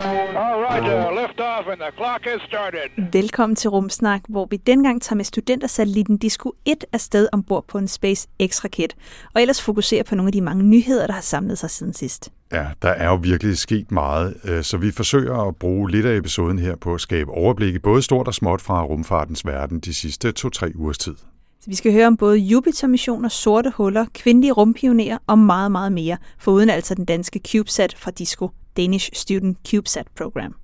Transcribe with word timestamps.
All 0.00 0.60
right, 0.62 0.82
uh, 0.82 1.22
lift 1.22 1.40
off 1.40 1.66
and 1.68 1.80
the 1.80 1.92
clock 1.96 2.24
has 2.24 2.40
started. 2.48 3.12
Velkommen 3.12 3.56
til 3.56 3.70
Rumsnak, 3.70 4.20
hvor 4.28 4.46
vi 4.50 4.56
dengang 4.56 5.02
tager 5.02 5.16
med 5.16 5.24
studentersatellitten 5.24 6.16
Disco 6.16 6.52
1 6.64 6.84
afsted 6.92 7.28
ombord 7.32 7.64
på 7.68 7.78
en 7.78 7.88
SpaceX-raket, 7.88 8.96
og 9.34 9.40
ellers 9.42 9.62
fokuserer 9.62 10.02
på 10.02 10.14
nogle 10.14 10.28
af 10.28 10.32
de 10.32 10.40
mange 10.40 10.62
nyheder, 10.62 11.06
der 11.06 11.14
har 11.14 11.20
samlet 11.20 11.58
sig 11.58 11.70
siden 11.70 11.92
sidst. 11.92 12.30
Ja, 12.52 12.66
der 12.82 12.88
er 12.88 13.08
jo 13.08 13.14
virkelig 13.14 13.58
sket 13.58 13.90
meget, 13.92 14.36
øh, 14.44 14.62
så 14.62 14.76
vi 14.76 14.90
forsøger 14.90 15.48
at 15.48 15.56
bruge 15.56 15.90
lidt 15.90 16.06
af 16.06 16.16
episoden 16.16 16.58
her 16.58 16.76
på 16.76 16.94
at 16.94 17.00
skabe 17.00 17.30
overblik 17.30 17.74
i 17.74 17.78
både 17.78 18.02
stort 18.02 18.28
og 18.28 18.34
småt 18.34 18.60
fra 18.60 18.82
rumfartens 18.84 19.46
verden 19.46 19.80
de 19.80 19.94
sidste 19.94 20.32
to-tre 20.32 20.72
ugers 20.74 20.98
tid. 20.98 21.14
Så 21.60 21.70
vi 21.70 21.74
skal 21.74 21.92
høre 21.92 22.06
om 22.06 22.16
både 22.16 22.38
Jupiter-missioner, 22.38 23.28
sorte 23.28 23.72
huller, 23.76 24.06
kvindelige 24.14 24.52
rumpionerer 24.52 25.18
og 25.26 25.38
meget, 25.38 25.72
meget 25.72 25.92
mere, 25.92 26.16
foruden 26.38 26.70
altså 26.70 26.94
den 26.94 27.04
danske 27.04 27.40
CubeSat 27.52 27.94
fra 27.98 28.10
Disco, 28.10 28.50
Danish 28.76 29.10
Student 29.12 29.58
CubeSat 29.70 30.06
Program. 30.16 30.54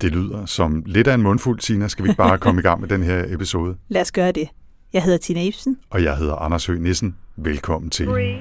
Det 0.00 0.12
lyder 0.12 0.46
som 0.46 0.82
lidt 0.86 1.06
af 1.08 1.14
en 1.14 1.22
mundfuld, 1.22 1.58
Tina. 1.58 1.88
Skal 1.88 2.04
vi 2.04 2.08
ikke 2.08 2.18
bare 2.18 2.38
komme 2.44 2.60
i 2.60 2.62
gang 2.62 2.80
med 2.80 2.88
den 2.88 3.02
her 3.02 3.24
episode? 3.34 3.76
Lad 3.88 4.00
os 4.00 4.12
gøre 4.12 4.32
det. 4.32 4.48
Jeg 4.92 5.02
hedder 5.02 5.18
Tina 5.18 5.42
Ibsen. 5.44 5.78
Og 5.90 6.02
jeg 6.02 6.16
hedder 6.16 6.34
Anders 6.34 6.66
Høgh 6.66 6.80
Nissen. 6.80 7.16
Velkommen 7.36 7.90
til. 7.90 8.06
Three, 8.06 8.36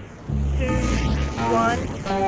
two, 0.60 0.68
one, 1.54 1.78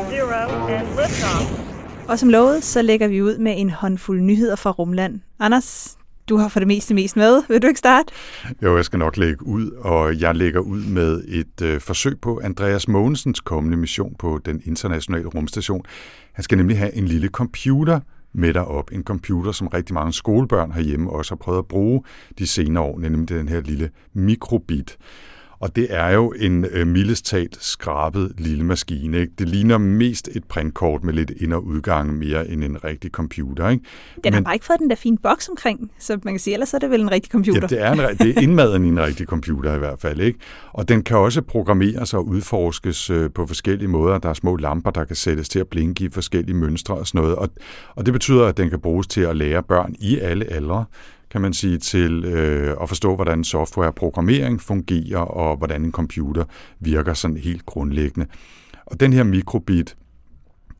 zero, 0.09 0.67
and 0.67 0.87
liftoff. 0.87 1.63
Og 2.07 2.19
som 2.19 2.29
lovet, 2.29 2.63
så 2.63 2.81
lægger 2.81 3.07
vi 3.07 3.21
ud 3.21 3.37
med 3.37 3.53
en 3.57 3.69
håndfuld 3.69 4.21
nyheder 4.21 4.55
fra 4.55 4.71
Rumland. 4.71 5.19
Anders, 5.39 5.96
du 6.29 6.37
har 6.37 6.47
for 6.47 6.59
det 6.59 6.67
meste 6.67 6.93
mest 6.93 7.17
med. 7.17 7.43
Vil 7.49 7.61
du 7.61 7.67
ikke 7.67 7.77
starte? 7.77 8.13
Jo, 8.63 8.75
jeg 8.75 8.85
skal 8.85 8.99
nok 8.99 9.17
lægge 9.17 9.45
ud, 9.45 9.71
og 9.71 10.19
jeg 10.19 10.35
lægger 10.35 10.59
ud 10.59 10.83
med 10.83 11.23
et 11.27 11.61
øh, 11.61 11.81
forsøg 11.81 12.19
på 12.21 12.41
Andreas 12.43 12.87
Mogensens 12.87 13.39
kommende 13.39 13.77
mission 13.77 14.15
på 14.19 14.39
den 14.45 14.61
internationale 14.65 15.27
rumstation. 15.27 15.81
Han 16.33 16.43
skal 16.43 16.57
nemlig 16.57 16.77
have 16.77 16.95
en 16.95 17.05
lille 17.05 17.27
computer 17.27 17.99
med 18.33 18.53
derop. 18.53 18.91
En 18.91 19.03
computer, 19.03 19.51
som 19.51 19.67
rigtig 19.67 19.93
mange 19.93 20.13
skolebørn 20.13 20.71
herhjemme 20.71 21.09
også 21.09 21.31
har 21.31 21.37
prøvet 21.37 21.59
at 21.59 21.65
bruge 21.65 22.03
de 22.39 22.47
senere 22.47 22.83
år, 22.83 22.99
nemlig 22.99 23.29
den 23.29 23.49
her 23.49 23.61
lille 23.61 23.89
mikrobit. 24.13 24.97
Og 25.59 25.75
det 25.75 25.87
er 25.89 26.09
jo 26.09 26.33
en 26.39 26.65
øh, 26.65 26.87
mildest 26.87 27.25
talt 27.25 27.57
skrabet 27.61 28.31
lille 28.37 28.63
maskine. 28.63 29.19
Ikke? 29.19 29.33
Det 29.39 29.49
ligner 29.49 29.77
mest 29.77 30.29
et 30.35 30.43
printkort 30.43 31.03
med 31.03 31.13
lidt 31.13 31.31
ind- 31.31 31.53
og 31.53 31.65
udgang 31.65 32.17
mere 32.17 32.49
end 32.49 32.63
en 32.63 32.83
rigtig 32.83 33.11
computer. 33.11 33.69
Ikke? 33.69 33.83
Den 34.23 34.33
har 34.33 34.41
bare 34.41 34.53
ikke 34.53 34.65
fået 34.65 34.79
den 34.79 34.89
der 34.89 34.95
fine 34.95 35.17
boks 35.17 35.49
omkring, 35.49 35.91
så 35.99 36.19
man 36.23 36.33
kan 36.33 36.39
sige, 36.39 36.53
ellers 36.53 36.73
er 36.73 36.79
det 36.79 36.89
vel 36.89 37.01
en 37.01 37.11
rigtig 37.11 37.31
computer. 37.31 37.61
Ja, 37.61 37.67
det 37.67 37.81
er, 37.81 38.09
en, 38.09 38.17
det 38.17 38.37
er 38.37 38.41
indmaden 38.41 38.85
i 38.85 38.87
en 38.87 38.99
rigtig 38.99 39.27
computer 39.27 39.75
i 39.75 39.77
hvert 39.77 39.99
fald. 39.99 40.19
Ikke? 40.19 40.39
Og 40.73 40.89
den 40.89 41.03
kan 41.03 41.17
også 41.17 41.41
programmeres 41.41 42.13
og 42.13 42.27
udforskes 42.27 43.09
øh, 43.09 43.31
på 43.31 43.47
forskellige 43.47 43.87
måder. 43.87 44.17
Der 44.17 44.29
er 44.29 44.33
små 44.33 44.55
lamper, 44.55 44.91
der 44.91 45.03
kan 45.03 45.15
sættes 45.15 45.49
til 45.49 45.59
at 45.59 45.67
blinke 45.67 46.03
i 46.03 46.09
forskellige 46.11 46.55
mønstre 46.55 46.95
og 46.95 47.07
sådan 47.07 47.21
noget. 47.21 47.35
Og, 47.35 47.49
og 47.95 48.05
det 48.05 48.13
betyder, 48.13 48.45
at 48.45 48.57
den 48.57 48.69
kan 48.69 48.79
bruges 48.79 49.07
til 49.07 49.21
at 49.21 49.35
lære 49.35 49.63
børn 49.63 49.95
i 49.99 50.17
alle 50.17 50.45
aldre 50.45 50.85
kan 51.31 51.41
man 51.41 51.53
sige, 51.53 51.77
til 51.77 52.25
øh, 52.25 52.75
at 52.81 52.89
forstå, 52.89 53.15
hvordan 53.15 53.43
softwareprogrammering 53.43 54.61
fungerer, 54.61 55.19
og 55.19 55.57
hvordan 55.57 55.83
en 55.83 55.91
computer 55.91 56.43
virker 56.79 57.13
sådan 57.13 57.37
helt 57.37 57.65
grundlæggende. 57.65 58.27
Og 58.85 58.99
den 58.99 59.13
her 59.13 59.23
mikrobit, 59.23 59.95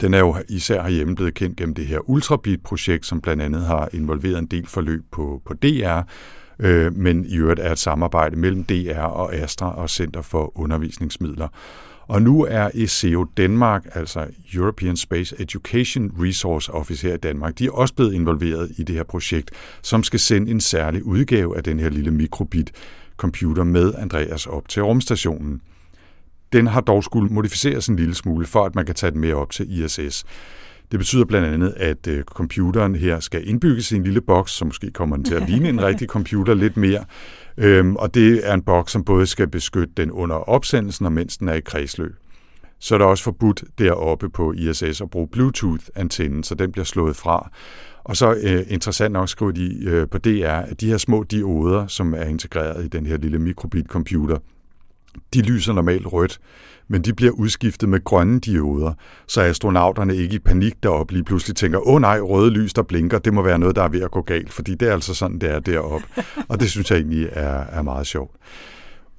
den 0.02 0.14
er 0.14 0.20
jo 0.20 0.36
især 0.50 0.82
herhjemme 0.82 1.16
blevet 1.16 1.34
kendt 1.34 1.58
gennem 1.58 1.76
det 1.76 1.86
her 1.86 2.10
Ultrabit-projekt, 2.10 3.06
som 3.06 3.22
blandt 3.22 3.44
andet 3.44 3.62
har 3.62 3.90
involveret 3.94 4.40
en 4.40 4.46
del 4.46 4.68
forløb 4.68 5.04
på, 5.12 5.42
på 5.46 5.54
DR, 5.54 6.02
øh, 6.60 6.96
men 6.96 7.26
i 7.26 7.38
øvrigt 7.38 7.60
er 7.60 7.72
et 7.72 7.80
samarbejde 7.80 8.36
mellem 8.36 8.64
DR 8.64 9.00
og 9.00 9.36
Astra 9.36 9.76
og 9.76 9.90
Center 9.90 10.22
for 10.22 10.60
Undervisningsmidler. 10.60 11.48
Og 12.08 12.22
nu 12.22 12.46
er 12.50 12.70
ECO 12.74 13.24
Danmark, 13.24 13.86
altså 13.94 14.28
European 14.54 14.98
Space 14.98 15.36
Education 15.40 16.12
Resource 16.20 16.74
Office 16.74 17.08
her 17.08 17.14
i 17.14 17.18
Danmark, 17.18 17.60
de 17.60 17.66
er 17.66 17.72
også 17.72 17.94
blevet 17.94 18.14
involveret 18.14 18.72
i 18.78 18.84
det 18.84 18.96
her 18.96 19.04
projekt, 19.04 19.52
som 19.82 20.04
skal 20.04 20.20
sende 20.20 20.52
en 20.52 20.62
særlig 20.62 21.04
udgave 21.04 21.58
af 21.58 21.64
den 21.64 21.80
her 21.80 21.90
lille 21.90 22.12
mikrobit 22.12 22.72
computer 23.18 23.64
med 23.64 23.94
Andreas 23.98 24.48
op 24.48 24.70
til 24.70 24.84
rumstationen. 24.84 25.62
Den 26.54 26.68
har 26.68 26.82
dog 26.82 27.04
skulle 27.04 27.30
modificeres 27.30 27.88
en 27.88 27.96
lille 27.96 28.16
smule, 28.16 28.46
for 28.46 28.66
at 28.66 28.76
man 28.76 28.86
kan 28.86 28.96
tage 28.96 29.12
den 29.12 29.22
med 29.22 29.34
op 29.34 29.52
til 29.52 29.84
ISS. 29.84 30.26
Det 30.92 31.00
betyder 31.00 31.26
blandt 31.26 31.48
andet, 31.48 31.74
at 31.78 32.08
øh, 32.08 32.24
computeren 32.24 32.96
her 32.96 33.20
skal 33.20 33.48
indbygges 33.48 33.92
i 33.92 33.96
en 33.96 34.04
lille 34.04 34.22
boks, 34.22 34.52
som 34.52 34.68
måske 34.68 34.92
kommer 34.92 35.16
den 35.16 35.26
til 35.26 35.36
at 35.36 35.50
ligne 35.50 35.70
en 35.70 35.84
rigtig 35.84 36.08
computer 36.08 36.54
lidt 36.54 36.78
mere. 36.78 37.06
Øhm, 37.58 37.96
og 37.96 38.14
det 38.14 38.50
er 38.50 38.54
en 38.54 38.62
boks, 38.62 38.92
som 38.92 39.04
både 39.04 39.26
skal 39.26 39.48
beskytte 39.48 39.94
den 39.98 40.12
under 40.12 40.36
opsendelsen 40.36 41.06
og 41.06 41.12
mens 41.12 41.38
den 41.38 41.50
er 41.50 41.54
i 41.54 41.60
kredsløb. 41.60 42.16
Så 42.80 42.96
er 42.96 42.98
der 43.00 43.06
også 43.06 43.24
forbudt 43.24 43.64
deroppe 43.78 44.30
på 44.30 44.54
ISS 44.54 45.02
at 45.02 45.10
bruge 45.10 45.28
Bluetooth-antennen, 45.28 46.44
så 46.44 46.56
den 46.56 46.72
bliver 46.72 46.86
slået 46.86 47.16
fra. 47.16 47.52
Og 48.04 48.18
så 48.18 48.36
øh, 48.44 48.66
interessant 48.68 49.14
nok 49.14 49.30
skriver 49.30 49.52
de 49.52 49.86
øh, 49.86 50.08
på 50.08 50.18
DR, 50.18 50.48
at 50.48 50.82
de 50.82 50.90
her 50.90 50.98
små 50.98 51.24
dioder, 51.24 51.88
som 51.88 52.14
er 52.14 52.24
integreret 52.24 52.86
i 52.86 52.88
den 52.88 53.06
her 53.06 53.18
lille 53.18 53.40
mikrobit-computer, 53.40 54.38
de 55.34 55.42
lyser 55.42 55.74
normalt 55.74 56.14
rødt, 56.14 56.40
men 56.88 57.02
de 57.02 57.14
bliver 57.14 57.32
udskiftet 57.32 57.90
med 57.90 58.04
grønne 58.04 58.40
dioder, 58.40 58.94
så 59.28 59.42
astronauterne 59.42 60.16
ikke 60.16 60.36
i 60.36 60.40
panik 60.40 60.84
deroppe 60.84 61.14
lige 61.14 61.24
pludselig 61.24 61.56
tænker, 61.56 61.88
åh 61.88 61.94
oh, 61.94 62.02
nej, 62.02 62.20
røde 62.20 62.52
lys, 62.52 62.74
der 62.74 62.84
blinker, 62.84 63.20
det 63.20 63.34
må 63.34 63.42
være 63.42 63.60
noget, 63.60 63.76
der 63.76 63.84
er 63.84 63.88
ved 63.88 64.02
at 64.02 64.12
gå 64.12 64.22
galt, 64.22 64.54
fordi 64.54 64.76
det 64.76 64.88
er 64.88 64.94
altså 64.94 65.14
sådan, 65.14 65.40
det 65.40 65.52
er 65.52 65.60
deroppe. 65.60 66.08
Og 66.50 66.60
det 66.60 66.72
synes 66.72 66.92
jeg 66.92 66.98
egentlig 66.98 67.30
er, 67.32 67.64
er 67.72 67.82
meget 67.82 68.08
sjovt. 68.08 68.36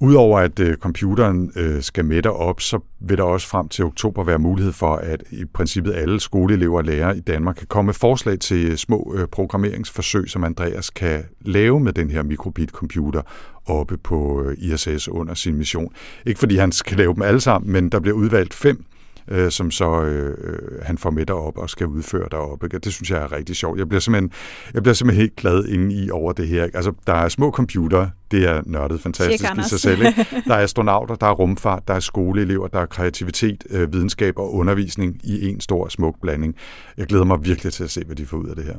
Udover 0.01 0.39
at 0.39 0.59
øh, 0.59 0.77
computeren 0.77 1.51
øh, 1.55 1.81
skal 1.81 2.05
med 2.05 2.25
op, 2.25 2.61
så 2.61 2.79
vil 2.99 3.17
der 3.17 3.23
også 3.23 3.47
frem 3.47 3.67
til 3.67 3.85
oktober 3.85 4.23
være 4.23 4.39
mulighed 4.39 4.73
for, 4.73 4.95
at 4.95 5.23
i 5.31 5.45
princippet 5.45 5.93
alle 5.93 6.19
skoleelever 6.19 6.77
og 6.77 6.83
lærere 6.83 7.17
i 7.17 7.19
Danmark 7.19 7.55
kan 7.55 7.67
komme 7.67 7.85
med 7.85 7.93
forslag 7.93 8.39
til 8.39 8.71
øh, 8.71 8.77
små 8.77 9.15
øh, 9.17 9.27
programmeringsforsøg, 9.27 10.29
som 10.29 10.43
Andreas 10.43 10.89
kan 10.89 11.23
lave 11.41 11.79
med 11.79 11.93
den 11.93 12.09
her 12.09 12.23
mikrobit-computer 12.23 13.21
oppe 13.65 13.97
på 13.97 14.43
øh, 14.43 14.57
ISS 14.57 15.07
under 15.07 15.33
sin 15.33 15.55
mission. 15.55 15.93
Ikke 16.25 16.39
fordi 16.39 16.55
han 16.55 16.71
skal 16.71 16.97
lave 16.97 17.13
dem 17.13 17.21
alle 17.21 17.39
sammen, 17.39 17.71
men 17.71 17.89
der 17.89 17.99
bliver 17.99 18.17
udvalgt 18.17 18.53
fem, 18.53 18.85
øh, 19.31 19.51
som 19.51 19.71
så 19.71 20.01
øh, 20.03 20.81
han 20.81 20.97
får 20.97 21.09
med 21.09 21.25
derop 21.25 21.57
og 21.57 21.69
skal 21.69 21.87
udføre 21.87 22.27
deroppe. 22.31 22.67
Det 22.67 22.93
synes 22.93 23.11
jeg 23.11 23.21
er 23.21 23.31
rigtig 23.31 23.55
sjovt. 23.55 23.79
Jeg 23.79 23.89
bliver 23.89 23.99
simpelthen, 23.99 24.31
jeg 24.73 24.83
bliver 24.83 24.93
simpelthen 24.93 25.21
helt 25.21 25.35
glad 25.35 25.65
inde 25.65 25.95
i 25.95 26.11
over 26.11 26.31
det 26.31 26.47
her. 26.47 26.63
Altså, 26.63 26.93
der 27.07 27.13
er 27.13 27.29
små 27.29 27.51
computer, 27.51 28.09
det 28.31 28.49
er 28.49 28.61
nørdet 28.65 29.01
fantastisk 29.01 29.45
Check, 29.45 29.59
i 29.59 29.69
sig 29.69 29.79
selv. 29.79 30.05
Ikke? 30.05 30.25
Der 30.47 30.55
er 30.55 30.63
astronauter, 30.63 31.15
der 31.15 31.27
er 31.27 31.31
rumfart, 31.31 31.87
der 31.87 31.93
er 31.93 31.99
skoleelever, 31.99 32.67
der 32.67 32.79
er 32.79 32.85
kreativitet, 32.85 33.63
øh, 33.69 33.93
videnskab 33.93 34.37
og 34.37 34.53
undervisning 34.53 35.21
i 35.23 35.49
en 35.49 35.59
stor 35.59 35.87
smuk 35.87 36.15
blanding. 36.21 36.55
Jeg 36.97 37.07
glæder 37.07 37.23
mig 37.23 37.45
virkelig 37.45 37.73
til 37.73 37.83
at 37.83 37.89
se, 37.89 38.03
hvad 38.05 38.15
de 38.15 38.25
får 38.25 38.37
ud 38.37 38.47
af 38.47 38.55
det 38.55 38.65
her. 38.65 38.75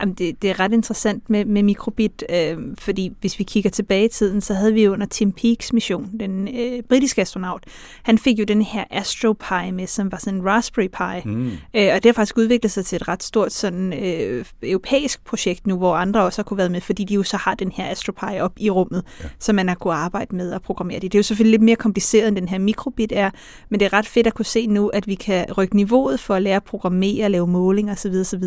Jamen, 0.00 0.14
det, 0.14 0.42
det 0.42 0.50
er 0.50 0.60
ret 0.60 0.72
interessant 0.72 1.30
med, 1.30 1.44
med 1.44 1.62
mikrobit, 1.62 2.24
øh, 2.30 2.58
fordi 2.78 3.12
hvis 3.20 3.38
vi 3.38 3.44
kigger 3.44 3.70
tilbage 3.70 4.04
i 4.04 4.08
tiden, 4.08 4.40
så 4.40 4.54
havde 4.54 4.74
vi 4.74 4.88
under 4.88 5.06
Tim 5.06 5.32
Peaks 5.32 5.72
mission, 5.72 6.10
den 6.20 6.48
øh, 6.48 6.82
britiske 6.88 7.20
astronaut, 7.20 7.64
han 8.02 8.18
fik 8.18 8.38
jo 8.38 8.44
den 8.44 8.62
her 8.62 8.84
Astro 8.90 9.32
Pi 9.32 9.70
med, 9.72 9.86
som 9.86 10.12
var 10.12 10.18
sådan 10.18 10.38
en 10.38 10.46
Raspberry 10.46 10.86
Pi, 10.86 11.28
mm. 11.28 11.46
øh, 11.46 11.88
og 11.94 12.02
det 12.02 12.04
har 12.04 12.12
faktisk 12.12 12.38
udviklet 12.38 12.72
sig 12.72 12.86
til 12.86 12.96
et 12.96 13.08
ret 13.08 13.22
stort 13.22 13.52
sådan 13.52 13.92
øh, 13.92 14.44
europæisk 14.62 15.24
projekt 15.24 15.66
nu, 15.66 15.76
hvor 15.76 15.94
andre 15.94 16.22
også 16.22 16.38
har 16.38 16.44
kunne 16.44 16.58
være 16.58 16.68
med, 16.68 16.80
fordi 16.80 17.04
de 17.04 17.14
jo 17.14 17.22
så 17.22 17.36
har 17.36 17.54
den 17.54 17.72
her 17.72 17.90
Astro 17.90 18.12
Pi 18.12 18.40
op 18.40 18.52
i 18.56 18.70
rummet, 18.70 19.04
ja. 19.22 19.28
så 19.38 19.52
man 19.52 19.68
har 19.68 19.74
kunne 19.74 19.94
arbejde 19.94 20.36
med 20.36 20.52
at 20.52 20.62
programmere 20.62 21.00
det. 21.00 21.12
Det 21.12 21.18
er 21.18 21.18
jo 21.18 21.22
selvfølgelig 21.22 21.50
lidt 21.50 21.62
mere 21.62 21.76
kompliceret, 21.76 22.28
end 22.28 22.36
den 22.36 22.48
her 22.48 22.58
mikrobit 22.58 23.12
er, 23.16 23.30
men 23.68 23.80
det 23.80 23.86
er 23.86 23.92
ret 23.92 24.06
fedt 24.06 24.26
at 24.26 24.34
kunne 24.34 24.44
se 24.44 24.66
nu, 24.66 24.88
at 24.88 25.06
vi 25.06 25.14
kan 25.14 25.52
rykke 25.58 25.76
niveauet 25.76 26.20
for 26.20 26.34
at 26.34 26.42
lære 26.42 26.56
at 26.56 26.64
programmere, 26.64 27.28
lave 27.28 27.46
målinger 27.46 27.92
osv. 27.92 28.14
osv. 28.20 28.44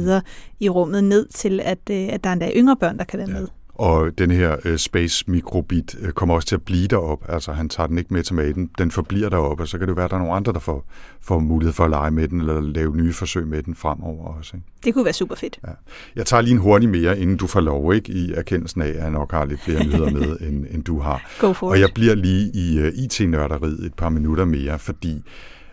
i 0.59 0.69
rummet 0.69 1.03
ned 1.03 1.27
til, 1.37 1.59
at, 1.59 1.79
øh, 1.91 2.07
at 2.09 2.23
der 2.23 2.29
er 2.29 2.33
endda 2.33 2.51
yngre 2.55 2.75
børn, 2.75 2.97
der 2.97 3.03
kan 3.03 3.19
være 3.19 3.29
ja. 3.29 3.39
med. 3.39 3.47
Og 3.77 4.17
den 4.17 4.31
her 4.31 4.55
øh, 4.65 4.77
Space 4.77 5.23
Microbit 5.27 5.95
øh, 5.99 6.11
kommer 6.11 6.35
også 6.35 6.47
til 6.47 6.55
at 6.55 6.61
blive 6.61 6.87
derop. 6.87 7.25
Altså 7.29 7.51
han 7.51 7.69
tager 7.69 7.87
den 7.87 7.97
ikke 7.97 8.13
med 8.13 8.23
til 8.23 8.35
maten, 8.35 8.69
den 8.77 8.91
forbliver 8.91 9.29
deroppe, 9.29 9.63
og 9.63 9.67
så 9.67 9.77
kan 9.77 9.87
det 9.87 9.95
være, 9.95 10.05
at 10.05 10.11
der 10.11 10.17
er 10.17 10.21
nogle 10.21 10.35
andre, 10.35 10.53
der 10.53 10.59
får, 10.59 10.85
får 11.21 11.39
mulighed 11.39 11.73
for 11.73 11.83
at 11.83 11.89
lege 11.89 12.11
med 12.11 12.27
den, 12.27 12.39
eller 12.39 12.61
lave 12.61 12.95
nye 12.95 13.13
forsøg 13.13 13.47
med 13.47 13.63
den 13.63 13.75
fremover 13.75 14.33
også. 14.37 14.57
Ikke? 14.57 14.67
Det 14.83 14.93
kunne 14.93 15.05
være 15.05 15.13
super 15.13 15.35
fedt. 15.35 15.59
Ja. 15.67 15.71
Jeg 16.15 16.25
tager 16.25 16.41
lige 16.41 16.53
en 16.53 16.59
hurtig 16.59 16.89
mere, 16.89 17.19
inden 17.19 17.37
du 17.37 17.47
får 17.47 17.61
lov, 17.61 17.93
ikke? 17.93 18.11
i 18.11 18.33
erkendelsen 18.33 18.81
af, 18.81 18.87
at 18.87 18.95
jeg 18.95 19.11
nok 19.11 19.31
har 19.31 19.45
lidt 19.45 19.61
flere 19.61 19.85
nyheder 19.85 20.11
med, 20.11 20.37
end, 20.47 20.65
end 20.71 20.83
du 20.83 20.99
har. 20.99 21.31
Go 21.39 21.53
for 21.53 21.69
og 21.69 21.79
jeg 21.79 21.89
bliver 21.95 22.15
lige 22.15 22.51
i 22.53 22.79
uh, 22.79 22.87
IT-nørderiet 22.87 23.85
et 23.85 23.93
par 23.93 24.09
minutter 24.09 24.45
mere, 24.45 24.79
fordi 24.79 25.23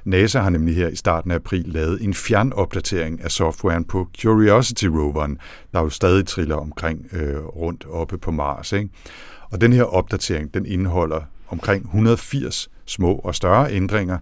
NASA 0.05 0.41
har 0.41 0.51
nemlig 0.51 0.77
her 0.77 0.89
i 0.89 0.97
starten 0.97 1.31
af 1.31 1.35
april 1.35 1.65
lavet 1.67 2.03
en 2.03 2.15
fjernopdatering 2.15 3.25
af 3.25 3.31
softwaren 3.31 3.85
på 3.85 4.09
Curiosity-roveren, 4.21 5.39
der 5.73 5.81
jo 5.81 5.89
stadig 5.89 6.27
triller 6.27 6.56
omkring 6.56 7.06
øh, 7.12 7.45
rundt 7.45 7.87
oppe 7.91 8.19
på 8.19 8.31
Mars. 8.31 8.73
Ikke? 8.73 8.89
Og 9.51 9.61
den 9.61 9.73
her 9.73 9.85
opdatering, 9.85 10.55
den 10.55 10.67
indeholder 10.67 11.21
omkring 11.49 11.85
180 11.85 12.71
små 12.87 13.15
og 13.15 13.35
større 13.35 13.73
ændringer, 13.73 14.19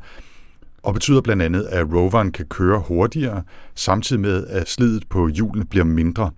og 0.82 0.94
betyder 0.94 1.20
blandt 1.20 1.42
andet, 1.42 1.64
at 1.64 1.86
roveren 1.92 2.32
kan 2.32 2.46
køre 2.46 2.78
hurtigere, 2.78 3.42
samtidig 3.74 4.20
med, 4.20 4.46
at 4.46 4.68
slidet 4.68 5.08
på 5.08 5.28
hjulene 5.28 5.64
bliver 5.64 5.84
mindre. 5.84 6.30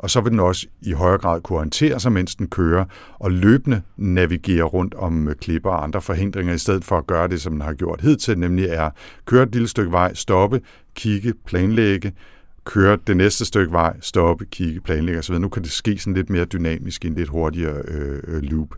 Og 0.00 0.10
så 0.10 0.20
vil 0.20 0.32
den 0.32 0.40
også 0.40 0.66
i 0.82 0.92
højere 0.92 1.18
grad 1.18 1.40
kunne 1.40 1.56
orientere 1.56 2.00
sig, 2.00 2.12
mens 2.12 2.34
den 2.34 2.48
kører, 2.48 2.84
og 3.18 3.32
løbende 3.32 3.82
navigere 3.96 4.64
rundt 4.64 4.94
om 4.94 5.28
øh, 5.28 5.34
klipper 5.34 5.70
og 5.70 5.84
andre 5.84 6.00
forhindringer, 6.00 6.54
i 6.54 6.58
stedet 6.58 6.84
for 6.84 6.98
at 6.98 7.06
gøre 7.06 7.28
det, 7.28 7.40
som 7.40 7.52
den 7.52 7.60
har 7.60 7.74
gjort 7.74 8.00
hidtil, 8.00 8.38
nemlig 8.38 8.64
er 8.64 8.90
køre 9.26 9.42
et 9.42 9.52
lille 9.52 9.68
stykke 9.68 9.92
vej, 9.92 10.14
stoppe, 10.14 10.60
kigge, 10.94 11.34
planlægge, 11.46 12.12
køre 12.64 12.98
det 13.06 13.16
næste 13.16 13.44
stykke 13.44 13.72
vej, 13.72 13.96
stoppe, 14.00 14.44
kigge, 14.44 14.80
planlægge 14.80 15.18
osv. 15.18 15.34
Nu 15.34 15.48
kan 15.48 15.62
det 15.62 15.72
ske 15.72 15.98
sådan 15.98 16.14
lidt 16.14 16.30
mere 16.30 16.44
dynamisk 16.44 17.04
i 17.04 17.08
en 17.08 17.14
lidt 17.14 17.28
hurtigere 17.28 17.82
øh, 17.88 18.18
øh 18.26 18.42
loop. 18.42 18.68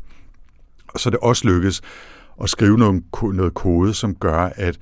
Og 0.88 1.00
så 1.00 1.08
er 1.08 1.10
det 1.10 1.20
også 1.20 1.48
lykkes 1.48 1.80
at 2.42 2.50
skrive 2.50 2.78
noget, 2.78 3.02
noget 3.22 3.54
kode, 3.54 3.94
som 3.94 4.14
gør, 4.14 4.50
at 4.56 4.78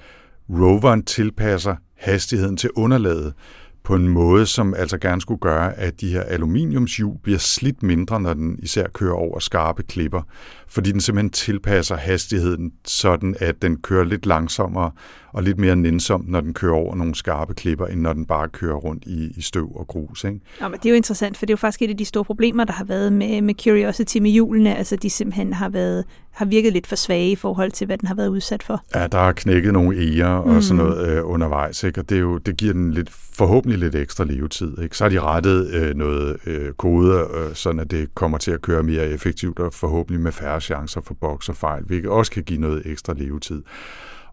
roveren 0.50 1.02
tilpasser 1.02 1.76
hastigheden 1.96 2.56
til 2.56 2.70
underlaget 2.76 3.34
på 3.82 3.94
en 3.94 4.08
måde, 4.08 4.46
som 4.46 4.74
altså 4.74 4.98
gerne 4.98 5.20
skulle 5.20 5.40
gøre, 5.40 5.74
at 5.78 6.00
de 6.00 6.12
her 6.12 6.22
aluminiumshjul 6.22 7.18
bliver 7.22 7.38
slidt 7.38 7.82
mindre, 7.82 8.20
når 8.20 8.34
den 8.34 8.58
især 8.62 8.88
kører 8.88 9.14
over 9.14 9.38
skarpe 9.38 9.82
klipper, 9.82 10.22
fordi 10.70 10.92
den 10.92 11.00
simpelthen 11.00 11.30
tilpasser 11.30 11.96
hastigheden 11.96 12.72
sådan, 12.84 13.36
at 13.40 13.62
den 13.62 13.76
kører 13.76 14.04
lidt 14.04 14.26
langsommere 14.26 14.90
og 15.32 15.42
lidt 15.42 15.58
mere 15.58 15.76
nænsomt, 15.76 16.28
når 16.28 16.40
den 16.40 16.54
kører 16.54 16.74
over 16.74 16.94
nogle 16.94 17.14
skarpe 17.14 17.54
klipper, 17.54 17.86
end 17.86 18.00
når 18.00 18.12
den 18.12 18.26
bare 18.26 18.48
kører 18.48 18.74
rundt 18.76 19.04
i, 19.06 19.32
i 19.36 19.42
støv 19.42 19.76
og 19.76 19.86
grus. 19.86 20.24
Ikke? 20.24 20.40
Ja, 20.60 20.68
men 20.68 20.78
det 20.78 20.86
er 20.86 20.90
jo 20.90 20.96
interessant, 20.96 21.36
for 21.36 21.46
det 21.46 21.50
er 21.50 21.54
jo 21.54 21.56
faktisk 21.56 21.82
et 21.82 21.90
af 21.90 21.96
de 21.96 22.04
store 22.04 22.24
problemer, 22.24 22.64
der 22.64 22.72
har 22.72 22.84
været 22.84 23.12
med, 23.12 23.42
med 23.42 23.54
Curiosity 23.64 24.18
med 24.18 24.30
hjulene. 24.30 24.76
Altså, 24.76 24.96
de 24.96 25.10
simpelthen 25.10 25.52
har, 25.52 25.68
været, 25.68 26.04
har 26.30 26.44
virket 26.44 26.72
lidt 26.72 26.86
for 26.86 26.96
svage 26.96 27.30
i 27.30 27.36
forhold 27.36 27.70
til, 27.70 27.86
hvad 27.86 27.98
den 27.98 28.08
har 28.08 28.14
været 28.14 28.28
udsat 28.28 28.62
for. 28.62 28.84
Ja, 28.94 29.06
der 29.06 29.18
har 29.18 29.32
knækket 29.32 29.72
nogle 29.72 29.98
eger 29.98 30.26
og 30.26 30.54
mm. 30.54 30.62
sådan 30.62 30.84
noget 30.84 31.08
øh, 31.08 31.28
undervejs, 31.28 31.84
ikke? 31.84 32.00
og 32.00 32.08
det, 32.08 32.16
er 32.16 32.20
jo, 32.20 32.38
det 32.38 32.56
giver 32.56 32.72
den 32.72 32.92
lidt, 32.92 33.10
forhåbentlig 33.40 33.78
lidt 33.78 33.94
ekstra 33.94 34.24
levetid. 34.24 34.78
Ikke? 34.82 34.96
Så 34.96 35.04
har 35.04 35.08
de 35.08 35.20
rettet 35.20 35.70
øh, 35.74 35.94
noget 35.94 36.36
øh, 36.46 36.72
kode, 36.72 37.28
øh, 37.34 37.54
sådan 37.54 37.80
at 37.80 37.90
det 37.90 38.14
kommer 38.14 38.38
til 38.38 38.50
at 38.50 38.62
køre 38.62 38.82
mere 38.82 39.08
effektivt 39.08 39.58
og 39.58 39.74
forhåbentlig 39.74 40.20
med 40.20 40.32
færre 40.32 40.59
chancer 40.60 41.00
for 41.00 41.14
boks 41.14 41.48
og 41.48 41.56
fejl, 41.56 41.84
hvilket 41.84 42.10
også 42.10 42.32
kan 42.32 42.42
give 42.42 42.60
noget 42.60 42.82
ekstra 42.86 43.14
levetid. 43.16 43.62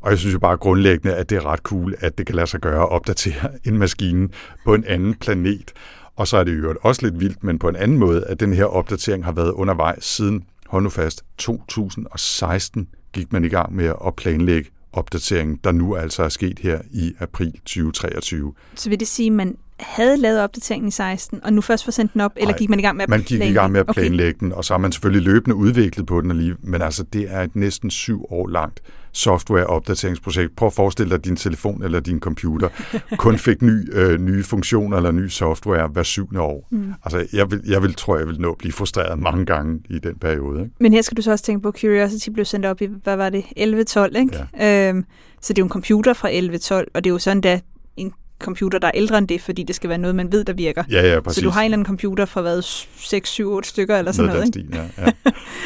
Og 0.01 0.09
jeg 0.11 0.19
synes 0.19 0.33
jo 0.33 0.39
bare 0.39 0.57
grundlæggende, 0.57 1.15
at 1.15 1.29
det 1.29 1.35
er 1.35 1.45
ret 1.45 1.59
cool, 1.59 1.95
at 1.99 2.17
det 2.17 2.25
kan 2.25 2.35
lade 2.35 2.47
sig 2.47 2.59
gøre 2.59 2.81
at 2.81 2.89
opdatere 2.89 3.49
en 3.67 3.77
maskine 3.77 4.29
på 4.65 4.73
en 4.73 4.83
anden 4.83 5.13
planet. 5.13 5.73
Og 6.15 6.27
så 6.27 6.37
er 6.37 6.43
det 6.43 6.57
jo 6.57 6.75
også 6.81 7.01
lidt 7.05 7.19
vildt, 7.19 7.43
men 7.43 7.59
på 7.59 7.69
en 7.69 7.75
anden 7.75 7.97
måde, 7.97 8.25
at 8.25 8.39
den 8.39 8.53
her 8.53 8.65
opdatering 8.65 9.25
har 9.25 9.31
været 9.31 9.51
undervejs 9.51 10.05
siden, 10.05 10.43
hold 10.67 10.83
nu 10.83 10.89
fast, 10.89 11.23
2016 11.37 12.87
gik 13.13 13.33
man 13.33 13.45
i 13.45 13.49
gang 13.49 13.75
med 13.75 13.93
at 14.07 14.15
planlægge 14.15 14.69
opdateringen, 14.93 15.59
der 15.63 15.71
nu 15.71 15.95
altså 15.95 16.23
er 16.23 16.29
sket 16.29 16.59
her 16.59 16.81
i 16.91 17.13
april 17.19 17.51
2023. 17.51 18.53
Så 18.75 18.89
vil 18.89 18.99
det 18.99 19.07
sige, 19.07 19.27
at 19.27 19.33
man 19.33 19.57
havde 19.79 20.17
lavet 20.17 20.41
opdateringen 20.41 20.87
i 20.87 20.91
16, 20.91 21.39
og 21.43 21.53
nu 21.53 21.61
først 21.61 21.83
får 21.83 21.91
sendt 21.91 22.13
den 22.13 22.21
op, 22.21 22.31
eller 22.35 22.53
gik 22.53 22.69
man 22.69 22.79
i 22.79 22.81
gang 22.81 22.97
med 22.97 23.03
at 23.03 23.09
man 23.09 23.21
gik 23.21 23.41
i 23.41 23.53
gang 23.53 23.71
med 23.71 23.79
at 23.79 23.87
planlægge 23.87 24.37
okay. 24.37 24.39
den, 24.39 24.53
og 24.53 24.65
så 24.65 24.73
har 24.73 24.77
man 24.77 24.91
selvfølgelig 24.91 25.33
løbende 25.33 25.55
udviklet 25.55 26.05
på 26.05 26.21
den 26.21 26.31
alligevel, 26.31 26.57
men 26.63 26.81
altså 26.81 27.03
det 27.03 27.25
er 27.29 27.41
et 27.41 27.55
næsten 27.55 27.89
syv 27.89 28.25
år 28.29 28.47
langt 28.47 28.81
software-opdateringsprojekt. 29.17 30.55
Prøv 30.55 30.67
at 30.67 30.73
forestille 30.73 31.09
dig, 31.09 31.15
at 31.15 31.25
din 31.25 31.35
telefon 31.35 31.83
eller 31.83 31.99
din 31.99 32.19
computer 32.19 32.69
kun 33.17 33.37
fik 33.37 33.61
ny, 33.61 33.95
øh, 33.95 34.19
nye 34.19 34.43
funktioner 34.43 34.97
eller 34.97 35.11
ny 35.11 35.27
software 35.27 35.87
hver 35.87 36.03
syvende 36.03 36.41
år. 36.41 36.67
Mm. 36.71 36.93
Altså, 37.03 37.27
jeg 37.33 37.51
vil, 37.51 37.61
jeg 37.67 37.81
vil, 37.81 37.93
tror, 37.93 38.17
jeg 38.17 38.27
vil 38.27 38.41
nå 38.41 38.51
at 38.51 38.57
blive 38.57 38.71
frustreret 38.71 39.19
mange 39.19 39.45
gange 39.45 39.79
i 39.89 39.99
den 39.99 40.15
periode. 40.15 40.61
Ikke? 40.61 40.75
Men 40.79 40.93
her 40.93 41.01
skal 41.01 41.17
du 41.17 41.21
så 41.21 41.31
også 41.31 41.45
tænke 41.45 41.61
på, 41.61 41.67
at 41.69 41.79
Curiosity 41.81 42.29
blev 42.29 42.45
sendt 42.45 42.65
op 42.65 42.81
i, 42.81 42.87
hvad 43.03 43.15
var 43.15 43.29
det, 43.29 43.41
11-12, 43.41 44.19
ikke? 44.19 44.45
Ja. 44.59 44.89
Øhm, 44.89 45.05
så 45.41 45.53
det 45.53 45.59
er 45.59 45.63
jo 45.63 45.65
en 45.65 45.71
computer 45.71 46.13
fra 46.13 46.29
11-12, 46.29 46.85
og 46.93 47.03
det 47.03 47.09
er 47.09 47.13
jo 47.13 47.19
sådan, 47.19 47.43
at 47.45 47.63
en 47.97 48.13
computer, 48.39 48.79
der 48.79 48.87
er 48.87 48.91
ældre 48.93 49.17
end 49.17 49.27
det, 49.27 49.41
fordi 49.41 49.63
det 49.63 49.75
skal 49.75 49.89
være 49.89 49.97
noget, 49.97 50.15
man 50.15 50.31
ved, 50.31 50.43
der 50.43 50.53
virker. 50.53 50.83
Ja, 50.91 51.13
ja, 51.13 51.19
præcis. 51.19 51.35
Så 51.35 51.41
du 51.41 51.49
har 51.49 51.61
en 51.61 51.65
eller 51.65 51.75
anden 51.75 51.85
computer 51.85 52.25
fra 52.25 52.41
hvad, 52.41 52.61
6, 52.97 53.29
7, 53.29 53.51
8 53.51 53.69
stykker 53.69 53.97
eller 53.97 54.11
sådan 54.11 54.25
noget, 54.27 54.53
noget? 54.53 54.69
Stil, 54.73 54.93
ja, 54.97 55.03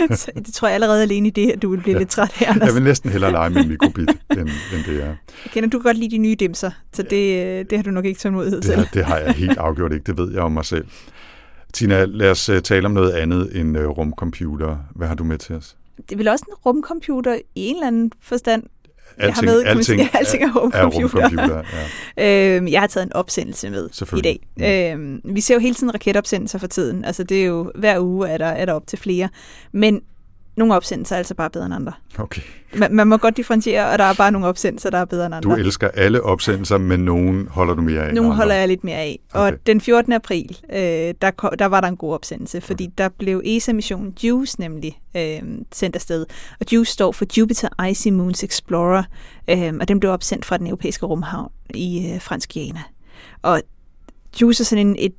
ja. 0.09 0.15
så 0.21 0.31
det 0.35 0.53
tror 0.53 0.67
jeg 0.67 0.75
allerede 0.75 1.01
alene 1.01 1.27
i 1.27 1.31
det, 1.31 1.51
at 1.51 1.61
du 1.61 1.69
vil 1.69 1.81
blive 1.81 1.93
ja. 1.93 1.99
lidt 1.99 2.09
træt 2.09 2.31
her, 2.35 2.49
Anders. 2.49 2.67
Jeg 2.67 2.75
vil 2.75 2.83
næsten 2.83 3.09
hellere 3.09 3.31
lege 3.31 3.49
med 3.49 3.61
en 3.61 3.69
mikrobit, 3.69 4.09
end, 4.31 4.39
end 4.39 4.83
det 4.87 5.03
er. 5.03 5.15
Kender 5.53 5.69
du 5.69 5.79
godt 5.79 5.97
lide 5.97 6.11
de 6.11 6.17
nye 6.17 6.35
dimser, 6.35 6.71
så 6.93 7.03
det, 7.03 7.45
øh, 7.45 7.65
det 7.69 7.77
har 7.77 7.83
du 7.83 7.91
nok 7.91 8.05
ikke 8.05 8.19
tålmodighed 8.19 8.61
til. 8.61 8.77
Det, 8.77 8.89
det 8.93 9.05
har 9.05 9.17
jeg 9.17 9.31
helt 9.31 9.57
afgjort 9.67 9.93
ikke, 9.93 10.03
det 10.03 10.17
ved 10.17 10.33
jeg 10.33 10.41
om 10.41 10.51
mig 10.51 10.65
selv. 10.65 10.85
Tina, 11.73 12.05
lad 12.05 12.31
os 12.31 12.49
uh, 12.49 12.59
tale 12.59 12.85
om 12.85 12.91
noget 12.91 13.11
andet 13.11 13.59
end 13.59 13.77
uh, 13.77 13.85
rumcomputer. 13.85 14.77
Hvad 14.95 15.07
har 15.07 15.15
du 15.15 15.23
med 15.23 15.37
til 15.37 15.55
os? 15.55 15.75
Det 15.97 16.11
er 16.11 16.17
vel 16.17 16.27
også 16.27 16.45
en 16.47 16.53
rumcomputer 16.65 17.35
i 17.35 17.41
en 17.55 17.75
eller 17.75 17.87
anden 17.87 18.11
forstand, 18.21 18.63
Alting, 19.17 19.45
jeg 19.45 19.53
har 19.53 19.57
med, 19.57 19.63
alting, 19.63 19.85
sige, 19.99 20.09
alting 20.13 20.43
er 20.43 20.53
rumcomputer. 20.53 21.19
Er 21.19 21.29
rumcomputer 21.29 21.63
ja. 22.17 22.55
øhm, 22.57 22.67
jeg 22.67 22.79
har 22.79 22.87
taget 22.87 23.05
en 23.05 23.13
opsendelse 23.13 23.69
med 23.69 23.89
i 24.17 24.21
dag. 24.21 24.39
Mm. 24.57 24.63
Øhm, 24.63 25.35
vi 25.35 25.41
ser 25.41 25.53
jo 25.53 25.59
hele 25.59 25.75
tiden 25.75 25.93
raketopsendelser 25.93 26.59
for 26.59 26.67
tiden. 26.67 27.05
Altså 27.05 27.23
det 27.23 27.41
er 27.41 27.45
jo, 27.45 27.71
hver 27.75 27.99
uge 27.99 28.29
er 28.29 28.37
der, 28.37 28.45
er 28.45 28.65
der 28.65 28.73
op 28.73 28.87
til 28.87 28.99
flere. 28.99 29.29
Men 29.71 30.01
nogle 30.55 30.75
opsendelser 30.75 31.15
er 31.15 31.17
altså 31.17 31.35
bare 31.35 31.49
bedre 31.49 31.65
end 31.65 31.75
andre. 31.75 31.93
Okay. 32.19 32.41
Man, 32.75 32.95
man 32.95 33.07
må 33.07 33.17
godt 33.17 33.37
differentiere, 33.37 33.91
og 33.91 33.99
der 33.99 34.03
er 34.03 34.13
bare 34.13 34.31
nogle 34.31 34.47
opsendelser, 34.47 34.89
der 34.89 34.97
er 34.97 35.05
bedre 35.05 35.25
end 35.25 35.35
andre. 35.35 35.49
Du 35.49 35.55
elsker 35.55 35.87
alle 35.87 36.23
opsendelser, 36.23 36.77
men 36.77 36.99
nogen 36.99 37.47
holder 37.47 37.73
du 37.73 37.81
mere 37.81 38.01
af 38.01 38.13
Nogle 38.13 38.35
holder 38.35 38.55
jeg 38.55 38.67
lidt 38.67 38.83
mere 38.83 38.97
af. 38.97 39.19
Okay. 39.33 39.53
Og 39.53 39.67
den 39.67 39.81
14. 39.81 40.13
april, 40.13 40.57
øh, 40.73 40.77
der, 40.77 41.55
der 41.59 41.65
var 41.65 41.81
der 41.81 41.87
en 41.87 41.97
god 41.97 42.13
opsendelse, 42.13 42.61
fordi 42.61 42.83
okay. 42.83 42.93
der 42.97 43.09
blev 43.09 43.41
ESA-missionen 43.45 44.13
JUICE 44.23 44.59
nemlig 44.59 44.99
øh, 45.17 45.41
sendt 45.71 45.95
afsted. 45.95 46.25
Og 46.59 46.73
JUICE 46.73 46.91
står 46.91 47.11
for 47.11 47.25
Jupiter 47.37 47.85
Icy 47.89 48.07
Moons 48.07 48.43
Explorer, 48.43 49.03
øh, 49.49 49.73
og 49.81 49.87
den 49.87 49.99
blev 49.99 50.11
opsendt 50.11 50.45
fra 50.45 50.57
den 50.57 50.67
europæiske 50.67 51.05
rumhavn 51.05 51.51
i 51.73 52.11
øh, 52.13 52.21
Fransk 52.21 52.53
Guyana. 52.53 52.83
Og 53.41 53.61
JUICE 54.41 54.61
er 54.61 54.65
sådan 54.65 54.87
en, 54.87 54.95
et 54.99 55.13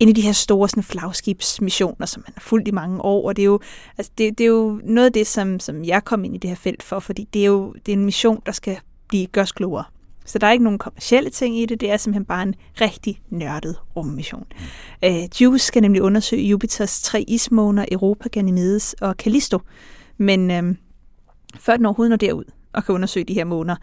en 0.00 0.08
af 0.08 0.14
de 0.14 0.20
her 0.20 0.32
store 0.32 0.68
sådan, 0.68 0.82
flagskibsmissioner, 0.82 2.06
som 2.06 2.22
man 2.26 2.32
har 2.34 2.40
fulgt 2.40 2.68
i 2.68 2.70
mange 2.70 3.02
år, 3.02 3.28
og 3.28 3.36
det 3.36 3.42
er 3.42 3.46
jo, 3.46 3.60
altså, 3.98 4.12
det, 4.18 4.38
det 4.38 4.44
er 4.44 4.48
jo 4.48 4.80
noget 4.84 5.06
af 5.06 5.12
det, 5.12 5.26
som, 5.26 5.60
som 5.60 5.84
jeg 5.84 6.04
kom 6.04 6.24
ind 6.24 6.34
i 6.34 6.38
det 6.38 6.50
her 6.50 6.56
felt 6.56 6.82
for, 6.82 6.98
fordi 6.98 7.28
det 7.34 7.42
er 7.42 7.46
jo 7.46 7.74
det 7.86 7.92
er 7.92 7.96
en 7.96 8.04
mission, 8.04 8.42
der 8.46 8.52
skal 8.52 8.78
blive 9.08 9.26
gørs 9.26 9.52
klogere. 9.52 9.84
Så 10.24 10.38
der 10.38 10.46
er 10.46 10.52
ikke 10.52 10.64
nogen 10.64 10.78
kommersielle 10.78 11.30
ting 11.30 11.58
i 11.58 11.66
det, 11.66 11.80
det 11.80 11.90
er 11.90 11.96
simpelthen 11.96 12.24
bare 12.24 12.42
en 12.42 12.54
rigtig 12.80 13.20
nørdet 13.30 13.76
rummission. 13.96 14.46
Mm. 15.02 15.08
Uh, 15.08 15.42
JUICE 15.42 15.64
skal 15.64 15.82
nemlig 15.82 16.02
undersøge 16.02 16.42
Jupiters 16.42 17.02
tre 17.02 17.24
ismåner, 17.28 17.84
Europa, 17.92 18.28
Ganymedes 18.28 18.94
og 19.00 19.14
Callisto, 19.18 19.58
men 20.18 20.50
uh, 20.50 20.76
før 21.58 21.76
den 21.76 21.86
overhovedet 21.86 22.10
når 22.10 22.16
derud 22.16 22.44
og 22.72 22.84
kan 22.84 22.94
undersøge 22.94 23.24
de 23.24 23.34
her 23.34 23.44
måner, 23.44 23.76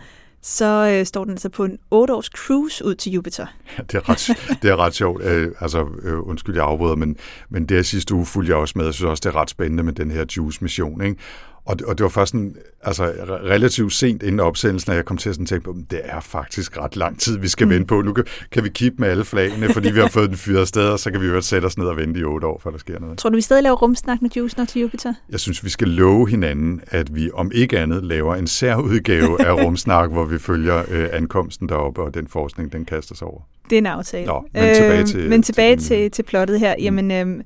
så 0.43 0.97
øh, 0.99 1.05
står 1.05 1.23
den 1.23 1.31
altså 1.31 1.49
på 1.49 1.65
en 1.65 1.77
8-års 1.95 2.25
cruise 2.25 2.85
ud 2.85 2.95
til 2.95 3.11
Jupiter. 3.11 3.45
Ja, 3.77 3.83
det 3.83 3.95
er 3.95 4.09
ret, 4.09 4.37
det 4.61 4.71
er 4.71 4.75
ret 4.75 4.93
sjovt. 4.93 5.23
Øh, 5.23 5.51
altså, 5.59 5.87
øh, 6.03 6.27
undskyld, 6.27 6.55
jeg 6.55 6.65
afbryder, 6.65 6.95
men, 6.95 7.17
men 7.49 7.65
det 7.65 7.85
sidste 7.85 8.15
uge 8.15 8.25
fulgte 8.25 8.49
jeg 8.51 8.57
også 8.57 8.73
med. 8.77 8.85
Jeg 8.85 8.93
synes 8.93 9.09
også, 9.09 9.21
det 9.21 9.35
er 9.35 9.41
ret 9.41 9.49
spændende 9.49 9.83
med 9.83 9.93
den 9.93 10.11
her 10.11 10.25
Juice-mission. 10.37 11.01
Ikke? 11.01 11.17
Og, 11.65 11.77
og 11.87 11.97
det 11.97 12.03
var 12.03 12.09
først 12.09 12.33
en, 12.33 12.55
altså, 12.81 13.03
relativt 13.27 13.93
sent 13.93 14.23
inden 14.23 14.39
opsendelsen, 14.39 14.91
at 14.91 14.95
jeg 14.95 15.05
kom 15.05 15.17
til 15.17 15.29
at 15.29 15.35
sådan 15.35 15.45
tænke 15.45 15.63
på, 15.63 15.75
det 15.91 16.01
er 16.03 16.19
faktisk 16.19 16.77
ret 16.77 16.95
lang 16.95 17.19
tid, 17.19 17.39
vi 17.39 17.47
skal 17.47 17.67
mm. 17.67 17.73
vente 17.73 17.85
på. 17.85 18.01
Nu 18.01 18.13
kan, 18.13 18.25
kan 18.51 18.63
vi 18.63 18.69
kigge 18.69 18.95
med 18.99 19.07
alle 19.07 19.25
flagene, 19.25 19.73
fordi 19.73 19.91
vi 19.91 19.99
har 19.99 20.07
fået 20.07 20.29
den 20.29 20.37
fyret 20.37 20.67
sted, 20.67 20.89
og 20.89 20.99
så 20.99 21.11
kan 21.11 21.21
vi 21.21 21.27
jo 21.27 21.41
sætte 21.41 21.65
os 21.65 21.77
ned 21.77 21.85
og 21.85 21.97
vente 21.97 22.19
i 22.19 22.23
otte 22.23 22.47
år, 22.47 22.61
før 22.63 22.71
der 22.71 22.77
sker 22.77 22.99
noget. 22.99 23.17
Tror 23.17 23.29
du, 23.29 23.35
vi 23.35 23.41
stadig 23.41 23.63
laver 23.63 23.75
rumsnak 23.75 24.21
med 24.21 24.29
Juice 24.35 24.57
nok 24.57 24.67
til 24.67 24.81
Jupiter? 24.81 25.13
Jeg 25.29 25.39
synes, 25.39 25.63
vi 25.63 25.69
skal 25.69 25.87
love 25.87 26.29
hinanden, 26.29 26.81
at 26.87 27.15
vi 27.15 27.29
om 27.33 27.51
ikke 27.53 27.79
andet 27.79 28.03
laver 28.03 28.35
en 28.35 28.47
særudgave 28.47 29.45
af 29.45 29.53
rumsnak, 29.65 30.11
hvor 30.11 30.25
vi 30.25 30.39
følger 30.39 30.83
øh, 30.91 31.09
ankomsten 31.11 31.69
deroppe, 31.69 32.01
og 32.01 32.13
den 32.13 32.27
forskning, 32.27 32.73
den 32.73 32.85
kaster 32.85 33.15
sig 33.15 33.27
over. 33.27 33.41
Det 33.69 33.75
er 33.75 33.77
en 33.77 33.85
aftale. 33.85 34.25
Nå, 34.25 34.45
men 34.53 34.75
tilbage 34.75 34.99
øh, 34.99 35.05
til, 35.05 35.19
øh, 35.19 35.29
men 35.29 35.43
tilbage 35.43 35.75
til, 35.75 35.87
til, 35.87 36.11
til 36.11 36.23
plottet 36.23 36.59
her. 36.59 36.75
Mm. 36.77 36.83
Jamen, 36.83 37.11
øh, 37.11 37.43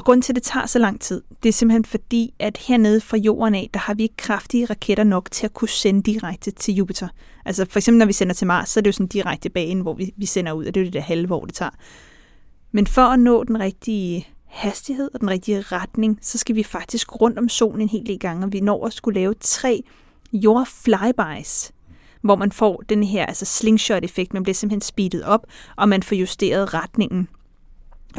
og 0.00 0.04
grunden 0.04 0.22
til, 0.22 0.32
at 0.32 0.36
det 0.36 0.42
tager 0.42 0.66
så 0.66 0.78
lang 0.78 1.00
tid, 1.00 1.22
det 1.42 1.48
er 1.48 1.52
simpelthen 1.52 1.84
fordi, 1.84 2.34
at 2.38 2.56
hernede 2.56 3.00
fra 3.00 3.16
jorden 3.16 3.54
af, 3.54 3.70
der 3.74 3.80
har 3.80 3.94
vi 3.94 4.02
ikke 4.02 4.16
kraftige 4.16 4.64
raketter 4.64 5.04
nok 5.04 5.30
til 5.30 5.46
at 5.46 5.54
kunne 5.54 5.68
sende 5.68 6.02
direkte 6.02 6.50
til 6.50 6.74
Jupiter. 6.74 7.08
Altså 7.44 7.66
for 7.70 7.78
eksempel, 7.78 7.98
når 7.98 8.06
vi 8.06 8.12
sender 8.12 8.34
til 8.34 8.46
Mars, 8.46 8.68
så 8.68 8.80
er 8.80 8.82
det 8.82 8.86
jo 8.86 8.92
sådan 8.92 9.06
direkte 9.06 9.50
bane, 9.50 9.82
hvor 9.82 9.94
vi, 9.94 10.14
vi 10.16 10.26
sender 10.26 10.52
ud, 10.52 10.66
og 10.66 10.74
det 10.74 10.80
er 10.80 10.84
jo 10.84 10.86
det 10.86 10.92
der 10.92 11.00
halve 11.00 11.34
år, 11.34 11.44
det 11.44 11.54
tager. 11.54 11.70
Men 12.72 12.86
for 12.86 13.02
at 13.02 13.20
nå 13.20 13.44
den 13.44 13.60
rigtige 13.60 14.28
hastighed 14.46 15.10
og 15.14 15.20
den 15.20 15.30
rigtige 15.30 15.60
retning, 15.60 16.18
så 16.22 16.38
skal 16.38 16.54
vi 16.54 16.62
faktisk 16.62 17.20
rundt 17.20 17.38
om 17.38 17.48
solen 17.48 17.80
en 17.80 17.88
hel 17.88 18.06
del 18.06 18.18
gange, 18.18 18.46
og 18.46 18.52
vi 18.52 18.60
når 18.60 18.86
at 18.86 18.92
skulle 18.92 19.20
lave 19.20 19.34
tre 19.40 19.82
jordflybys, 20.32 21.72
hvor 22.20 22.36
man 22.36 22.52
får 22.52 22.82
den 22.88 23.02
her 23.02 23.26
altså 23.26 23.44
slingshot-effekt, 23.44 24.34
man 24.34 24.42
bliver 24.42 24.54
simpelthen 24.54 24.80
speedet 24.80 25.24
op, 25.24 25.46
og 25.76 25.88
man 25.88 26.02
får 26.02 26.16
justeret 26.16 26.74
retningen 26.74 27.28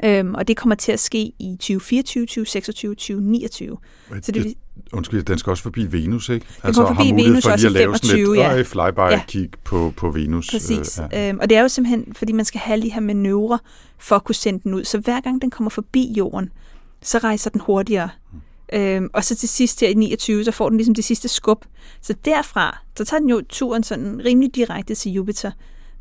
Øhm, 0.03 0.35
og 0.35 0.47
det 0.47 0.57
kommer 0.57 0.75
til 0.75 0.91
at 0.91 0.99
ske 0.99 1.19
i 1.39 1.55
2024, 1.59 2.25
2026, 2.25 2.95
2029. 2.95 3.77
Så 4.21 4.31
det, 4.31 4.43
det, 4.43 4.53
Undskyld, 4.93 5.23
den 5.23 5.37
skal 5.37 5.51
også 5.51 5.63
forbi 5.63 5.91
Venus, 5.91 6.29
ikke? 6.29 6.45
kommer 6.61 6.73
forbi 6.73 6.95
har 6.95 7.13
mulighed 7.13 7.27
Venus 7.31 7.43
for 7.43 7.55
lige 7.55 7.65
at 7.65 7.71
lave 7.71 7.97
sådan 7.97 8.09
25, 8.09 8.35
et 8.35 8.39
ja. 8.39 8.55
ja. 8.55 8.61
flyby-kig 8.61 9.41
Ja. 9.41 9.47
på, 9.63 9.93
på 9.97 10.11
Venus. 10.11 10.49
Præcis. 10.51 10.99
Øh, 10.99 11.05
Øh, 11.23 11.29
øhm, 11.29 11.39
og 11.41 11.49
det 11.49 11.57
er 11.57 11.61
jo 11.61 11.67
simpelthen, 11.67 12.13
fordi 12.15 12.31
man 12.31 12.45
skal 12.45 12.59
have 12.61 12.81
de 12.81 12.89
her 12.91 13.01
manøvrer 13.01 13.57
for 13.97 14.15
at 14.15 14.23
kunne 14.23 14.35
sende 14.35 14.59
den 14.63 14.73
ud. 14.73 14.83
Så 14.83 14.97
hver 14.99 15.21
gang 15.21 15.41
den 15.41 15.49
kommer 15.49 15.69
forbi 15.69 16.13
jorden, 16.17 16.49
så 17.01 17.17
rejser 17.17 17.49
den 17.49 17.61
hurtigere. 17.61 18.09
Øhm, 18.73 19.09
og 19.13 19.23
så 19.23 19.35
til 19.35 19.49
sidst 19.49 19.79
her 19.79 19.87
i 19.87 19.93
29, 19.93 20.43
så 20.43 20.51
får 20.51 20.69
den 20.69 20.77
ligesom 20.77 20.95
det 20.95 21.03
sidste 21.03 21.27
skub. 21.27 21.65
Så 22.01 22.13
derfra, 22.25 22.77
så 22.97 23.05
tager 23.05 23.19
den 23.19 23.29
jo 23.29 23.41
turen 23.49 23.83
sådan 23.83 24.21
rimelig 24.25 24.55
direkte 24.55 24.95
til 24.95 25.11
Jupiter. 25.11 25.51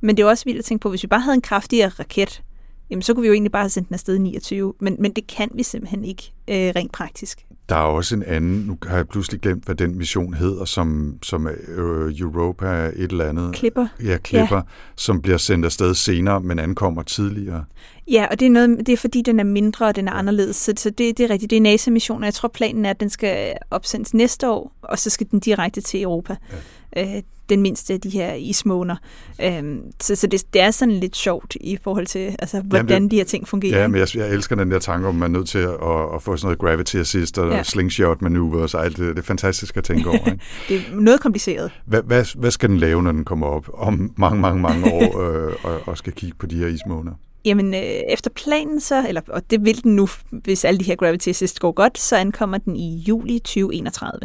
Men 0.00 0.16
det 0.16 0.22
er 0.22 0.26
også 0.26 0.44
vildt 0.44 0.58
at 0.58 0.64
tænke 0.64 0.82
på, 0.82 0.90
hvis 0.90 1.02
vi 1.02 1.08
bare 1.08 1.20
havde 1.20 1.34
en 1.34 1.42
kraftigere 1.42 1.88
raket, 1.88 2.42
jamen 2.90 3.02
så 3.02 3.14
kunne 3.14 3.22
vi 3.22 3.26
jo 3.26 3.32
egentlig 3.32 3.52
bare 3.52 3.62
have 3.62 3.70
sendt 3.70 3.88
den 3.88 3.94
afsted 3.94 4.14
i 4.14 4.18
29. 4.18 4.74
Men, 4.80 4.96
men 4.98 5.12
det 5.12 5.26
kan 5.26 5.48
vi 5.54 5.62
simpelthen 5.62 6.04
ikke 6.04 6.32
øh, 6.48 6.72
rent 6.76 6.92
praktisk. 6.92 7.46
Der 7.68 7.76
er 7.76 7.80
også 7.80 8.14
en 8.14 8.22
anden, 8.22 8.60
nu 8.66 8.78
har 8.86 8.96
jeg 8.96 9.08
pludselig 9.08 9.40
glemt, 9.40 9.64
hvad 9.64 9.74
den 9.74 9.98
mission 9.98 10.34
hedder, 10.34 10.64
som, 10.64 11.18
som 11.22 11.46
er 11.46 11.52
øh, 11.68 12.20
Europa 12.20 12.92
et 12.96 13.10
eller 13.10 13.24
andet. 13.24 13.54
Klipper. 13.54 13.86
Ja, 14.04 14.16
klipper, 14.16 14.56
ja. 14.56 14.62
som 14.96 15.22
bliver 15.22 15.38
sendt 15.38 15.64
afsted 15.64 15.94
senere, 15.94 16.40
men 16.40 16.58
ankommer 16.58 17.02
tidligere. 17.02 17.64
Ja, 18.08 18.26
og 18.30 18.40
det 18.40 18.46
er, 18.46 18.50
noget, 18.50 18.78
det 18.78 18.88
er 18.88 18.96
fordi, 18.96 19.22
den 19.22 19.40
er 19.40 19.44
mindre, 19.44 19.86
og 19.86 19.96
den 19.96 20.08
er 20.08 20.12
anderledes. 20.12 20.56
Så, 20.56 20.72
så 20.76 20.90
det, 20.90 21.18
det 21.18 21.20
er 21.20 21.30
rigtigt. 21.30 21.50
Det 21.50 21.56
er 21.56 21.60
NASA-missioner. 21.60 22.26
Jeg 22.26 22.34
tror, 22.34 22.48
planen 22.48 22.84
er, 22.84 22.90
at 22.90 23.00
den 23.00 23.10
skal 23.10 23.52
opsendes 23.70 24.14
næste 24.14 24.50
år, 24.50 24.72
og 24.82 24.98
så 24.98 25.10
skal 25.10 25.26
den 25.30 25.40
direkte 25.40 25.80
til 25.80 26.02
Europa. 26.02 26.36
Ja. 26.52 26.56
Øh, 26.96 27.04
den 27.48 27.62
mindste 27.62 27.92
af 27.94 28.00
de 28.00 28.10
her 28.10 28.34
ismåner. 28.34 28.96
Øhm, 29.42 29.80
så 30.00 30.16
så 30.16 30.26
det, 30.26 30.42
det 30.54 30.62
er 30.62 30.70
sådan 30.70 30.94
lidt 30.94 31.16
sjovt 31.16 31.56
i 31.60 31.78
forhold 31.84 32.06
til, 32.06 32.36
altså, 32.38 32.60
hvordan 32.60 32.88
Jamen, 32.88 33.02
det- 33.02 33.10
de 33.10 33.16
her 33.16 33.24
ting 33.24 33.48
fungerer. 33.48 33.80
Ja, 33.80 33.88
men 33.88 34.00
jeg, 34.00 34.16
jeg 34.16 34.28
elsker 34.30 34.56
den 34.56 34.70
der 34.70 34.78
tanke 34.78 35.08
om, 35.08 35.14
at 35.14 35.18
man 35.18 35.34
er 35.34 35.38
nødt 35.38 35.48
til 35.48 35.58
at, 35.58 35.70
at 36.14 36.22
få 36.22 36.36
sådan 36.36 36.46
noget 36.46 36.58
gravity 36.58 36.96
assist 36.96 37.38
og 37.38 37.50
Ja. 37.50 37.56
ja. 37.56 37.62
slingshot 37.62 38.22
manøvre 38.22 38.62
og 38.62 38.70
så 38.70 38.78
alt 38.78 38.96
det. 38.96 39.16
Det 39.16 39.18
er 39.18 39.26
fantastisk 39.26 39.76
at 39.76 39.84
tænke 39.84 40.08
over. 40.08 40.18
Ikke? 40.26 40.38
Det 40.68 40.76
er 40.76 40.80
noget 41.00 41.20
kompliceret. 41.20 41.70
Hvad, 41.86 42.02
hvad, 42.02 42.24
hvad 42.38 42.50
skal 42.50 42.68
den 42.68 42.78
lave, 42.78 43.02
når 43.02 43.12
den 43.12 43.24
kommer 43.24 43.46
op 43.46 43.70
om 43.74 44.12
mange, 44.16 44.40
mange, 44.40 44.60
mange 44.62 44.92
år 44.92 45.20
øh, 45.28 45.52
og, 45.62 45.80
og 45.86 45.98
skal 45.98 46.12
kigge 46.12 46.36
på 46.38 46.46
de 46.46 46.56
her 46.56 46.66
ismåner? 46.66 47.12
Jamen, 47.44 47.74
øh, 47.74 47.80
efter 48.08 48.30
planen 48.34 48.80
så, 48.80 49.04
eller, 49.08 49.20
og 49.28 49.42
det 49.50 49.64
vil 49.64 49.82
den 49.84 49.96
nu, 49.96 50.08
hvis 50.30 50.64
alle 50.64 50.78
de 50.80 50.84
her 50.84 50.96
Gravity 50.96 51.28
Assist 51.28 51.60
går 51.60 51.72
godt, 51.72 51.98
så 51.98 52.16
ankommer 52.16 52.58
den 52.58 52.76
i 52.76 52.96
juli 53.08 53.38
2031. 53.38 54.20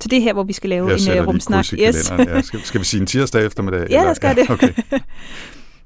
Så 0.00 0.08
det 0.08 0.16
er 0.16 0.22
her, 0.22 0.32
hvor 0.32 0.42
vi 0.44 0.52
skal 0.52 0.70
lave 0.70 0.88
Jeg 0.88 0.94
en 0.94 1.00
lige 1.00 1.24
rumsnak. 1.24 1.64
kalenderen. 1.64 2.28
Ja, 2.28 2.42
skal, 2.42 2.60
skal 2.62 2.80
vi 2.80 2.84
sige 2.84 3.00
en 3.00 3.06
tirsdag 3.06 3.46
eftermiddag? 3.46 3.78
Ja, 3.78 3.84
eller? 3.84 4.02
lad 4.02 4.10
os 4.10 4.20
gøre 4.20 4.34
det. 4.34 4.50
Okay. 4.50 4.72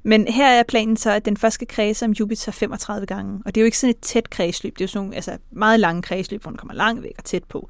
Men 0.04 0.28
her 0.28 0.48
er 0.48 0.62
planen 0.62 0.96
så, 0.96 1.10
at 1.10 1.24
den 1.24 1.36
først 1.36 1.54
skal 1.54 1.66
kredse 1.68 2.04
om 2.04 2.12
Jupiter 2.12 2.52
35 2.52 3.06
gange. 3.06 3.40
Og 3.46 3.54
det 3.54 3.60
er 3.60 3.62
jo 3.62 3.64
ikke 3.64 3.78
sådan 3.78 3.90
et 3.90 4.00
tæt 4.00 4.30
kredsløb. 4.30 4.74
Det 4.74 4.80
er 4.80 4.84
jo 4.84 4.88
sådan 4.88 5.00
nogle 5.00 5.14
altså, 5.14 5.36
meget 5.52 5.80
lange 5.80 6.02
kredsløb, 6.02 6.42
hvor 6.42 6.50
den 6.50 6.58
kommer 6.58 6.74
langt 6.74 7.02
væk 7.02 7.12
og 7.18 7.24
tæt 7.24 7.44
på. 7.44 7.68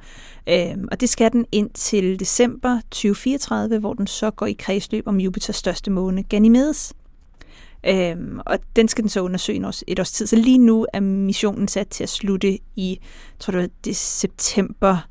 Øhm, 0.48 0.88
og 0.90 1.00
det 1.00 1.08
skal 1.08 1.32
den 1.32 1.46
ind 1.52 1.70
til 1.70 2.20
december 2.20 2.80
2034, 2.90 3.78
hvor 3.78 3.94
den 3.94 4.06
så 4.06 4.30
går 4.30 4.46
i 4.46 4.52
kredsløb 4.52 5.06
om 5.06 5.20
Jupiters 5.20 5.56
største 5.56 5.90
måne, 5.90 6.22
Ganymedes. 6.22 6.94
Øhm, 7.86 8.40
og 8.46 8.58
den 8.76 8.88
skal 8.88 9.02
den 9.02 9.08
så 9.08 9.20
undersøge 9.20 9.56
en 9.56 9.64
års, 9.64 9.84
et 9.86 10.00
års 10.00 10.12
tid. 10.12 10.26
Så 10.26 10.36
lige 10.36 10.58
nu 10.58 10.86
er 10.92 11.00
missionen 11.00 11.68
sat 11.68 11.88
til 11.88 12.02
at 12.02 12.08
slutte 12.08 12.58
i, 12.76 13.00
tror 13.38 13.52
du, 13.52 13.66
det 13.84 13.90
er 13.90 13.94
september 13.94 15.08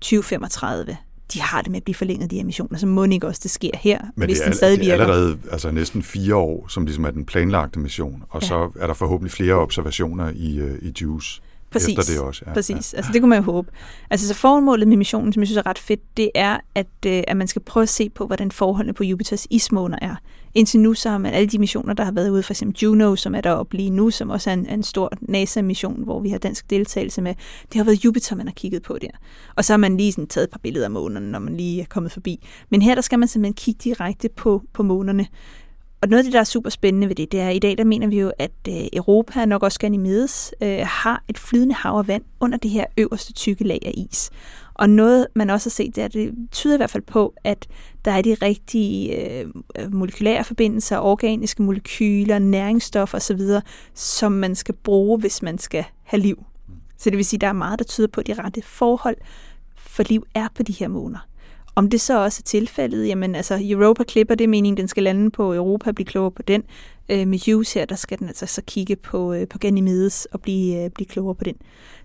2035. 0.00 0.96
De 1.34 1.40
har 1.40 1.62
det 1.62 1.70
med 1.70 1.76
at 1.76 1.84
blive 1.84 1.94
forlænget, 1.94 2.30
de 2.30 2.36
her 2.36 2.44
missioner, 2.44 2.78
så 2.78 2.86
må 2.86 3.04
ikke 3.04 3.26
også 3.26 3.40
det 3.42 3.50
sker 3.50 3.70
her, 3.74 4.00
Men 4.16 4.28
hvis 4.28 4.38
det 4.38 4.44
den 4.44 4.52
er, 4.52 4.56
stadig 4.56 4.78
det 4.78 4.86
er 4.92 4.96
virker. 4.96 5.12
allerede 5.12 5.38
altså 5.52 5.70
næsten 5.70 6.02
fire 6.02 6.34
år, 6.36 6.68
som 6.68 6.84
ligesom 6.84 7.04
er 7.04 7.10
den 7.10 7.24
planlagte 7.24 7.78
mission. 7.78 8.22
Og 8.28 8.42
Ja. 8.42 8.46
ja. 8.46 8.48
så 8.48 8.70
er 8.80 8.86
der 8.86 8.94
forhåbentlig 8.94 9.32
flere 9.32 9.54
observationer 9.54 10.32
i, 10.34 10.58
øh, 10.58 10.78
i 10.82 10.92
JUICE. 11.02 11.40
Præcis. 11.70 11.98
Efter 11.98 12.12
det 12.12 12.20
også. 12.20 12.42
Ja. 12.46 12.52
Præcis. 12.52 12.94
Altså, 12.94 13.12
det 13.12 13.22
kunne 13.22 13.28
man 13.28 13.38
jo 13.38 13.44
håbe. 13.44 13.70
Altså, 14.10 14.28
så 14.28 14.34
formålet 14.34 14.88
med 14.88 14.96
missionen, 14.96 15.32
som 15.32 15.40
jeg 15.40 15.46
synes 15.48 15.56
er 15.56 15.66
ret 15.66 15.78
fedt, 15.78 16.00
det 16.16 16.30
er, 16.34 16.58
at, 16.74 16.86
øh, 17.06 17.22
at 17.28 17.36
man 17.36 17.48
skal 17.48 17.62
prøve 17.62 17.82
at 17.82 17.88
se 17.88 18.10
på, 18.10 18.26
hvordan 18.26 18.50
forholdene 18.50 18.92
på 18.92 19.04
Jupiters 19.04 19.46
ismåner 19.50 19.98
er. 20.02 20.14
Indtil 20.54 20.80
nu, 20.80 20.94
så 20.94 21.10
har 21.10 21.18
man 21.18 21.34
alle 21.34 21.48
de 21.48 21.58
missioner, 21.58 21.94
der 21.94 22.04
har 22.04 22.12
været 22.12 22.30
ude, 22.30 22.42
for 22.42 22.52
eksempel 22.52 22.78
Juno, 22.82 23.16
som 23.16 23.34
er 23.34 23.40
deroppe 23.40 23.76
lige 23.76 23.90
nu, 23.90 24.10
som 24.10 24.30
også 24.30 24.50
er 24.50 24.54
en, 24.54 24.66
en 24.66 24.82
stor 24.82 25.12
NASA-mission, 25.20 26.04
hvor 26.04 26.20
vi 26.20 26.30
har 26.30 26.38
dansk 26.38 26.70
deltagelse 26.70 27.22
med. 27.22 27.34
Det 27.62 27.74
har 27.74 27.84
været 27.84 28.04
Jupiter, 28.04 28.36
man 28.36 28.46
har 28.46 28.54
kigget 28.54 28.82
på 28.82 28.98
der. 29.00 29.08
Og 29.56 29.64
så 29.64 29.72
har 29.72 29.78
man 29.78 29.96
lige 29.96 30.12
sådan 30.12 30.26
taget 30.26 30.44
et 30.44 30.50
par 30.50 30.60
billeder 30.62 30.84
af 30.84 30.90
månerne, 30.90 31.30
når 31.30 31.38
man 31.38 31.56
lige 31.56 31.80
er 31.80 31.86
kommet 31.86 32.12
forbi. 32.12 32.46
Men 32.70 32.82
her, 32.82 32.94
der 32.94 33.02
skal 33.02 33.18
man 33.18 33.28
simpelthen 33.28 33.54
kigge 33.54 33.80
direkte 33.84 34.28
på, 34.36 34.62
på 34.72 34.82
månerne. 34.82 35.26
Og 36.02 36.08
noget 36.08 36.18
af 36.18 36.24
det, 36.24 36.32
der 36.32 36.40
er 36.40 36.44
super 36.44 36.70
spændende 36.70 37.08
ved 37.08 37.14
det, 37.14 37.32
det 37.32 37.40
er, 37.40 37.48
at 37.48 37.56
i 37.56 37.58
dag 37.58 37.78
der 37.78 37.84
mener 37.84 38.06
vi 38.06 38.20
jo, 38.20 38.32
at 38.38 38.50
øh, 38.68 38.74
Europa, 38.92 39.44
nok 39.44 39.62
også 39.62 39.78
Ganymedes, 39.78 40.54
øh, 40.62 40.78
har 40.86 41.24
et 41.28 41.38
flydende 41.38 41.74
hav 41.74 41.92
af 41.92 42.08
vand 42.08 42.22
under 42.40 42.58
det 42.58 42.70
her 42.70 42.84
øverste 42.96 43.32
tykke 43.32 43.64
lag 43.64 43.78
af 43.86 43.92
is. 43.96 44.30
Og 44.74 44.90
noget, 44.90 45.26
man 45.34 45.50
også 45.50 45.68
har 45.68 45.70
set, 45.70 45.96
det 45.96 46.00
er, 46.00 46.04
at 46.04 46.12
det 46.12 46.34
tyder 46.52 46.74
i 46.74 46.76
hvert 46.76 46.90
fald 46.90 47.02
på, 47.02 47.34
at 47.44 47.66
der 48.04 48.10
er 48.10 48.22
de 48.22 48.34
rigtige 48.34 49.16
øh, 49.16 49.48
molekylære 49.92 50.44
forbindelser, 50.44 50.98
organiske 50.98 51.62
molekyler, 51.62 52.38
næringsstoffer 52.38 53.18
osv., 53.18 53.40
som 53.94 54.32
man 54.32 54.54
skal 54.54 54.74
bruge, 54.74 55.18
hvis 55.18 55.42
man 55.42 55.58
skal 55.58 55.84
have 56.02 56.20
liv. 56.20 56.44
Så 56.98 57.10
det 57.10 57.16
vil 57.16 57.24
sige, 57.24 57.38
at 57.38 57.40
der 57.40 57.48
er 57.48 57.52
meget, 57.52 57.78
der 57.78 57.84
tyder 57.84 58.08
på, 58.08 58.20
at 58.20 58.26
de 58.26 58.34
rette 58.34 58.62
forhold 58.62 59.16
for 59.76 60.02
liv 60.02 60.26
er 60.34 60.48
på 60.54 60.62
de 60.62 60.72
her 60.72 60.88
måner. 60.88 61.29
Om 61.74 61.90
det 61.90 62.00
så 62.00 62.24
også 62.24 62.40
er 62.42 62.46
tilfældet, 62.46 63.06
jamen 63.06 63.34
altså 63.34 63.58
Europa 63.62 64.04
Clipper, 64.04 64.34
det 64.34 64.44
er 64.44 64.48
meningen, 64.48 64.76
den 64.76 64.88
skal 64.88 65.02
lande 65.02 65.30
på 65.30 65.54
Europa 65.54 65.92
blive 65.92 66.06
klogere 66.06 66.30
på 66.30 66.42
den. 66.42 66.62
Øh, 67.08 67.28
med 67.28 67.52
Hughes 67.52 67.72
her, 67.72 67.84
der 67.84 67.94
skal 67.94 68.18
den 68.18 68.28
altså 68.28 68.46
så 68.46 68.62
kigge 68.66 68.96
på, 68.96 69.32
øh, 69.32 69.48
på 69.48 69.58
Ganymedes 69.58 70.28
og 70.32 70.40
blive, 70.40 70.84
øh, 70.84 70.90
blive 70.90 71.06
klogere 71.06 71.34
på 71.34 71.44
den. 71.44 71.54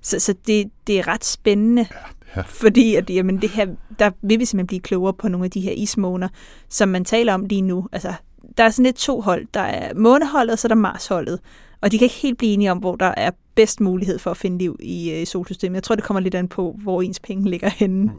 Så, 0.02 0.20
så 0.20 0.36
det, 0.48 0.72
det 0.88 1.00
er 1.00 1.08
ret 1.08 1.26
spændende, 1.26 1.88
ja. 2.36 2.42
fordi 2.42 2.96
at, 2.96 3.10
jamen, 3.10 3.42
det 3.42 3.50
her, 3.50 3.68
der 4.00 4.12
vil 4.22 4.40
vi 4.40 4.46
simpelthen 4.46 4.68
blive 4.68 4.82
klogere 4.82 5.14
på 5.14 5.28
nogle 5.28 5.46
af 5.46 5.52
de 5.52 5.62
her 5.62 5.72
ismåner, 5.72 6.28
som 6.70 6.90
man 6.90 7.06
taler 7.06 7.34
om 7.34 7.46
lige 7.46 7.62
nu. 7.62 7.88
Altså, 7.92 8.14
der 8.58 8.64
er 8.64 8.70
sådan 8.70 8.86
lidt 8.86 8.96
to 8.96 9.22
hold. 9.22 9.48
Der 9.54 9.60
er 9.60 9.94
måneholdet, 9.94 10.54
og 10.54 10.60
så 10.60 10.68
er 10.68 10.70
der 10.70 10.76
Marsholdet. 10.76 11.40
Og 11.82 11.92
de 11.92 11.98
kan 11.98 12.06
ikke 12.06 12.16
helt 12.16 12.38
blive 12.38 12.54
enige 12.54 12.72
om, 12.72 12.78
hvor 12.78 12.96
der 12.96 13.14
er 13.18 13.32
bedst 13.56 13.80
mulighed 13.80 14.20
for 14.20 14.32
at 14.32 14.38
finde 14.38 14.58
liv 14.58 14.78
i, 14.80 15.12
øh, 15.12 15.22
i 15.22 15.26
solsystemet. 15.26 15.76
Jeg 15.76 15.84
tror, 15.84 15.96
det 15.96 16.04
kommer 16.04 16.22
lidt 16.22 16.36
an 16.36 16.48
på, 16.48 16.80
hvor 16.84 17.02
ens 17.02 17.20
penge 17.20 17.50
ligger 17.50 17.70
henne. 17.70 18.12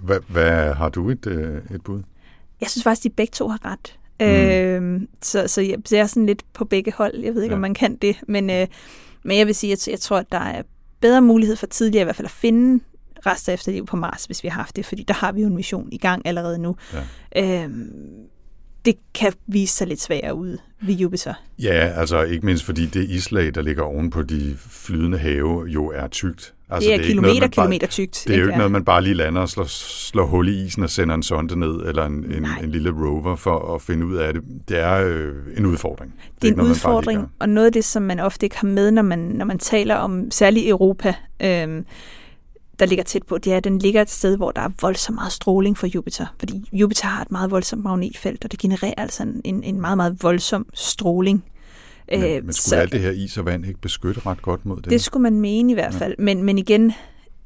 Hvad, 0.00 0.18
hvad 0.28 0.74
har 0.74 0.88
du 0.88 1.10
et, 1.10 1.26
øh, 1.26 1.62
et 1.74 1.82
bud? 1.82 2.02
Jeg 2.60 2.70
synes 2.70 2.84
faktisk, 2.84 3.04
de 3.04 3.10
begge 3.10 3.30
to 3.30 3.48
har 3.48 3.60
ret. 3.64 3.98
Mm. 4.20 4.26
Øh, 4.26 5.00
så, 5.22 5.48
så 5.48 5.60
jeg, 5.60 5.76
så 5.84 5.96
jeg 5.96 6.02
er 6.02 6.06
sådan 6.06 6.26
lidt 6.26 6.44
på 6.52 6.64
begge 6.64 6.92
hold. 6.92 7.20
Jeg 7.20 7.34
ved 7.34 7.42
ikke, 7.42 7.52
ja. 7.52 7.56
om 7.56 7.60
man 7.60 7.74
kan 7.74 7.96
det. 7.96 8.16
Men, 8.28 8.50
øh, 8.50 8.66
men 9.22 9.38
jeg 9.38 9.46
vil 9.46 9.54
sige, 9.54 9.72
at 9.72 9.88
jeg 9.88 10.00
tror, 10.00 10.18
at 10.18 10.32
der 10.32 10.38
er 10.38 10.62
bedre 11.00 11.22
mulighed 11.22 11.56
for 11.56 11.66
tidligere 11.66 12.02
i 12.02 12.04
hvert 12.04 12.16
fald 12.16 12.26
at 12.26 12.32
finde 12.32 12.84
rester 13.26 13.52
efter 13.52 13.72
liv 13.72 13.86
på 13.86 13.96
Mars, 13.96 14.24
hvis 14.24 14.44
vi 14.44 14.48
har 14.48 14.60
haft 14.60 14.76
det. 14.76 14.86
Fordi 14.86 15.02
der 15.02 15.14
har 15.14 15.32
vi 15.32 15.40
jo 15.40 15.46
en 15.46 15.56
mission 15.56 15.88
i 15.92 15.98
gang 15.98 16.22
allerede 16.26 16.58
nu. 16.58 16.76
Ja. 17.34 17.64
Øh, 17.64 17.70
det 18.84 18.94
kan 19.14 19.32
vise 19.46 19.76
sig 19.76 19.86
lidt 19.86 20.00
sværere 20.00 20.34
ud 20.34 20.58
ved 20.82 20.94
Jupiter. 20.94 21.34
Ja, 21.58 21.92
altså 21.96 22.22
ikke 22.22 22.46
mindst 22.46 22.64
fordi 22.64 22.86
det 22.86 23.10
islag, 23.10 23.54
der 23.54 23.62
ligger 23.62 23.82
oven 23.82 24.10
på 24.10 24.22
de 24.22 24.56
flydende 24.58 25.18
have, 25.18 25.64
jo 25.66 25.86
er 25.86 26.08
tykt. 26.08 26.54
Altså, 26.70 26.88
det 26.88 26.94
er, 26.94 26.98
det 26.98 27.04
er 27.04 27.08
kilometer, 27.08 27.34
noget, 27.34 27.40
bare, 27.40 27.64
kilometer 27.64 27.86
tykt. 27.86 28.24
Det 28.26 28.34
er 28.34 28.38
jo 28.38 28.46
ikke 28.46 28.56
noget, 28.56 28.72
man 28.72 28.84
bare 28.84 29.02
lige 29.02 29.14
lander 29.14 29.42
og 29.42 29.48
slår, 29.48 29.64
slår 29.64 30.26
hul 30.26 30.48
i 30.48 30.64
isen 30.64 30.82
og 30.82 30.90
sender 30.90 31.14
en 31.14 31.22
sonde 31.22 31.58
ned, 31.58 31.86
eller 31.86 32.06
en, 32.06 32.32
en, 32.32 32.46
en 32.62 32.70
lille 32.70 32.90
rover 32.90 33.36
for 33.36 33.74
at 33.74 33.82
finde 33.82 34.06
ud 34.06 34.16
af 34.16 34.34
det. 34.34 34.42
Det 34.68 34.78
er 34.78 35.06
øh, 35.06 35.34
en 35.56 35.66
udfordring. 35.66 36.12
Det 36.12 36.20
er, 36.20 36.32
det 36.40 36.48
er 36.48 36.52
en 36.52 36.56
noget, 36.56 36.70
udfordring, 36.70 37.28
og 37.38 37.48
noget 37.48 37.66
af 37.66 37.72
det, 37.72 37.84
som 37.84 38.02
man 38.02 38.20
ofte 38.20 38.46
ikke 38.46 38.58
har 38.58 38.68
med, 38.68 38.90
når 38.90 39.02
man, 39.02 39.18
når 39.18 39.44
man 39.44 39.58
taler 39.58 39.94
om 39.94 40.30
særligt 40.30 40.68
Europa, 40.68 41.14
øh, 41.42 41.82
der 42.78 42.86
ligger 42.86 43.04
tæt 43.04 43.22
på, 43.22 43.38
det 43.38 43.52
er, 43.52 43.56
at 43.56 43.64
den 43.64 43.78
ligger 43.78 44.02
et 44.02 44.10
sted, 44.10 44.36
hvor 44.36 44.50
der 44.50 44.62
er 44.62 44.68
voldsomt 44.80 45.14
meget 45.14 45.32
stråling 45.32 45.78
for 45.78 45.86
Jupiter. 45.86 46.26
Fordi 46.38 46.68
Jupiter 46.72 47.06
har 47.06 47.22
et 47.22 47.30
meget 47.30 47.50
voldsomt 47.50 47.82
magnetfelt, 47.82 48.44
og 48.44 48.50
det 48.50 48.60
genererer 48.60 48.94
altså 48.96 49.26
en, 49.44 49.62
en 49.62 49.80
meget, 49.80 49.96
meget 49.96 50.22
voldsom 50.22 50.66
stråling. 50.74 51.44
Men, 52.10 52.20
men 52.20 52.52
skulle 52.52 52.52
så, 52.52 52.76
alt 52.76 52.92
det 52.92 53.00
her 53.00 53.10
is 53.10 53.38
og 53.38 53.44
vand 53.44 53.66
ikke 53.66 53.80
beskytte 53.80 54.20
ret 54.26 54.42
godt 54.42 54.66
mod 54.66 54.76
det? 54.76 54.90
Det 54.90 55.00
skulle 55.00 55.22
man 55.22 55.40
mene 55.40 55.70
i 55.70 55.74
hvert 55.74 55.94
fald. 55.94 56.14
Ja. 56.18 56.24
Men, 56.24 56.42
men 56.42 56.58
igen, 56.58 56.92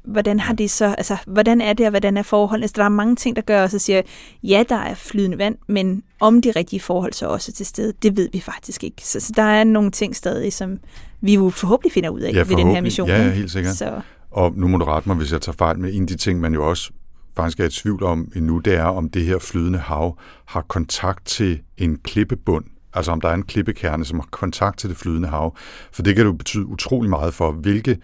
hvordan 0.03 0.39
har 0.39 0.53
det 0.53 0.71
så, 0.71 0.85
altså, 0.85 1.17
hvordan 1.27 1.61
er 1.61 1.73
det, 1.73 1.85
og 1.85 1.89
hvordan 1.89 2.17
er 2.17 2.23
forholdene? 2.23 2.63
Altså, 2.63 2.73
der 2.77 2.83
er 2.83 2.89
mange 2.89 3.15
ting, 3.15 3.35
der 3.35 3.41
gør 3.41 3.63
os 3.63 3.73
og 3.73 3.81
siger, 3.81 4.01
ja, 4.43 4.63
der 4.69 4.75
er 4.75 4.93
flydende 4.93 5.37
vand, 5.37 5.55
men 5.67 6.03
om 6.19 6.41
de 6.41 6.51
rigtige 6.51 6.79
forhold 6.79 7.13
så 7.13 7.27
også 7.27 7.51
til 7.51 7.65
stede, 7.65 7.93
det 8.03 8.17
ved 8.17 8.29
vi 8.33 8.39
faktisk 8.39 8.83
ikke. 8.83 9.01
Så, 9.07 9.19
så 9.19 9.33
der 9.35 9.43
er 9.43 9.63
nogle 9.63 9.91
ting 9.91 10.15
stadig, 10.15 10.53
som 10.53 10.79
vi 11.21 11.33
jo 11.33 11.49
forhåbentlig 11.49 11.91
finder 11.91 12.09
ud 12.09 12.19
af 12.19 12.33
ja, 12.33 12.39
ved 12.39 12.57
den 12.57 12.67
her 12.67 12.81
mission. 12.81 13.07
Ja, 13.07 13.29
helt 13.29 13.51
sikkert. 13.51 13.75
Så. 13.75 14.01
Og 14.31 14.53
nu 14.55 14.67
må 14.67 14.77
du 14.77 14.85
rette 14.85 15.09
mig, 15.09 15.17
hvis 15.17 15.31
jeg 15.31 15.41
tager 15.41 15.55
fejl 15.55 15.79
med 15.79 15.93
en 15.93 16.01
af 16.01 16.07
de 16.07 16.17
ting, 16.17 16.39
man 16.39 16.53
jo 16.53 16.69
også 16.69 16.91
faktisk 17.35 17.59
er 17.59 17.65
i 17.65 17.69
tvivl 17.69 18.03
om 18.03 18.31
endnu, 18.35 18.59
det 18.59 18.73
er, 18.73 18.83
om 18.83 19.09
det 19.09 19.25
her 19.25 19.39
flydende 19.39 19.79
hav 19.79 20.17
har 20.45 20.61
kontakt 20.61 21.25
til 21.25 21.59
en 21.77 21.97
klippebund, 22.03 22.65
altså 22.95 23.11
om 23.11 23.21
der 23.21 23.29
er 23.29 23.33
en 23.33 23.43
klippekerne, 23.43 24.05
som 24.05 24.19
har 24.19 24.27
kontakt 24.31 24.79
til 24.79 24.89
det 24.89 24.97
flydende 24.97 25.27
hav. 25.27 25.55
For 25.91 26.03
det 26.03 26.15
kan 26.15 26.25
jo 26.25 26.33
betyde 26.33 26.65
utrolig 26.65 27.09
meget 27.09 27.33
for, 27.33 27.51
hvilke 27.51 27.97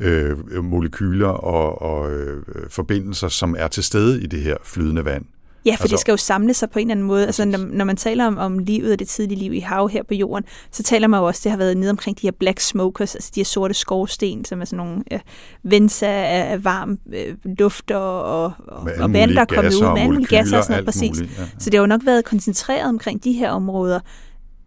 øh, 0.00 0.64
molekyler 0.64 1.28
og, 1.28 1.82
og 1.82 2.12
øh, 2.12 2.42
forbindelser, 2.70 3.28
som 3.28 3.56
er 3.58 3.68
til 3.68 3.84
stede 3.84 4.22
i 4.22 4.26
det 4.26 4.40
her 4.40 4.56
flydende 4.64 5.04
vand. 5.04 5.24
Ja, 5.66 5.70
for 5.70 5.82
altså, 5.82 5.94
det 5.94 6.00
skal 6.00 6.12
jo 6.12 6.16
samle 6.16 6.54
sig 6.54 6.70
på 6.70 6.78
en 6.78 6.86
eller 6.86 6.94
anden 6.94 7.06
måde. 7.06 7.26
Altså, 7.26 7.44
når, 7.44 7.58
når 7.58 7.84
man 7.84 7.96
taler 7.96 8.26
om, 8.26 8.38
om 8.38 8.58
livet 8.58 8.92
og 8.92 8.98
det 8.98 9.08
tidlige 9.08 9.38
liv 9.38 9.52
i 9.52 9.60
hav 9.60 9.88
her 9.88 10.02
på 10.02 10.14
jorden, 10.14 10.44
så 10.70 10.82
taler 10.82 11.08
man 11.08 11.20
jo 11.20 11.26
også, 11.26 11.40
det 11.44 11.50
har 11.50 11.58
været 11.58 11.76
nede 11.76 11.90
omkring 11.90 12.20
de 12.20 12.26
her 12.26 12.32
black 12.38 12.60
smokers, 12.60 13.14
altså 13.14 13.32
de 13.34 13.40
her 13.40 13.44
sorte 13.44 13.74
skorsten, 13.74 14.44
som 14.44 14.60
er 14.60 14.64
sådan 14.64 14.76
nogle 14.76 15.02
øh, 15.12 15.20
venser 15.62 16.08
af, 16.08 16.52
af 16.52 16.64
varm 16.64 16.98
øh, 17.12 17.36
luft 17.44 17.90
og, 17.90 18.22
og, 18.22 18.52
og, 18.66 19.12
vand, 19.12 19.30
der 19.30 19.40
er 19.40 19.44
kommet 19.44 19.74
ud 19.74 19.80
med 19.80 20.02
alle 20.02 20.12
mulige 20.12 20.36
gasser 20.36 20.58
og 20.58 20.64
sådan 20.64 20.74
noget, 20.74 20.84
præcis. 20.84 21.18
muligt, 21.18 21.38
ja. 21.38 21.44
Så 21.58 21.70
det 21.70 21.74
har 21.74 21.82
jo 21.82 21.86
nok 21.86 22.00
været 22.04 22.24
koncentreret 22.24 22.88
omkring 22.88 23.24
de 23.24 23.32
her 23.32 23.50
områder, 23.50 24.00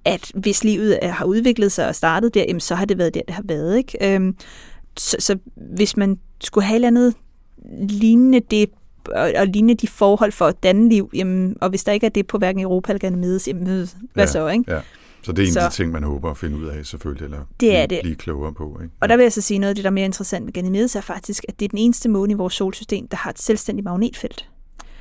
at 0.05 0.31
hvis 0.35 0.63
livet 0.63 0.99
har 1.03 1.25
udviklet 1.25 1.71
sig 1.71 1.87
og 1.87 1.95
startet 1.95 2.33
der, 2.33 2.45
jamen, 2.47 2.59
så 2.59 2.75
har 2.75 2.85
det 2.85 2.97
været 2.97 3.13
der, 3.13 3.21
det 3.27 3.35
har 3.35 3.43
været. 3.45 3.77
Ikke? 3.77 4.15
Øhm, 4.15 4.35
så, 4.97 5.15
så 5.19 5.37
hvis 5.55 5.97
man 5.97 6.19
skulle 6.41 6.65
have 6.65 6.73
et 6.73 6.75
eller 6.75 6.87
andet 6.87 7.13
lignende 7.89 8.39
det, 8.51 8.69
og, 9.05 9.31
og 9.37 9.47
lignende 9.47 9.75
de 9.75 9.87
forhold 9.87 10.31
for 10.31 10.45
at 10.45 10.63
danne 10.63 10.89
liv, 10.89 11.09
jamen, 11.13 11.57
og 11.61 11.69
hvis 11.69 11.83
der 11.83 11.91
ikke 11.91 12.05
er 12.05 12.09
det 12.09 12.27
på 12.27 12.37
hverken 12.37 12.61
Europa 12.61 12.91
eller 12.91 12.99
Ganymedes, 12.99 13.47
jamen, 13.47 13.63
hvad 14.13 14.23
Ja, 14.23 14.25
så, 14.25 14.47
ikke? 14.47 14.63
Ja. 14.67 14.79
Så 15.21 15.31
det 15.31 15.43
er 15.43 15.51
en 15.51 15.57
af 15.57 15.69
de 15.69 15.75
ting, 15.75 15.91
man 15.91 16.03
håber 16.03 16.31
at 16.31 16.37
finde 16.37 16.57
ud 16.57 16.65
af, 16.65 16.85
selvfølgelig, 16.85 17.25
eller 17.25 17.39
Det 17.59 17.75
er 17.77 17.87
blive, 17.87 17.97
det. 17.97 18.03
blive 18.03 18.15
klogere 18.15 18.53
på. 18.53 18.79
Ikke? 18.83 18.93
Og 18.99 19.09
der 19.09 19.15
vil 19.15 19.23
jeg 19.23 19.33
så 19.33 19.41
sige 19.41 19.59
noget 19.59 19.69
af 19.69 19.75
det, 19.75 19.83
der 19.83 19.89
er 19.89 19.93
mere 19.93 20.05
interessant 20.05 20.45
med 20.45 20.53
Ganymedes, 20.53 20.95
er 20.95 21.01
faktisk, 21.01 21.45
at 21.47 21.59
det 21.59 21.65
er 21.65 21.69
den 21.69 21.79
eneste 21.79 22.09
måne 22.09 22.31
i 22.31 22.35
vores 22.35 22.53
solsystem, 22.53 23.07
der 23.07 23.17
har 23.17 23.29
et 23.29 23.39
selvstændigt 23.41 23.85
magnetfelt. 23.85 24.49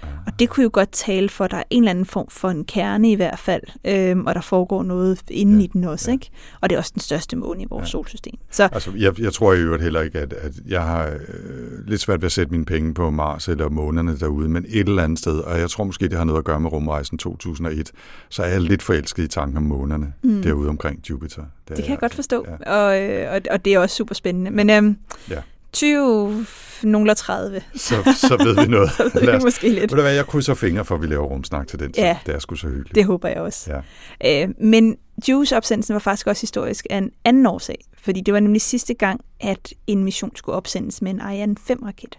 Og 0.02 0.38
det 0.38 0.48
kunne 0.48 0.64
jo 0.64 0.70
godt 0.72 0.92
tale 0.92 1.28
for, 1.28 1.44
at 1.44 1.50
der 1.50 1.56
er 1.56 1.62
en 1.70 1.82
eller 1.82 1.90
anden 1.90 2.04
form 2.04 2.26
for 2.30 2.48
en 2.48 2.64
kerne 2.64 3.10
i 3.10 3.14
hvert 3.14 3.38
fald, 3.38 3.62
øhm, 3.84 4.26
og 4.26 4.34
der 4.34 4.40
foregår 4.40 4.82
noget 4.82 5.22
inde 5.30 5.56
Ja, 5.58 5.64
i 5.64 5.66
den 5.66 5.84
også, 5.84 6.10
ja. 6.10 6.12
ikke? 6.12 6.30
Og 6.60 6.70
det 6.70 6.76
er 6.76 6.78
også 6.80 6.90
den 6.94 7.00
største 7.00 7.36
måne 7.36 7.62
i 7.62 7.66
vores 7.70 7.82
Ja. 7.82 7.90
solsystem. 7.90 8.34
Så 8.50 8.68
Altså, 8.72 8.90
jeg, 8.96 9.20
jeg 9.20 9.32
tror 9.32 9.52
i 9.52 9.58
øvrigt 9.58 9.82
heller 9.82 10.00
ikke, 10.00 10.18
at, 10.18 10.32
at 10.32 10.52
jeg 10.68 10.82
har 10.82 11.06
øh, 11.06 11.86
lidt 11.86 12.00
svært 12.00 12.20
ved 12.20 12.26
at 12.26 12.32
sætte 12.32 12.52
mine 12.52 12.64
penge 12.64 12.94
på 12.94 13.10
Mars 13.10 13.48
eller 13.48 13.68
månerne 13.68 14.18
derude, 14.18 14.48
men 14.48 14.64
et 14.68 14.88
eller 14.88 15.02
andet 15.02 15.18
sted, 15.18 15.38
og 15.38 15.58
jeg 15.58 15.70
tror 15.70 15.84
måske, 15.84 16.08
det 16.08 16.18
har 16.18 16.24
noget 16.24 16.38
at 16.38 16.44
gøre 16.44 16.60
med 16.60 16.72
rumrejsen 16.72 17.18
2001, 17.18 17.90
så 18.28 18.42
er 18.42 18.48
jeg 18.48 18.60
lidt 18.60 18.82
forelsket 18.82 19.22
i 19.24 19.28
tanken 19.28 19.56
om 19.56 19.62
månerne 19.62 20.12
mm. 20.22 20.42
derude 20.42 20.68
omkring 20.68 21.10
Jupiter. 21.10 21.42
det 21.68 21.76
kan 21.76 21.90
jeg 21.90 21.98
godt 21.98 22.14
forstå, 22.14 22.46
Ja. 22.66 22.72
og, 22.72 23.02
øh, 23.02 23.32
og, 23.32 23.40
og 23.50 23.64
det 23.64 23.74
er 23.74 23.78
også 23.78 23.96
super 23.96 24.14
spændende. 24.14 24.50
Men 24.50 24.70
øhm, 24.70 24.96
Ja. 25.30 25.40
20, 25.78 26.46
nogle 26.82 27.14
30, 27.14 27.62
Så, 27.74 27.94
så 28.16 28.36
ved 28.44 28.64
vi 28.64 28.70
noget. 28.70 28.90
så 28.96 29.10
ved 29.14 29.20
vi 29.20 29.28
os, 29.28 29.42
måske 29.42 29.68
lidt. 29.68 29.80
ved 29.80 29.88
du 29.88 30.02
hvad, 30.02 30.12
jeg 30.14 30.26
krydser 30.26 30.54
fingre 30.54 30.84
for, 30.84 30.94
at 30.94 31.02
vi 31.02 31.06
laver 31.06 31.26
rumsnak 31.26 31.68
til 31.68 31.78
den 31.78 31.92
tid. 31.92 32.02
Ja. 32.02 32.18
Det 32.26 32.34
er 32.34 32.38
sgu 32.38 32.54
så 32.54 32.66
hyggeligt. 32.66 32.94
Det 32.94 33.04
håber 33.04 33.28
jeg 33.28 33.36
også. 33.36 33.82
Ja. 34.22 34.42
Øh, 34.44 34.48
men 34.60 34.96
Juice-opsendelsen 35.28 35.92
var 35.92 35.98
faktisk 35.98 36.26
også 36.26 36.42
historisk 36.42 36.86
af 36.90 36.98
en 36.98 37.10
anden 37.24 37.46
årsag, 37.46 37.84
fordi 38.02 38.20
det 38.20 38.34
var 38.34 38.40
nemlig 38.40 38.60
sidste 38.62 38.94
gang, 38.94 39.20
at 39.40 39.74
en 39.86 40.04
mission 40.04 40.36
skulle 40.36 40.56
opsendes 40.56 41.02
med 41.02 41.10
en 41.10 41.20
Ariane 41.20 41.56
5-raket. 41.70 42.18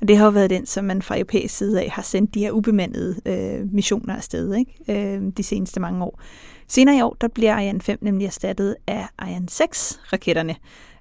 Og 0.00 0.08
det 0.08 0.16
har 0.16 0.24
jo 0.24 0.30
været 0.30 0.50
den, 0.50 0.66
som 0.66 0.84
man 0.84 1.02
fra 1.02 1.16
europæisk 1.16 1.56
side 1.56 1.82
af 1.82 1.90
har 1.90 2.02
sendt 2.02 2.34
de 2.34 2.40
her 2.40 2.50
ubemandede 2.50 3.16
øh, 3.26 3.72
missioner 3.72 4.16
afsted 4.16 4.54
ikke? 4.54 5.14
Øh, 5.14 5.22
de 5.36 5.42
seneste 5.42 5.80
mange 5.80 6.04
år. 6.04 6.20
Senere 6.68 6.96
i 6.96 7.02
år, 7.02 7.16
der 7.20 7.28
bliver 7.28 7.54
Ariane 7.54 7.80
5 7.80 7.98
nemlig 8.00 8.26
erstattet 8.26 8.76
af 8.86 9.06
Ariane 9.18 9.46
6-raketterne. 9.50 10.54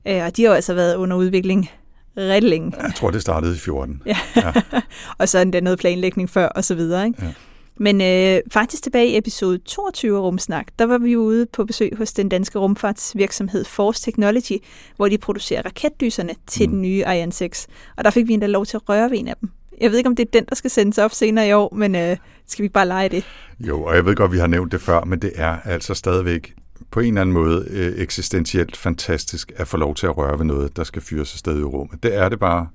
Øh, 0.08 0.24
og 0.26 0.38
de 0.38 0.42
har 0.44 0.50
jo 0.50 0.56
altså 0.56 0.74
været 0.74 0.96
under 0.96 1.18
udvikling 1.18 1.70
rigtig 2.18 2.50
længe. 2.50 2.74
Jeg 2.84 2.94
tror, 2.96 3.12
det 3.12 3.22
startede 3.22 3.56
i 3.56 3.58
14. 3.58 4.02
Ja. 4.06 4.18
og 5.20 5.30
så 5.30 5.40
er 5.40 5.44
der 5.44 5.62
noget 5.62 5.80
planlægning 5.80 6.30
før, 6.30 6.48
og 6.48 6.64
så 6.64 6.76
videre. 6.76 7.06
Ikke? 7.06 7.26
Ja. 7.26 7.34
Men 7.78 8.02
øh, 8.02 8.42
faktisk 8.52 8.84
tilbage 8.84 9.08
i 9.08 9.18
episode 9.18 9.58
22 9.58 10.18
af 10.18 10.22
Rumsnak, 10.22 10.68
der 10.80 10.86
var 10.86 10.98
vi 10.98 11.16
ude 11.16 11.46
på 11.46 11.66
besøg 11.66 11.92
hos 11.98 12.14
den 12.14 12.30
danske 12.30 12.60
rumfartsvirksomhed 12.60 13.66
Force 13.66 14.04
Technology, 14.04 14.58
hvor 14.96 15.08
de 15.08 15.18
producerer 15.18 15.62
raketdyserne 15.66 16.34
til 16.48 16.68
mm. 16.68 16.74
den 16.74 16.82
nye 16.82 17.06
Ariane 17.06 17.32
6. 17.32 17.68
Og 17.98 18.04
der 18.04 18.10
fik 18.10 18.28
vi 18.28 18.34
endda 18.34 18.48
lov 18.48 18.66
til 18.66 18.78
at 18.78 18.90
røre 18.90 19.12
ved 19.12 19.20
en 19.20 19.28
af 19.28 19.36
dem. 19.42 19.50
Jeg 19.82 19.92
ved 19.92 19.98
ikke, 19.98 20.08
om 20.08 20.16
det 20.16 20.26
er 20.28 20.32
den, 20.34 20.46
der 20.50 20.56
skal 20.56 20.72
sendes 20.72 20.98
op 20.98 21.14
senere 21.14 21.48
i 21.48 21.54
år, 21.54 21.76
men 21.76 21.96
øh, 21.96 22.18
skal 22.48 22.64
vi 22.64 22.70
bare 22.70 22.88
lege 22.88 23.10
det? 23.10 23.24
Jo, 23.60 23.84
og 23.84 23.96
jeg 23.96 24.06
ved 24.06 24.16
godt, 24.16 24.32
vi 24.32 24.38
har 24.38 24.48
nævnt 24.48 24.72
det 24.72 24.82
før, 24.82 25.04
men 25.04 25.20
det 25.20 25.32
er 25.36 25.58
altså 25.66 25.94
stadigvæk 25.94 26.54
på 26.92 27.00
en 27.00 27.08
eller 27.08 27.22
anden 27.22 27.34
måde 27.34 27.66
øh, 27.70 27.94
eksistentielt 28.02 28.78
fantastisk 28.78 29.52
at 29.56 29.68
få 29.68 29.78
lov 29.78 29.96
til 29.96 30.06
at 30.08 30.18
røre 30.18 30.38
ved 30.40 30.46
noget, 30.46 30.78
der 30.78 30.84
skal 30.84 31.02
fyres 31.02 31.34
afsted 31.34 31.60
i 31.60 31.64
rummet. 31.64 32.04
Det 32.04 32.16
er 32.16 32.30
det 32.30 32.40
bare. 32.40 32.68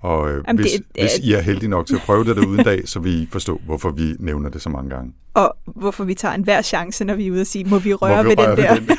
Og 0.00 0.30
øh, 0.30 0.44
Jamen, 0.48 0.60
hvis, 0.60 0.72
det- 0.72 0.82
det, 0.94 1.02
hvis 1.02 1.18
I 1.18 1.32
er 1.32 1.40
heldige 1.40 1.70
nok 1.70 1.86
til 1.86 1.94
at 1.94 2.00
prøve 2.02 2.24
det 2.24 2.36
derude 2.36 2.58
en 2.58 2.64
dag, 2.64 2.88
så 2.88 3.00
vil 3.00 3.22
I 3.22 3.28
forstå, 3.32 3.60
hvorfor 3.64 3.90
vi 3.90 4.14
nævner 4.18 4.50
det 4.50 4.62
så 4.62 4.68
mange 4.68 4.90
gange. 4.90 5.12
Og 5.34 5.56
hvorfor 5.66 6.04
vi 6.04 6.14
tager 6.14 6.34
en 6.34 6.42
hver 6.42 6.62
chance, 6.62 7.04
når 7.04 7.14
vi 7.14 7.26
er 7.26 7.30
ude 7.32 7.40
og 7.40 7.46
sige, 7.46 7.64
må 7.64 7.78
vi 7.78 7.94
røre 7.94 8.16
Må 8.16 8.22
vi 8.22 8.28
ved 8.28 8.38
røre 8.38 8.56
den 8.56 8.64
der? 8.64 8.74
ved 8.80 8.96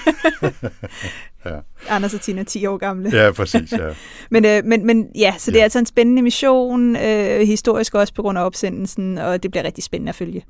den? 0.62 0.70
ja. 1.46 1.60
Anders 1.90 2.14
og 2.14 2.22
Tina 2.22 2.42
er 2.42 2.46
10 2.46 2.66
år 2.66 2.78
gamle. 2.78 3.10
ja, 3.24 3.32
præcis. 3.32 3.72
Ja. 3.72 3.78
Men, 4.32 4.46
øh, 4.46 4.66
men, 4.66 4.86
men 4.86 5.08
ja, 5.16 5.34
så 5.38 5.52
det 5.52 5.56
Ja. 5.56 5.60
er 5.60 5.64
altså 5.64 5.80
en 5.80 5.86
spændende 5.86 6.22
mission, 6.22 6.96
øh, 6.96 7.40
historisk 7.48 7.96
også 7.96 8.14
på 8.14 8.22
grund 8.22 8.38
af 8.38 8.44
opsendelsen, 8.46 9.18
og 9.18 9.44
det 9.44 9.52
bliver 9.52 9.64
rigtig 9.64 9.84
spændende 9.84 10.10
at 10.10 10.16
følge. 10.16 10.46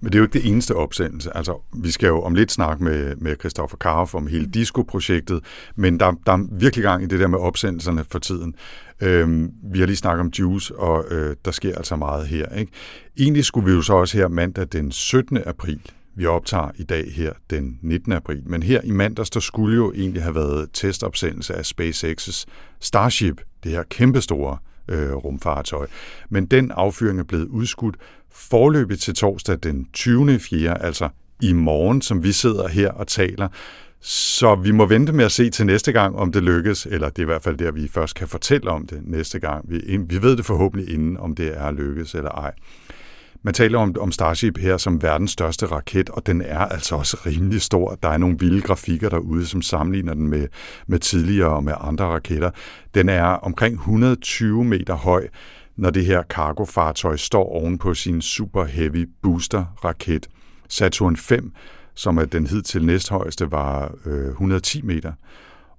Men 0.00 0.12
det 0.12 0.14
er 0.14 0.18
jo 0.18 0.24
ikke 0.24 0.38
det 0.38 0.48
eneste 0.48 0.74
opsendelse. 0.74 1.36
Altså, 1.36 1.62
vi 1.82 1.90
skal 1.90 2.06
jo 2.06 2.22
om 2.22 2.34
lidt 2.34 2.52
snakke 2.52 2.84
med, 2.84 3.16
med 3.16 3.36
Christoffer 3.40 3.76
Karoff 3.76 4.14
om 4.14 4.26
hele 4.26 4.46
Disco-projektet, 4.46 5.40
men 5.76 6.00
der, 6.00 6.12
der 6.26 6.32
er 6.32 6.46
virkelig 6.52 6.82
gang 6.82 7.02
i 7.02 7.06
det 7.06 7.20
der 7.20 7.26
med 7.26 7.38
opsendelserne 7.38 8.04
for 8.10 8.18
tiden. 8.18 8.54
Øhm, 9.00 9.52
vi 9.72 9.78
har 9.78 9.86
lige 9.86 9.96
snakket 9.96 10.20
om 10.20 10.32
Juice, 10.38 10.76
og 10.76 11.04
øh, 11.10 11.36
der 11.44 11.50
sker 11.50 11.76
altså 11.76 11.96
meget 11.96 12.26
her. 12.26 12.54
Ikke? 12.54 12.72
Egentlig 13.18 13.44
skulle 13.44 13.66
vi 13.66 13.72
jo 13.72 13.82
så 13.82 13.94
også 13.94 14.18
her 14.18 14.28
mandag 14.28 14.66
den 14.72 14.92
17. 14.92 15.38
april, 15.46 15.80
vi 16.14 16.26
optager 16.26 16.70
i 16.76 16.82
dag 16.82 17.12
her 17.12 17.32
den 17.50 17.78
19. 17.82 18.12
april, 18.12 18.42
men 18.46 18.62
her 18.62 18.80
i 18.84 18.90
mandags, 18.90 19.30
der 19.30 19.40
skulle 19.40 19.76
jo 19.76 19.92
egentlig 19.92 20.22
have 20.22 20.34
været 20.34 20.68
testopsendelse 20.72 21.54
af 21.54 21.72
SpaceX's 21.72 22.44
Starship, 22.80 23.40
det 23.64 23.72
her 23.72 23.82
kæmpestore 23.82 24.58
øh, 24.88 25.12
rumfartøj. 25.12 25.86
Men 26.30 26.46
den 26.46 26.70
affyring 26.70 27.18
er 27.18 27.24
blevet 27.24 27.48
udskudt 27.48 27.96
forløbig 28.32 29.00
til 29.00 29.14
torsdag 29.14 29.58
den 29.62 29.86
20. 29.92 30.38
4., 30.38 30.82
altså 30.82 31.08
i 31.42 31.52
morgen, 31.52 32.02
som 32.02 32.22
vi 32.22 32.32
sidder 32.32 32.68
her 32.68 32.90
og 32.90 33.06
taler. 33.06 33.48
Så 34.02 34.54
vi 34.54 34.70
må 34.70 34.86
vente 34.86 35.12
med 35.12 35.24
at 35.24 35.32
se 35.32 35.50
til 35.50 35.66
næste 35.66 35.92
gang, 35.92 36.16
om 36.16 36.32
det 36.32 36.42
lykkes, 36.42 36.86
eller 36.86 37.08
det 37.08 37.18
er 37.18 37.22
i 37.22 37.24
hvert 37.24 37.42
fald 37.42 37.56
der, 37.56 37.72
vi 37.72 37.88
først 37.88 38.14
kan 38.14 38.28
fortælle 38.28 38.70
om 38.70 38.86
det 38.86 39.00
næste 39.02 39.38
gang. 39.38 39.64
Vi, 39.70 39.96
vi 40.08 40.22
ved 40.22 40.36
det 40.36 40.44
forhåbentlig 40.44 40.94
inden, 40.94 41.16
om 41.16 41.34
det 41.34 41.52
er 41.56 41.70
lykkes 41.70 42.14
eller 42.14 42.30
ej. 42.30 42.52
Man 43.42 43.54
taler 43.54 43.78
om, 43.78 43.94
om 44.00 44.12
Starship 44.12 44.58
her 44.58 44.76
som 44.76 45.02
verdens 45.02 45.30
største 45.30 45.66
raket, 45.66 46.10
og 46.10 46.26
den 46.26 46.42
er 46.42 46.58
altså 46.58 46.96
også 46.96 47.16
rimelig 47.26 47.62
stor. 47.62 47.98
Der 48.02 48.08
er 48.08 48.16
nogle 48.16 48.36
vilde 48.38 48.60
grafikker 48.60 49.08
derude, 49.08 49.46
som 49.46 49.62
sammenligner 49.62 50.14
den 50.14 50.28
med, 50.28 50.48
med 50.86 50.98
tidligere 50.98 51.48
og 51.48 51.64
med 51.64 51.72
andre 51.80 52.04
raketter. 52.04 52.50
Den 52.94 53.08
er 53.08 53.24
omkring 53.24 53.74
120 53.74 54.64
meter 54.64 54.94
høj, 54.94 55.28
når 55.80 55.90
det 55.90 56.04
her 56.04 56.22
kargofartøj 56.22 57.16
står 57.16 57.44
oven 57.44 57.78
på 57.78 57.94
sin 57.94 58.22
Super 58.22 58.64
Heavy 58.64 59.08
Booster 59.22 59.64
raket. 59.84 60.28
Saturn 60.68 61.16
5, 61.16 61.52
som 61.94 62.18
er 62.18 62.24
den 62.24 62.46
hidtil 62.46 62.86
næsthøjeste, 62.86 63.50
var 63.50 63.94
øh, 64.06 64.28
110 64.28 64.82
meter. 64.82 65.12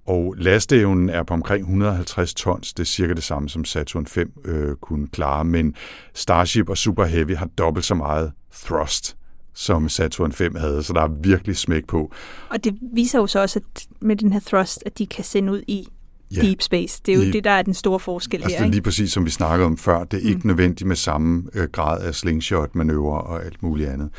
Og 0.05 0.35
lasteevnen 0.37 1.09
er 1.09 1.23
på 1.23 1.33
omkring 1.33 1.61
150 1.61 2.33
tons. 2.33 2.73
Det 2.73 2.83
er 2.83 2.87
cirka 2.87 3.13
det 3.13 3.23
samme, 3.23 3.49
som 3.49 3.65
Saturn 3.65 4.05
5 4.05 4.31
øh, 4.45 4.75
kunne 4.75 5.07
klare. 5.07 5.45
Men 5.45 5.75
Starship 6.13 6.69
og 6.69 6.77
Super 6.77 7.05
Heavy 7.05 7.35
har 7.35 7.45
dobbelt 7.45 7.85
så 7.85 7.95
meget 7.95 8.31
thrust, 8.53 9.17
som 9.53 9.89
Saturn 9.89 10.31
5 10.31 10.55
havde. 10.55 10.83
Så 10.83 10.93
der 10.93 11.01
er 11.01 11.07
virkelig 11.07 11.57
smæk 11.57 11.87
på. 11.87 12.11
Og 12.49 12.63
det 12.63 12.77
viser 12.93 13.19
jo 13.19 13.27
så 13.27 13.39
også, 13.39 13.59
at 13.59 13.87
med 13.99 14.15
den 14.15 14.33
her 14.33 14.39
thrust, 14.39 14.83
at 14.85 14.97
de 14.97 15.05
kan 15.05 15.23
sende 15.23 15.53
ud 15.53 15.61
i 15.67 15.87
Ja. 16.35 16.41
deep 16.41 16.61
space. 16.61 17.01
Det 17.05 17.11
er 17.11 17.15
jo 17.17 17.21
I- 17.23 17.31
det, 17.31 17.43
der 17.43 17.51
er 17.51 17.61
den 17.61 17.73
store 17.73 17.99
forskel 17.99 18.35
Altså, 18.43 18.49
her. 18.49 18.63
det 18.63 18.67
er 18.67 18.71
lige 18.71 18.81
præcis, 18.81 19.11
som 19.11 19.25
vi 19.25 19.29
snakkede 19.29 19.65
om 19.65 19.77
før. 19.77 20.03
Det 20.03 20.23
er 20.25 20.29
ikke 20.29 20.47
nødvendigt 20.47 20.87
med 20.87 20.95
samme 20.95 21.43
øh, 21.53 21.67
grad 21.71 22.01
af 22.01 22.15
slingshot-manøvrer 22.15 23.19
og 23.19 23.45
alt 23.45 23.63
muligt 23.63 23.89
andet. 23.89 24.09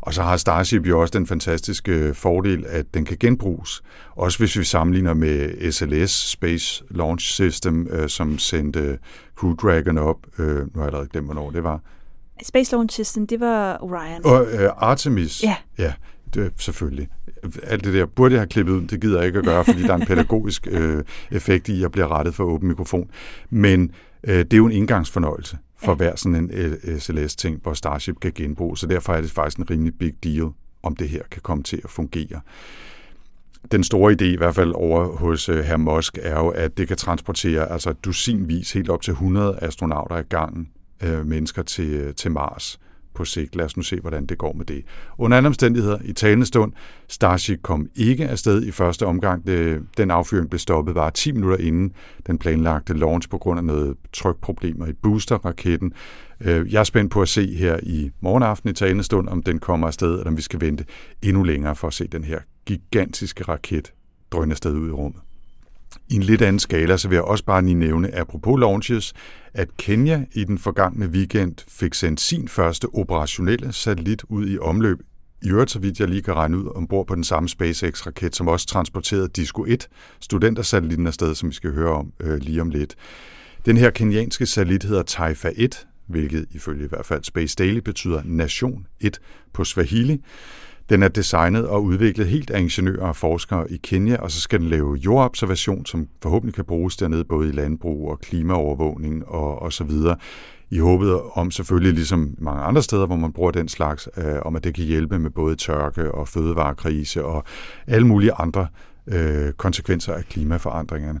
Og 0.00 0.14
så 0.14 0.22
har 0.22 0.36
Starship 0.36 0.86
jo 0.86 1.00
også 1.00 1.18
den 1.18 1.26
fantastiske 1.26 1.92
øh, 1.92 2.14
fordel, 2.14 2.64
at 2.68 2.94
den 2.94 3.04
kan 3.04 3.16
genbruges. 3.20 3.82
Også 4.16 4.38
hvis 4.38 4.58
vi 4.58 4.64
sammenligner 4.64 5.14
med 5.14 5.72
SLS, 5.72 6.10
Space 6.10 6.84
Launch 6.90 7.26
System, 7.26 7.86
øh, 7.90 8.08
som 8.08 8.38
sendte 8.38 8.98
Crew 9.36 9.54
Dragon 9.54 9.98
op. 9.98 10.16
Øh, 10.38 10.46
nu 10.46 10.54
har 10.74 10.80
jeg 10.80 10.86
allerede 10.86 11.08
glemt, 11.08 11.26
hvornår 11.26 11.50
det 11.50 11.64
var. 11.64 11.80
Space 12.44 12.72
Launch 12.72 12.94
System, 12.94 13.26
det 13.26 13.40
var 13.40 13.78
Orion. 13.82 14.20
Og 14.24 14.46
øh, 14.52 14.70
Artemis. 14.76 15.42
Ja. 15.42 15.56
Ja, 15.78 15.92
det, 16.34 16.46
er 16.46 16.50
selvfølgelig. 16.58 17.08
Alt 17.62 17.84
det 17.84 17.94
der 17.94 18.06
burde 18.06 18.34
jeg 18.34 18.40
have 18.40 18.48
klippet 18.48 18.72
ud, 18.72 18.86
det 18.86 19.00
gider 19.00 19.18
jeg 19.18 19.26
ikke 19.26 19.38
at 19.38 19.44
gøre, 19.44 19.64
fordi 19.64 19.82
der 19.82 19.92
er 19.92 19.96
en 19.96 20.06
pædagogisk 20.12 20.68
øh, 20.70 21.04
effekt 21.30 21.68
i, 21.68 21.72
at 21.72 21.80
jeg 21.80 21.92
bliver 21.92 22.18
rettet 22.18 22.34
for 22.34 22.44
åben 22.44 22.68
mikrofon. 22.68 23.10
Men 23.50 23.90
øh, 24.24 24.38
det 24.38 24.52
er 24.52 24.56
jo 24.56 24.66
en 24.66 24.72
indgangsfornøjelse 24.72 25.58
for 25.76 25.92
ja. 25.92 25.96
hver 25.96 26.16
sådan 26.16 26.34
en 26.34 26.50
øh, 26.52 26.98
SLS-ting, 26.98 27.60
hvor 27.62 27.72
Starship 27.72 28.20
kan 28.20 28.32
genbruges, 28.34 28.80
så 28.80 28.86
derfor 28.86 29.12
er 29.12 29.20
det 29.20 29.30
faktisk 29.30 29.58
en 29.58 29.70
rimelig 29.70 29.94
big 29.98 30.14
deal, 30.24 30.48
om 30.82 30.96
det 30.96 31.08
her 31.08 31.22
kan 31.30 31.42
komme 31.42 31.64
til 31.64 31.80
at 31.84 31.90
fungere. 31.90 32.40
Den 33.72 33.84
store 33.84 34.12
idé, 34.12 34.24
i 34.24 34.36
hvert 34.36 34.54
fald 34.54 34.72
over 34.74 35.16
hos 35.16 35.48
øh, 35.48 35.64
herr 35.64 35.76
Musk, 35.76 36.18
er 36.22 36.38
jo, 36.38 36.48
at 36.48 36.78
det 36.78 36.88
kan 36.88 36.96
transportere 36.96 37.72
altså 37.72 37.92
dusinvis, 37.92 38.72
helt 38.72 38.88
op 38.88 39.02
til 39.02 39.10
100 39.10 39.58
astronauter 39.62 40.18
i 40.18 40.22
gangen, 40.22 40.68
øh, 41.02 41.26
mennesker 41.26 41.62
til, 41.62 41.90
øh, 41.90 42.14
til 42.14 42.30
Mars 42.30 42.80
på 43.14 43.24
sigt. 43.24 43.56
Lad 43.56 43.64
os 43.64 43.76
nu 43.76 43.82
se, 43.82 44.00
hvordan 44.00 44.26
det 44.26 44.38
går 44.38 44.52
med 44.52 44.64
det. 44.64 44.84
Under 45.18 45.38
andre 45.38 45.48
omstændigheder, 45.48 45.98
i 46.04 46.12
talende 46.12 46.46
stund, 46.46 46.72
Starship 47.08 47.62
kom 47.62 47.86
ikke 47.94 48.28
afsted 48.28 48.62
i 48.62 48.70
første 48.70 49.06
omgang. 49.06 49.46
Den 49.96 50.10
affyring 50.10 50.50
blev 50.50 50.58
stoppet 50.58 50.94
bare 50.94 51.10
10 51.10 51.32
minutter 51.32 51.56
inden 51.56 51.92
den 52.26 52.38
planlagte 52.38 52.94
launch 52.94 53.28
på 53.28 53.38
grund 53.38 53.58
af 53.58 53.64
noget 53.64 53.96
trykproblemer 54.12 54.86
i 54.86 54.92
boosterraketten. 54.92 55.92
Øh, 56.40 56.72
jeg 56.72 56.80
er 56.80 56.84
spændt 56.84 57.12
på 57.12 57.22
at 57.22 57.28
se 57.28 57.54
her 57.56 57.80
i 57.82 58.10
morgenaften 58.20 58.70
i 58.70 58.72
talende 58.72 59.04
stund, 59.04 59.28
om 59.28 59.42
den 59.42 59.58
kommer 59.58 59.86
afsted, 59.86 60.12
eller 60.12 60.30
om 60.30 60.36
vi 60.36 60.42
skal 60.42 60.60
vente 60.60 60.84
endnu 61.22 61.42
længere 61.42 61.76
for 61.76 61.86
at 61.86 61.94
se 61.94 62.06
den 62.06 62.24
her 62.24 62.38
gigantiske 62.66 63.44
raket 63.44 63.92
drønne 64.30 64.52
afsted 64.52 64.72
ud 64.72 64.88
i 64.88 64.92
rummet. 64.92 65.20
I 66.08 66.14
en 66.14 66.22
lidt 66.22 66.42
anden 66.42 66.58
skala, 66.58 66.96
så 66.96 67.08
vil 67.08 67.16
jeg 67.16 67.24
også 67.24 67.44
bare 67.44 67.62
lige 67.62 67.74
nævne, 67.74 68.14
apropos 68.14 68.60
launches, 68.60 69.12
at 69.54 69.76
Kenya 69.76 70.24
i 70.32 70.44
den 70.44 70.58
forgangne 70.58 71.06
weekend 71.06 71.54
fik 71.68 71.94
sendt 71.94 72.20
sin 72.20 72.48
første 72.48 72.86
operationelle 72.94 73.72
satellit 73.72 74.22
ud 74.28 74.48
i 74.48 74.58
omløb. 74.58 74.98
I 75.42 75.48
øvrigt, 75.48 75.70
så 75.70 75.78
vidt 75.78 76.00
jeg 76.00 76.08
lige 76.08 76.22
kan 76.22 76.34
regne 76.34 76.58
ud, 76.58 76.72
ombord 76.74 77.06
på 77.06 77.14
den 77.14 77.24
samme 77.24 77.48
SpaceX-raket, 77.48 78.36
som 78.36 78.48
også 78.48 78.66
transporterede 78.66 79.28
Disco 79.28 79.64
1, 79.64 79.88
studentersatellitten 80.20 81.06
afsted, 81.06 81.34
som 81.34 81.48
vi 81.48 81.54
skal 81.54 81.72
høre 81.72 81.92
om 81.92 82.12
øh, 82.20 82.38
lige 82.38 82.60
om 82.60 82.70
lidt. 82.70 82.94
Den 83.66 83.76
her 83.76 83.90
kenyanske 83.90 84.46
satellit 84.46 84.84
hedder 84.84 85.02
Taifa 85.02 85.50
1, 85.56 85.86
hvilket 86.06 86.46
ifølge 86.50 86.84
i 86.84 86.88
hvert 86.88 87.06
fald 87.06 87.24
Space 87.24 87.56
Daily 87.56 87.78
betyder 87.78 88.22
Nation 88.24 88.86
1 89.00 89.20
på 89.52 89.64
Swahili. 89.64 90.22
Den 90.90 91.02
er 91.02 91.08
designet 91.08 91.66
og 91.66 91.84
udviklet 91.84 92.26
helt 92.26 92.50
af 92.50 92.60
ingeniører 92.60 93.06
og 93.06 93.16
forskere 93.16 93.72
i 93.72 93.76
Kenya, 93.76 94.16
og 94.16 94.30
så 94.30 94.40
skal 94.40 94.60
den 94.60 94.68
lave 94.68 94.94
jordobservation, 94.94 95.86
som 95.86 96.08
forhåbentlig 96.22 96.54
kan 96.54 96.64
bruges 96.64 96.96
dernede 96.96 97.24
både 97.24 97.48
i 97.48 97.52
landbrug 97.52 98.10
og 98.10 98.20
klimaovervågning 98.20 99.28
og, 99.28 99.62
og 99.62 99.72
så 99.72 99.84
videre. 99.84 100.16
I 100.70 100.78
håbet 100.78 101.20
om 101.34 101.50
selvfølgelig, 101.50 101.92
ligesom 101.92 102.34
mange 102.38 102.62
andre 102.62 102.82
steder, 102.82 103.06
hvor 103.06 103.16
man 103.16 103.32
bruger 103.32 103.50
den 103.50 103.68
slags, 103.68 104.08
øh, 104.16 104.34
om 104.42 104.56
at 104.56 104.64
det 104.64 104.74
kan 104.74 104.84
hjælpe 104.84 105.18
med 105.18 105.30
både 105.30 105.56
tørke 105.56 106.12
og 106.12 106.28
fødevarekrise 106.28 107.24
og 107.24 107.44
alle 107.86 108.06
mulige 108.06 108.32
andre 108.32 108.66
øh, 109.06 109.52
konsekvenser 109.52 110.14
af 110.14 110.24
klimaforandringerne. 110.24 111.20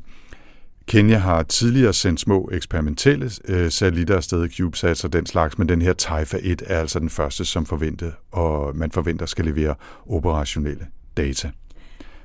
Kenya 0.86 1.18
har 1.18 1.42
tidligere 1.42 1.92
sendt 1.92 2.20
små 2.20 2.50
eksperimentelle 2.52 3.30
øh, 3.48 3.70
satellitter 3.70 4.16
afsted, 4.16 4.48
CubeSats 4.48 5.04
og 5.04 5.12
den 5.12 5.26
slags, 5.26 5.58
men 5.58 5.68
den 5.68 5.82
her 5.82 5.92
Taifa 5.92 6.38
1 6.42 6.62
er 6.66 6.78
altså 6.78 6.98
den 6.98 7.10
første, 7.10 7.44
som 7.44 7.66
forventet, 7.66 8.12
og 8.32 8.76
man 8.76 8.90
forventer 8.90 9.26
skal 9.26 9.44
levere 9.44 9.74
operationelle 10.06 10.86
data. 11.16 11.50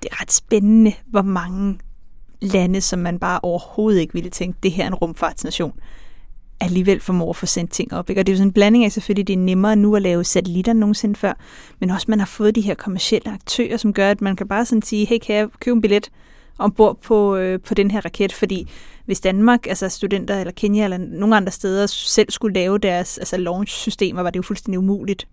Det 0.03 0.09
er 0.11 0.21
ret 0.21 0.31
spændende, 0.31 0.93
hvor 1.07 1.21
mange 1.21 1.79
lande, 2.41 2.81
som 2.81 2.99
man 2.99 3.19
bare 3.19 3.39
overhovedet 3.43 3.99
ikke 3.99 4.13
ville 4.13 4.29
tænke, 4.29 4.57
det 4.63 4.71
her 4.71 4.83
er 4.83 4.87
en 4.87 4.95
rumfartsnation, 4.95 5.73
alligevel 6.59 6.99
formår 6.99 7.29
at 7.29 7.35
få 7.35 7.45
sendt 7.45 7.71
ting 7.71 7.93
op. 7.93 8.09
Ikke? 8.09 8.21
Og 8.21 8.27
det 8.27 8.31
er 8.31 8.35
jo 8.35 8.37
sådan 8.37 8.47
en 8.47 8.53
blanding 8.53 8.85
af 8.85 8.91
selvfølgelig, 8.91 9.27
det 9.27 9.33
er 9.33 9.37
nemmere 9.37 9.75
nu 9.75 9.95
at 9.95 10.01
lave 10.01 10.23
satellitter 10.23 10.71
end 10.71 10.79
nogensinde 10.79 11.15
før, 11.15 11.33
men 11.79 11.89
også 11.89 12.05
man 12.09 12.19
har 12.19 12.25
fået 12.25 12.55
de 12.55 12.61
her 12.61 12.75
kommersielle 12.75 13.33
aktører, 13.33 13.77
som 13.77 13.93
gør, 13.93 14.11
at 14.11 14.21
man 14.21 14.35
kan 14.35 14.47
bare 14.47 14.65
sådan 14.65 14.81
sige, 14.81 15.05
hey, 15.05 15.17
kan 15.17 15.35
jeg 15.35 15.49
købe 15.59 15.75
en 15.75 15.81
billet? 15.81 16.09
Ombord 16.59 17.01
på, 17.01 17.35
øh, 17.35 17.59
på 17.61 17.73
den 17.73 17.91
her 17.91 18.05
raket, 18.05 18.33
fordi 18.33 18.67
hvis 19.05 19.19
Danmark, 19.19 19.67
altså 19.67 19.89
studenter 19.89 20.39
eller 20.39 20.53
Kenya 20.53 20.83
eller 20.83 20.97
nogle 20.97 21.35
andre 21.35 21.51
steder, 21.51 21.85
selv 21.85 22.31
skulle 22.31 22.53
lave 22.53 22.77
deres 22.77 23.17
altså 23.17 23.37
launch-systemer, 23.37 24.21
var 24.21 24.29
det 24.29 24.37
jo 24.37 24.43
fuldstændig 24.43 24.79
umuligt. 24.79 25.27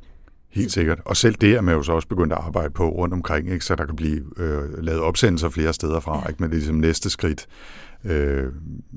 Helt 0.55 0.73
sikkert. 0.73 1.01
Og 1.05 1.17
selv 1.17 1.35
det 1.35 1.53
er 1.55 1.61
man 1.61 1.75
jo 1.75 1.83
så 1.83 1.93
også 1.93 2.09
begyndt 2.09 2.33
at 2.33 2.38
arbejde 2.38 2.71
på 2.71 2.88
rundt 2.88 3.14
omkring, 3.14 3.53
ikke? 3.53 3.64
så 3.64 3.75
der 3.75 3.87
kan 3.87 3.97
blive 3.97 4.23
øh, 4.37 4.83
lavet 4.83 5.01
opsendelser 5.01 5.49
flere 5.49 5.73
steder 5.73 6.01
fra, 6.01 6.21
ja. 6.25 6.29
ikke? 6.29 6.43
men 6.43 6.51
det 6.51 6.57
er 6.57 6.59
ligesom 6.59 6.77
næste 6.77 7.11
skridt. 7.11 7.47
Øh, 8.05 8.45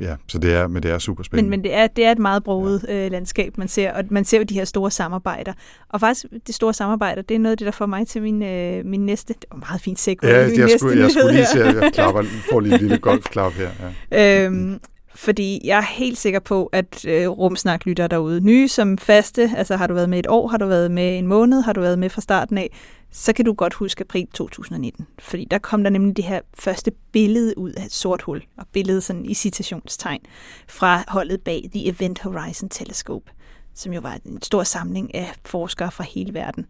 ja, 0.01 0.15
så 0.27 0.37
det 0.37 0.53
er, 0.53 0.67
men 0.67 0.83
det 0.83 0.91
er 0.91 0.99
super 0.99 1.23
spændende. 1.23 1.49
Men, 1.49 1.59
men 1.59 1.63
det, 1.63 1.73
er, 1.73 1.87
det 1.87 2.05
er 2.05 2.11
et 2.11 2.19
meget 2.19 2.43
broget 2.43 2.85
ja. 2.87 3.05
øh, 3.05 3.11
landskab, 3.11 3.57
man 3.57 3.67
ser, 3.67 3.93
og 3.93 4.03
man 4.09 4.25
ser 4.25 4.37
jo 4.37 4.43
de 4.43 4.53
her 4.53 4.65
store 4.65 4.91
samarbejder. 4.91 5.53
Og 5.89 5.99
faktisk, 5.99 6.25
de 6.47 6.53
store 6.53 6.73
samarbejder, 6.73 7.21
det 7.21 7.35
er 7.35 7.39
noget 7.39 7.51
af 7.51 7.57
det, 7.57 7.65
der 7.65 7.71
får 7.71 7.85
mig 7.85 8.07
til 8.07 8.21
min, 8.21 8.43
øh, 8.43 8.85
min 8.85 9.05
næste... 9.05 9.33
Det 9.33 9.45
var 9.51 9.57
meget 9.57 9.81
fint 9.81 9.99
sæk. 9.99 10.23
Ja, 10.23 10.37
jeg, 10.37 10.57
jeg, 10.57 10.69
skulle, 10.77 10.99
jeg 10.99 11.11
skulle 11.11 11.31
lige 11.31 11.45
se, 11.45 11.63
at 11.63 11.75
jeg 11.75 11.93
klapper, 11.93 12.23
får 12.51 12.59
lige 12.59 12.73
en 12.73 12.81
lille 12.81 12.97
golfklap 13.07 13.53
her. 13.53 13.69
Ja. 14.11 14.45
Øhm, 14.45 14.79
fordi 15.17 15.61
jeg 15.63 15.77
er 15.77 15.81
helt 15.81 16.17
sikker 16.17 16.39
på, 16.39 16.65
at 16.65 17.05
øh, 17.05 17.29
Rumsnak 17.29 17.85
lytter 17.85 18.07
derude. 18.07 18.41
Nye 18.41 18.67
som 18.67 18.97
faste, 18.97 19.51
altså 19.55 19.75
har 19.75 19.87
du 19.87 19.93
været 19.93 20.09
med 20.09 20.19
et 20.19 20.27
år, 20.27 20.47
har 20.47 20.57
du 20.57 20.65
været 20.65 20.91
med 20.91 21.17
en 21.17 21.27
måned, 21.27 21.61
har 21.61 21.73
du 21.73 21.81
været 21.81 21.99
med 21.99 22.09
fra 22.09 22.21
starten 22.21 22.57
af, 22.57 22.77
så 23.11 23.33
kan 23.33 23.45
du 23.45 23.53
godt 23.53 23.73
huske 23.73 24.01
april 24.01 24.27
2019. 24.33 25.07
Fordi 25.19 25.47
der 25.51 25.57
kom 25.57 25.83
der 25.83 25.89
nemlig 25.89 26.17
det 26.17 26.25
her 26.25 26.39
første 26.53 26.91
billede 27.11 27.57
ud 27.57 27.71
af 27.71 27.85
et 27.85 27.93
sort 27.93 28.21
hul, 28.21 28.43
og 28.57 28.67
billedet 28.71 29.03
sådan 29.03 29.25
i 29.25 29.33
citationstegn, 29.33 30.21
fra 30.67 31.03
holdet 31.07 31.41
bag 31.41 31.69
The 31.73 31.87
Event 31.87 32.19
Horizon 32.19 32.69
Telescope, 32.69 33.31
som 33.73 33.93
jo 33.93 34.01
var 34.01 34.17
en 34.25 34.41
stor 34.41 34.63
samling 34.63 35.15
af 35.15 35.33
forskere 35.45 35.91
fra 35.91 36.03
hele 36.03 36.33
verden. 36.33 36.65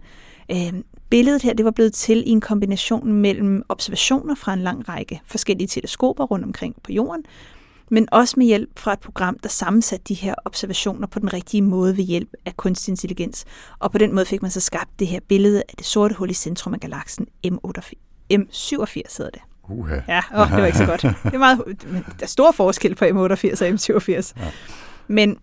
Øh, 0.51 0.73
billedet 1.10 1.41
her 1.41 1.53
det 1.53 1.65
var 1.65 1.71
blevet 1.71 1.93
til 1.93 2.23
i 2.27 2.29
en 2.29 2.41
kombination 2.41 3.13
mellem 3.13 3.63
observationer 3.69 4.36
fra 4.36 4.53
en 4.53 4.62
lang 4.62 4.89
række 4.89 5.21
forskellige 5.25 5.67
teleskoper 5.67 6.23
rundt 6.23 6.45
omkring 6.45 6.75
på 6.83 6.91
jorden, 6.91 7.25
men 7.91 8.08
også 8.12 8.34
med 8.38 8.45
hjælp 8.45 8.80
fra 8.80 8.93
et 8.93 9.00
program, 9.00 9.38
der 9.43 9.50
sammensatte 9.50 10.04
de 10.08 10.13
her 10.13 10.36
observationer 10.45 11.08
på 11.08 11.19
den 11.19 11.34
rigtige 11.34 11.62
måde 11.62 11.97
ved 11.97 12.04
hjælp 12.04 12.30
af 12.45 12.58
kunstig 12.58 12.91
intelligens. 12.91 13.45
Og 13.80 13.91
på 13.91 13.97
den 13.97 14.15
måde 14.15 14.26
fik 14.26 14.41
man 14.41 14.52
så 14.52 14.60
skabt 14.60 15.00
det 15.00 15.08
her 15.08 15.19
billede 15.28 15.63
af 15.69 15.76
det 15.78 15.86
sorte 15.86 16.15
hul 16.15 16.30
i 16.30 16.34
centrum 16.34 16.73
af 16.73 16.80
galaksen 16.80 17.28
M88. 17.47 17.91
M87 18.34 19.17
hedder 19.17 19.32
det. 19.32 19.41
Uh-huh. 19.63 20.02
Ja, 20.08 20.21
åh, 20.36 20.52
det 20.52 20.58
var 20.58 20.65
ikke 20.65 20.78
så 20.78 20.86
godt. 20.86 21.02
Det 21.23 21.34
er 21.34 21.38
meget, 21.38 21.62
men 21.88 22.06
der 22.19 22.23
er 22.23 22.28
stor 22.28 22.52
forskel 22.52 22.95
på 22.95 23.06
M88 23.06 23.62
og 23.62 23.67
M87. 23.67 24.34
Ja. 24.38 24.52
Men 25.08 25.38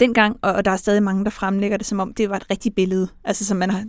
dengang, 0.00 0.36
og 0.42 0.64
der 0.64 0.70
er 0.70 0.76
stadig 0.76 1.02
mange, 1.02 1.24
der 1.24 1.30
fremlægger 1.30 1.76
det, 1.76 1.86
som 1.86 2.00
om 2.00 2.14
det 2.14 2.30
var 2.30 2.36
et 2.36 2.50
rigtigt 2.50 2.74
billede. 2.74 3.08
Altså, 3.24 3.44
som 3.44 3.56
man 3.56 3.70
har 3.70 3.84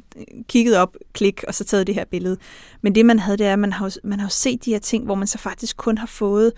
kigget 0.48 0.78
op, 0.78 0.96
klik, 1.14 1.44
og 1.48 1.54
så 1.56 1.64
taget 1.64 1.88
det 1.88 1.96
her 1.96 2.06
billede. 2.06 2.38
Men 2.82 2.96
det, 2.96 3.06
man 3.06 3.20
havde, 3.20 3.38
det 3.38 3.48
er, 3.48 3.54
at 3.54 3.60
man 3.60 3.74
har, 3.74 3.96
man 4.04 4.20
har 4.20 4.28
set 4.28 4.66
de 4.66 4.72
her 4.72 4.80
ting, 4.80 5.06
hvor 5.06 5.16
man 5.16 5.28
så 5.28 5.38
faktisk 5.38 5.78
kun 5.78 5.98
har 5.98 6.08
fået 6.08 6.52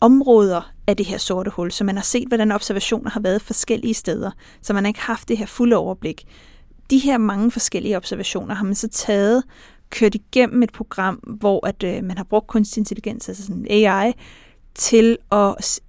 områder 0.00 0.72
af 0.86 0.96
det 0.96 1.06
her 1.06 1.18
sorte 1.18 1.50
hul, 1.50 1.72
så 1.72 1.84
man 1.84 1.96
har 1.96 2.02
set, 2.02 2.28
hvordan 2.28 2.52
observationer 2.52 3.10
har 3.10 3.20
været 3.20 3.42
forskellige 3.42 3.94
steder, 3.94 4.30
så 4.62 4.72
man 4.72 4.84
har 4.84 4.88
ikke 4.88 5.00
haft 5.00 5.28
det 5.28 5.38
her 5.38 5.46
fulde 5.46 5.76
overblik. 5.76 6.24
De 6.90 6.98
her 6.98 7.18
mange 7.18 7.50
forskellige 7.50 7.96
observationer 7.96 8.54
har 8.54 8.64
man 8.64 8.74
så 8.74 8.88
taget, 8.88 9.42
kørt 9.90 10.14
igennem 10.14 10.62
et 10.62 10.72
program, 10.72 11.14
hvor 11.14 11.66
at 11.66 11.82
øh, 11.82 12.04
man 12.04 12.16
har 12.16 12.24
brugt 12.24 12.46
kunstig 12.46 12.80
intelligens, 12.80 13.28
altså 13.28 13.42
sådan 13.42 13.66
AI, 13.70 14.12
til 14.74 15.18
at 15.32 15.80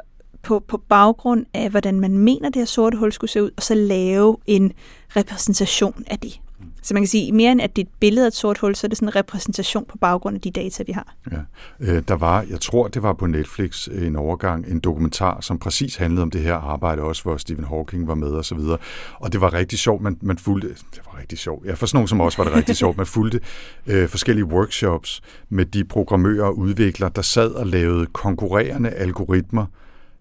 på, 0.41 0.59
på 0.59 0.77
baggrund 0.77 1.45
af, 1.53 1.69
hvordan 1.69 1.99
man 1.99 2.17
mener, 2.17 2.49
det 2.49 2.55
her 2.55 2.65
sorte 2.65 2.97
hul 2.97 3.11
skulle 3.11 3.31
se 3.31 3.43
ud, 3.43 3.51
og 3.57 3.63
så 3.63 3.75
lave 3.75 4.37
en 4.47 4.71
repræsentation 5.15 6.03
af 6.07 6.19
det. 6.19 6.39
Så 6.81 6.93
man 6.93 7.03
kan 7.03 7.07
sige, 7.07 7.31
mere 7.31 7.51
end 7.51 7.61
at 7.61 7.75
det 7.75 7.81
er 7.81 7.85
et 7.85 7.93
billede 7.99 8.25
af 8.25 8.27
et 8.27 8.35
sort 8.35 8.57
hul, 8.57 8.75
så 8.75 8.87
er 8.87 8.89
det 8.89 8.97
sådan 8.97 9.09
en 9.09 9.15
repræsentation 9.15 9.85
på 9.85 9.97
baggrund 9.97 10.35
af 10.35 10.41
de 10.41 10.51
data, 10.51 10.83
vi 10.87 10.91
har. 10.91 11.15
Ja. 11.31 11.37
Øh, 11.79 12.03
der 12.07 12.13
var, 12.15 12.45
jeg 12.49 12.61
tror, 12.61 12.87
det 12.87 13.03
var 13.03 13.13
på 13.13 13.25
Netflix 13.25 13.87
øh, 13.91 14.07
en 14.07 14.15
overgang, 14.15 14.67
en 14.67 14.79
dokumentar, 14.79 15.41
som 15.41 15.59
præcis 15.59 15.95
handlede 15.95 16.21
om 16.21 16.31
det 16.31 16.41
her 16.41 16.55
arbejde, 16.55 17.01
også 17.01 17.23
hvor 17.23 17.37
Stephen 17.37 17.65
Hawking 17.65 18.07
var 18.07 18.15
med 18.15 18.27
og 18.27 18.45
så 18.45 18.55
videre. 18.55 18.77
Og 19.19 19.33
det 19.33 19.41
var 19.41 19.53
rigtig 19.53 19.79
sjovt, 19.79 20.01
man, 20.01 20.17
man 20.21 20.37
fulgte, 20.37 20.67
det 20.67 21.01
var 21.05 21.19
rigtig 21.19 21.37
sjovt, 21.37 21.65
ja, 21.65 21.73
for 21.73 21.85
sådan 21.85 21.97
nogen 21.97 22.07
som 22.07 22.21
også 22.21 22.37
var 22.37 22.43
det 22.43 22.53
rigtig 22.53 22.75
sjovt, 22.75 22.97
man 22.97 23.05
fulgte 23.05 23.39
øh, 23.87 24.09
forskellige 24.09 24.45
workshops 24.45 25.21
med 25.49 25.65
de 25.65 25.83
programmører 25.83 26.45
og 26.45 26.57
udviklere, 26.57 27.11
der 27.15 27.21
sad 27.21 27.51
og 27.51 27.67
lavede 27.67 28.05
konkurrerende 28.05 28.89
algoritmer, 28.89 29.65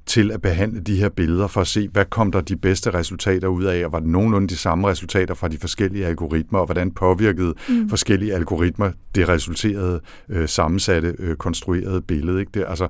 til 0.09 0.31
at 0.31 0.43
behandle 0.43 0.81
de 0.81 0.97
her 0.97 1.09
billeder 1.09 1.47
for 1.47 1.61
at 1.61 1.67
se, 1.67 1.89
hvad 1.89 2.05
kom 2.05 2.33
der 2.33 2.41
de 2.41 2.57
bedste 2.57 2.91
resultater 2.91 3.49
ud 3.49 3.65
af, 3.65 3.85
og 3.85 3.93
var 3.93 4.01
det 4.01 4.09
nogenlunde 4.09 4.49
de 4.49 4.57
samme 4.57 4.89
resultater 4.89 5.35
fra 5.35 5.49
de 5.49 5.59
forskellige 5.59 6.07
algoritmer, 6.07 6.59
og 6.59 6.65
hvordan 6.65 6.91
påvirkede 6.91 7.55
mm. 7.69 7.89
forskellige 7.89 8.35
algoritmer 8.35 8.91
det 9.15 9.29
resulterede 9.29 10.01
øh, 10.29 10.49
sammensatte, 10.49 11.15
øh, 11.19 11.37
konstruerede 11.37 12.03
billede. 12.03 12.41
Ikke? 12.41 12.51
Det 12.55 12.65
altså 12.69 12.89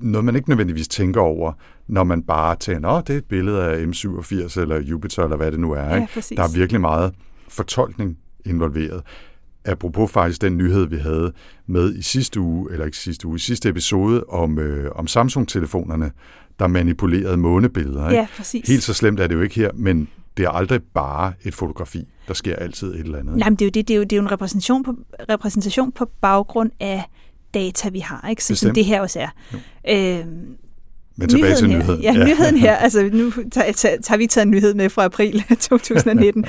noget, 0.00 0.24
man 0.24 0.36
ikke 0.36 0.48
nødvendigvis 0.48 0.88
tænker 0.88 1.20
over, 1.20 1.52
når 1.88 2.04
man 2.04 2.22
bare 2.22 2.56
tænker, 2.56 2.88
at 2.88 3.08
det 3.08 3.14
er 3.14 3.18
et 3.18 3.24
billede 3.24 3.62
af 3.62 3.84
M87 3.84 4.60
eller 4.60 4.80
Jupiter, 4.80 5.24
eller 5.24 5.36
hvad 5.36 5.52
det 5.52 5.60
nu 5.60 5.72
er. 5.72 5.94
Ikke? 5.94 6.08
Ja, 6.16 6.36
der 6.36 6.42
er 6.42 6.54
virkelig 6.54 6.80
meget 6.80 7.12
fortolkning 7.48 8.18
involveret 8.44 9.02
apropos 9.68 10.10
faktisk 10.10 10.42
den 10.42 10.56
nyhed, 10.56 10.86
vi 10.86 10.96
havde 10.96 11.32
med 11.66 11.94
i 11.94 12.02
sidste 12.02 12.40
uge, 12.40 12.72
eller 12.72 12.86
ikke 12.86 12.98
sidste 12.98 13.26
uge, 13.26 13.36
i 13.36 13.38
sidste 13.38 13.68
episode 13.68 14.24
om, 14.24 14.58
øh, 14.58 14.90
om 14.94 15.06
Samsung-telefonerne, 15.06 16.10
der 16.58 16.66
manipulerede 16.66 17.36
månebilleder. 17.36 18.08
Ikke? 18.08 18.20
Ja, 18.20 18.26
præcis. 18.36 18.68
Helt 18.68 18.82
så 18.82 18.94
slemt 18.94 19.20
er 19.20 19.26
det 19.26 19.34
jo 19.34 19.42
ikke 19.42 19.54
her, 19.54 19.70
men 19.74 20.08
det 20.36 20.44
er 20.44 20.50
aldrig 20.50 20.82
bare 20.94 21.32
et 21.42 21.54
fotografi. 21.54 22.08
Der 22.28 22.34
sker 22.34 22.56
altid 22.56 22.94
et 22.94 23.00
eller 23.00 23.18
andet. 23.18 23.36
Nej, 23.36 23.50
men 23.50 23.56
det 23.56 23.64
er 23.64 23.66
jo, 23.66 23.70
det, 23.70 23.88
det 23.88 23.94
er 23.94 23.98
jo, 23.98 24.02
det 24.02 24.12
er 24.12 24.16
jo 24.16 24.22
en 24.22 24.32
repræsentation 24.32 24.82
på, 24.82 24.94
repræsentation 25.30 25.92
på 25.92 26.10
baggrund 26.20 26.70
af 26.80 27.04
data, 27.54 27.88
vi 27.88 27.98
har, 27.98 28.28
ikke? 28.30 28.44
Som, 28.44 28.56
som 28.56 28.74
det 28.74 28.84
her 28.84 29.00
også 29.00 29.20
er. 29.20 29.28
Øh, 29.88 30.26
Men 31.18 31.28
tilbage 31.28 31.56
til 31.56 31.68
nyheden. 31.68 32.02
Her. 32.02 32.12
Ja, 32.12 32.24
nyheden 32.24 32.56
her. 32.56 32.76
Altså, 32.88 33.10
nu 33.12 33.32
tager, 33.52 33.72
tager, 33.72 34.00
tager 34.02 34.18
vi 34.18 34.26
taget 34.26 34.44
en 34.44 34.50
nyhed 34.50 34.74
med 34.74 34.90
fra 34.90 35.04
april 35.04 35.44
2019. 35.60 36.44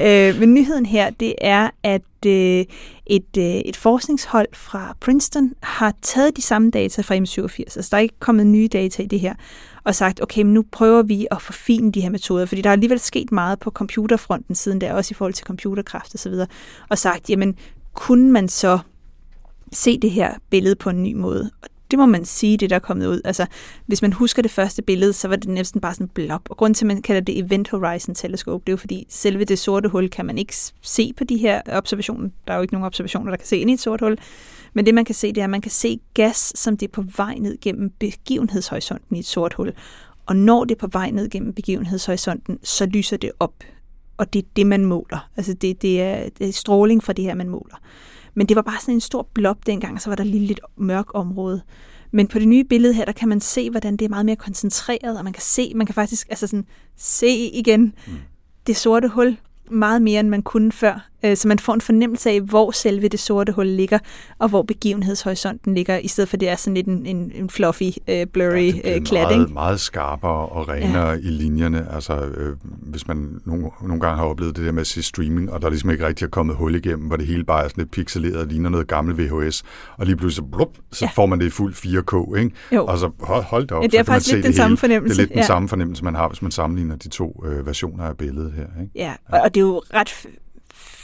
øh, 0.00 0.38
men 0.38 0.54
nyheden 0.54 0.86
her, 0.86 1.10
det 1.10 1.34
er, 1.40 1.70
at 1.82 2.02
øh, 2.26 2.64
et, 3.06 3.36
øh, 3.38 3.44
et 3.44 3.76
forskningshold 3.76 4.48
fra 4.52 4.96
Princeton 5.00 5.52
har 5.62 5.94
taget 6.02 6.36
de 6.36 6.42
samme 6.42 6.70
data 6.70 7.02
fra 7.02 7.14
M87. 7.14 7.58
Altså, 7.58 7.88
der 7.90 7.96
er 7.96 8.00
ikke 8.00 8.20
kommet 8.20 8.46
nye 8.46 8.68
data 8.72 9.02
i 9.02 9.06
det 9.06 9.20
her. 9.20 9.34
Og 9.84 9.94
sagt, 9.94 10.22
okay, 10.22 10.42
men 10.42 10.54
nu 10.54 10.64
prøver 10.72 11.02
vi 11.02 11.26
at 11.30 11.42
forfine 11.42 11.92
de 11.92 12.00
her 12.00 12.10
metoder, 12.10 12.46
fordi 12.46 12.62
der 12.62 12.68
er 12.68 12.72
alligevel 12.72 12.98
sket 12.98 13.32
meget 13.32 13.58
på 13.58 13.70
computerfronten 13.70 14.54
siden 14.54 14.80
der, 14.80 14.92
også 14.92 15.12
i 15.12 15.14
forhold 15.14 15.34
til 15.34 15.46
computerkraft 15.46 16.14
osv. 16.14 16.32
Og, 16.32 16.48
og 16.88 16.98
sagt, 16.98 17.30
jamen, 17.30 17.54
kunne 17.94 18.32
man 18.32 18.48
så 18.48 18.78
se 19.72 19.98
det 19.98 20.10
her 20.10 20.34
billede 20.50 20.74
på 20.74 20.90
en 20.90 21.02
ny 21.02 21.12
måde? 21.12 21.50
Og 21.62 21.68
det 21.90 21.98
må 21.98 22.06
man 22.06 22.24
sige, 22.24 22.56
det 22.56 22.70
der 22.70 22.76
er 22.76 22.80
kommet 22.80 23.06
ud. 23.06 23.20
Altså, 23.24 23.46
hvis 23.86 24.02
man 24.02 24.12
husker 24.12 24.42
det 24.42 24.50
første 24.50 24.82
billede, 24.82 25.12
så 25.12 25.28
var 25.28 25.36
det 25.36 25.48
næsten 25.48 25.80
bare 25.80 25.94
sådan 25.94 26.04
en 26.04 26.10
blob. 26.14 26.42
Og 26.50 26.56
grunden 26.56 26.74
til, 26.74 26.84
at 26.84 26.86
man 26.86 27.02
kalder 27.02 27.20
det 27.20 27.38
Event 27.38 27.70
Horizon 27.70 28.14
Telescope, 28.14 28.62
det 28.66 28.68
er 28.68 28.72
jo 28.72 28.76
fordi, 28.76 29.06
selve 29.08 29.44
det 29.44 29.58
sorte 29.58 29.88
hul 29.88 30.08
kan 30.08 30.26
man 30.26 30.38
ikke 30.38 30.54
se 30.82 31.12
på 31.16 31.24
de 31.24 31.36
her 31.36 31.60
observationer. 31.68 32.28
Der 32.46 32.52
er 32.52 32.56
jo 32.56 32.62
ikke 32.62 32.74
nogen 32.74 32.86
observationer, 32.86 33.30
der 33.30 33.36
kan 33.36 33.46
se 33.46 33.56
ind 33.56 33.70
i 33.70 33.72
et 33.72 33.80
sort 33.80 34.00
hul. 34.00 34.18
Men 34.72 34.86
det, 34.86 34.94
man 34.94 35.04
kan 35.04 35.14
se, 35.14 35.28
det 35.28 35.38
er, 35.38 35.44
at 35.44 35.50
man 35.50 35.60
kan 35.60 35.70
se 35.70 36.00
gas, 36.14 36.52
som 36.56 36.76
det 36.76 36.86
er 36.86 36.92
på 36.92 37.04
vej 37.16 37.34
ned 37.34 37.58
gennem 37.60 37.90
begivenhedshorisonten 37.98 39.16
i 39.16 39.18
et 39.18 39.26
sort 39.26 39.54
hul. 39.54 39.72
Og 40.26 40.36
når 40.36 40.64
det 40.64 40.74
er 40.74 40.78
på 40.78 40.88
vej 40.92 41.10
ned 41.10 41.30
gennem 41.30 41.52
begivenhedshorisonten, 41.52 42.58
så 42.62 42.86
lyser 42.86 43.16
det 43.16 43.32
op. 43.40 43.54
Og 44.16 44.32
det 44.32 44.38
er 44.38 44.46
det, 44.56 44.66
man 44.66 44.84
måler. 44.84 45.28
Altså, 45.36 45.54
det, 45.54 45.82
det, 45.82 46.02
er, 46.02 46.28
det 46.38 46.48
er 46.48 46.52
stråling 46.52 47.04
fra 47.04 47.12
det 47.12 47.24
her, 47.24 47.34
man 47.34 47.48
måler. 47.48 47.76
Men 48.40 48.46
det 48.46 48.56
var 48.56 48.62
bare 48.62 48.80
sådan 48.80 48.94
en 48.94 49.00
stor 49.00 49.28
blob 49.34 49.66
dengang, 49.66 49.94
og 49.94 50.00
så 50.00 50.10
var 50.10 50.16
der 50.16 50.24
lige 50.24 50.46
lidt 50.46 50.60
mørk 50.76 51.14
område. 51.14 51.62
Men 52.10 52.26
på 52.26 52.38
det 52.38 52.48
nye 52.48 52.64
billede 52.64 52.94
her, 52.94 53.04
der 53.04 53.12
kan 53.12 53.28
man 53.28 53.40
se, 53.40 53.70
hvordan 53.70 53.96
det 53.96 54.04
er 54.04 54.08
meget 54.08 54.26
mere 54.26 54.36
koncentreret, 54.36 55.18
og 55.18 55.24
man 55.24 55.32
kan 55.32 55.42
se, 55.42 55.72
man 55.74 55.86
kan 55.86 55.94
faktisk 55.94 56.28
altså 56.30 56.46
sådan, 56.46 56.66
se 56.96 57.28
igen 57.52 57.94
mm. 58.06 58.12
det 58.66 58.76
sorte 58.76 59.08
hul 59.08 59.36
meget 59.70 60.02
mere, 60.02 60.20
end 60.20 60.28
man 60.28 60.42
kunne 60.42 60.72
før. 60.72 61.08
Øh, 61.24 61.36
så 61.36 61.48
man 61.48 61.58
får 61.58 61.74
en 61.74 61.80
fornemmelse 61.80 62.30
af, 62.30 62.40
hvor 62.40 62.70
selve 62.70 63.08
det 63.08 63.20
sorte 63.20 63.52
hul 63.52 63.66
ligger, 63.66 63.98
og 64.38 64.48
hvor 64.48 64.62
begivenhedshorisonten 64.62 65.74
ligger, 65.74 65.98
i 65.98 66.08
stedet 66.08 66.28
for 66.28 66.36
det 66.36 66.48
er 66.48 66.56
sådan 66.56 66.74
lidt 66.74 66.86
en, 66.86 67.06
en, 67.06 67.32
en 67.34 67.50
fluffy, 67.50 67.82
uh, 67.82 68.14
blurry 68.32 68.72
ja, 68.84 68.94
det 68.94 69.06
kladding. 69.06 69.40
Meget, 69.40 69.52
meget 69.52 69.80
skarpere 69.80 70.48
og 70.48 70.68
renere 70.68 71.08
ja. 71.08 71.14
i 71.14 71.30
linjerne. 71.30 71.86
Altså, 71.94 72.14
øh, 72.14 72.56
hvis 72.62 73.08
man 73.08 73.40
nogle, 73.44 73.66
nogle 73.82 74.00
gange 74.00 74.16
har 74.16 74.24
oplevet 74.24 74.56
det 74.56 74.64
der 74.64 74.72
med 74.72 74.80
at 74.80 74.86
se 74.86 75.02
streaming, 75.02 75.52
og 75.52 75.62
der 75.62 75.68
ligesom 75.68 75.90
ikke 75.90 76.06
rigtig 76.06 76.24
er 76.24 76.30
kommet 76.30 76.56
hul 76.56 76.74
igennem, 76.74 77.06
hvor 77.06 77.16
det 77.16 77.26
hele 77.26 77.44
bare 77.44 77.64
er 77.64 77.68
sådan 77.68 77.82
lidt 77.82 77.90
pixeleret, 77.90 78.48
ligner 78.48 78.70
noget 78.70 78.88
gammel 78.88 79.18
VHS, 79.18 79.62
og 79.96 80.06
lige 80.06 80.16
pludselig 80.16 80.50
blup, 80.50 80.68
så 80.92 81.04
ja. 81.04 81.10
får 81.14 81.26
man 81.26 81.40
det 81.40 81.46
i 81.46 81.50
fuld 81.50 81.74
4K, 81.74 82.38
ikke? 82.38 82.50
Jo. 82.72 82.86
Og 82.86 82.98
så 82.98 83.10
hold, 83.20 83.44
hold 83.44 83.66
da 83.66 83.74
op, 83.74 83.82
ja, 83.82 83.86
det 83.86 83.98
er 83.98 84.04
så 84.04 84.12
faktisk 84.12 84.34
lidt 84.34 84.46
den 84.46 84.52
samme 84.52 84.76
fornemmelse. 84.76 85.16
Det 85.16 85.18
er 85.18 85.22
lidt 85.22 85.30
den 85.30 85.38
ja. 85.38 85.46
samme 85.46 85.68
fornemmelse, 85.68 86.04
man 86.04 86.14
har, 86.14 86.28
hvis 86.28 86.42
man 86.42 86.50
sammenligner 86.50 86.96
de 86.96 87.08
to 87.08 87.44
øh, 87.46 87.66
versioner 87.66 88.04
af 88.04 88.16
billedet 88.16 88.52
her. 88.52 88.82
Ikke? 88.82 88.92
Ja, 88.94 89.14
ja, 89.32 89.42
og 89.44 89.54
det 89.54 89.60
er 89.60 89.64
jo 89.64 89.82
ret 89.94 90.26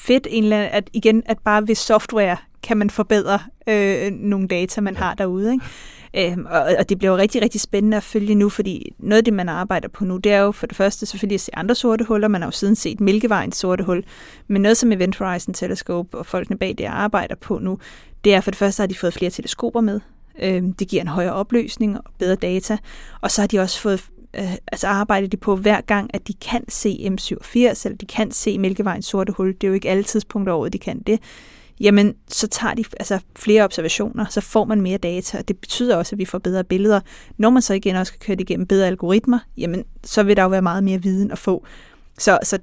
fedt, 0.07 0.27
en 0.31 0.43
eller 0.43 0.57
anden, 0.57 0.71
at 0.73 0.91
igen, 0.93 1.23
at 1.27 1.39
bare 1.45 1.69
ved 1.69 1.75
software 1.75 2.37
kan 2.63 2.77
man 2.77 2.91
forbedre 2.91 3.39
øh, 3.69 4.13
nogle 4.13 4.49
data, 4.49 4.81
man 4.81 4.95
ja. 4.95 5.01
har 5.01 5.15
derude. 5.15 5.53
Ikke? 5.53 6.33
Øhm, 6.33 6.47
og, 6.47 6.67
og 6.79 6.89
det 6.89 6.99
bliver 6.99 7.11
jo 7.11 7.17
rigtig, 7.17 7.43
rigtig 7.43 7.61
spændende 7.61 7.97
at 7.97 8.03
følge 8.03 8.35
nu, 8.35 8.49
fordi 8.49 8.95
noget 8.99 9.19
af 9.19 9.25
det, 9.25 9.35
man 9.35 9.49
arbejder 9.49 9.89
på 9.89 10.05
nu, 10.05 10.17
det 10.17 10.33
er 10.33 10.39
jo 10.39 10.53
for 10.53 10.67
det 10.67 10.77
første 10.77 11.07
selvfølgelig 11.07 11.35
at 11.35 11.41
se 11.41 11.57
andre 11.57 11.75
sorte 11.75 12.05
huller. 12.05 12.29
Man 12.29 12.41
har 12.41 12.49
jo 12.49 12.53
siden 12.53 12.77
set 12.77 13.01
Mælkevejens 13.01 13.57
sorte 13.57 13.85
hul. 13.85 14.05
Men 14.49 14.63
noget 14.63 14.77
som 14.77 14.93
Event 14.93 15.17
Horizon 15.17 15.55
Telescope 15.55 16.19
og 16.19 16.27
folkene 16.27 16.59
bag 16.59 16.75
det 16.79 16.85
arbejder 16.85 17.35
på 17.35 17.59
nu, 17.59 17.79
det 18.25 18.35
er 18.35 18.41
for 18.41 18.51
det 18.51 18.59
første, 18.59 18.83
at 18.83 18.91
de 18.91 18.95
fået 18.95 19.15
flere 19.15 19.31
teleskoper 19.31 19.81
med. 19.81 20.01
Øhm, 20.43 20.73
det 20.73 20.89
giver 20.89 21.03
en 21.03 21.09
højere 21.09 21.33
opløsning 21.33 21.97
og 21.97 22.05
bedre 22.19 22.35
data. 22.35 22.79
Og 23.21 23.31
så 23.31 23.43
har 23.43 23.47
de 23.47 23.59
også 23.59 23.81
fået 23.81 24.05
øh, 24.39 24.55
altså 24.73 24.87
arbejder 24.87 25.29
de 25.29 25.37
på 25.37 25.57
hver 25.57 25.81
gang, 25.81 26.11
at 26.15 26.29
de 26.29 26.35
kan 26.35 26.65
se 26.69 26.89
M87, 26.89 27.57
eller 27.57 27.97
de 28.01 28.07
kan 28.07 28.31
se 28.31 28.59
Mælkevejens 28.59 29.07
sorte 29.07 29.33
hul. 29.33 29.55
Det 29.55 29.65
er 29.65 29.69
jo 29.69 29.75
ikke 29.75 29.91
alle 29.91 30.05
tidspunkter 30.05 30.53
over, 30.53 30.69
de 30.69 30.79
kan 30.79 30.99
det. 30.99 31.21
Jamen, 31.81 32.15
så 32.29 32.47
tager 32.47 32.75
de 32.75 32.85
altså, 33.01 33.19
flere 33.37 33.65
observationer, 33.65 34.27
så 34.31 34.41
får 34.41 34.65
man 34.65 34.81
mere 34.81 34.99
data, 34.99 35.39
og 35.39 35.49
det 35.49 35.59
betyder 35.59 35.97
også, 35.97 36.15
at 36.15 36.19
vi 36.19 36.25
får 36.25 36.39
bedre 36.39 36.65
billeder. 36.65 37.01
Når 37.39 37.51
man 37.51 37.63
så 37.63 37.75
igen 37.75 37.97
også 37.97 38.13
kan 38.13 38.21
køre 38.21 38.37
det 38.37 38.51
igennem 38.51 38.67
bedre 38.67 38.87
algoritmer, 38.87 39.39
jamen, 39.57 39.85
så 40.05 40.23
vil 40.23 40.37
der 40.37 40.43
jo 40.43 40.49
være 40.49 40.63
meget 40.63 40.85
mere 40.85 41.03
viden 41.03 41.31
at 41.31 41.39
få. 41.39 41.67
Så, 42.19 42.39
så 42.43 42.59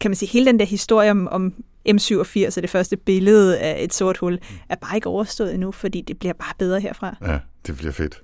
kan 0.00 0.10
man 0.10 0.16
sige, 0.16 0.28
hele 0.28 0.46
den 0.46 0.58
der 0.58 0.64
historie 0.64 1.10
om, 1.10 1.28
om 1.28 1.54
M87 1.88 2.56
og 2.56 2.62
det 2.62 2.70
første 2.70 2.96
billede 2.96 3.58
af 3.58 3.84
et 3.84 3.94
sort 3.94 4.16
hul, 4.16 4.38
er 4.68 4.74
bare 4.74 4.96
ikke 4.96 5.08
overstået 5.08 5.54
endnu, 5.54 5.72
fordi 5.72 6.00
det 6.00 6.18
bliver 6.18 6.32
bare 6.32 6.52
bedre 6.58 6.80
herfra. 6.80 7.16
Ja, 7.26 7.38
det 7.66 7.76
bliver 7.76 7.92
fedt. 7.92 8.22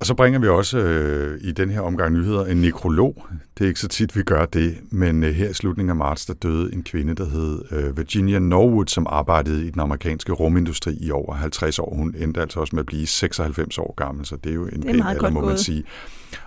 Og 0.00 0.06
så 0.06 0.14
bringer 0.14 0.40
vi 0.40 0.48
også 0.48 0.78
øh, 0.78 1.40
i 1.40 1.52
den 1.52 1.70
her 1.70 1.80
omgang 1.80 2.12
nyheder 2.12 2.46
en 2.46 2.56
nekrolog. 2.56 3.26
Det 3.58 3.64
er 3.64 3.68
ikke 3.68 3.80
så 3.80 3.88
tit, 3.88 4.16
vi 4.16 4.22
gør 4.22 4.44
det, 4.44 4.76
men 4.90 5.22
øh, 5.22 5.34
her 5.34 5.48
i 5.48 5.54
slutningen 5.54 5.90
af 5.90 5.96
marts, 5.96 6.26
der 6.26 6.34
døde 6.34 6.74
en 6.74 6.82
kvinde, 6.82 7.14
der 7.14 7.24
hed 7.24 7.62
øh, 7.70 7.96
Virginia 7.96 8.38
Norwood, 8.38 8.86
som 8.86 9.06
arbejdede 9.10 9.66
i 9.66 9.70
den 9.70 9.80
amerikanske 9.80 10.32
rumindustri 10.32 10.98
i 11.00 11.10
over 11.10 11.34
50 11.34 11.78
år. 11.78 11.94
Hun 11.94 12.14
endte 12.18 12.40
altså 12.40 12.60
også 12.60 12.76
med 12.76 12.80
at 12.80 12.86
blive 12.86 13.06
96 13.06 13.78
år 13.78 13.94
gammel, 13.96 14.26
så 14.26 14.36
det 14.36 14.50
er 14.50 14.54
jo 14.54 14.66
en 14.66 14.82
pæn 14.82 15.02
alder, 15.02 15.30
må 15.30 15.40
man 15.40 15.58
sige. 15.58 15.84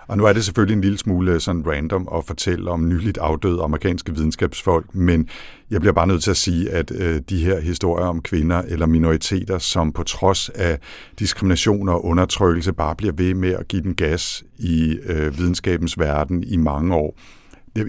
Og 0.06 0.18
nu 0.18 0.24
er 0.24 0.32
det 0.32 0.44
selvfølgelig 0.44 0.74
en 0.74 0.80
lille 0.80 0.98
smule 0.98 1.32
øh, 1.32 1.40
sådan 1.40 1.64
random 1.66 2.08
at 2.14 2.24
fortælle 2.24 2.70
om 2.70 2.88
nyligt 2.88 3.18
afdøde 3.18 3.62
amerikanske 3.62 4.14
videnskabsfolk, 4.14 4.94
men 4.94 5.28
jeg 5.74 5.80
bliver 5.80 5.92
bare 5.92 6.06
nødt 6.06 6.22
til 6.22 6.30
at 6.30 6.36
sige, 6.36 6.70
at 6.70 6.92
øh, 6.94 7.20
de 7.30 7.44
her 7.44 7.60
historier 7.60 8.06
om 8.06 8.22
kvinder 8.22 8.62
eller 8.62 8.86
minoriteter, 8.86 9.58
som 9.58 9.92
på 9.92 10.02
trods 10.02 10.48
af 10.48 10.78
diskrimination 11.18 11.88
og 11.88 12.04
undertrykkelse 12.04 12.72
bare 12.72 12.96
bliver 12.96 13.12
ved 13.12 13.34
med 13.34 13.52
at 13.52 13.68
give 13.68 13.82
den 13.82 13.94
gas 13.94 14.44
i 14.58 14.98
øh, 15.06 15.38
videnskabens 15.38 15.98
verden 15.98 16.44
i 16.44 16.56
mange 16.56 16.94
år, 16.94 17.18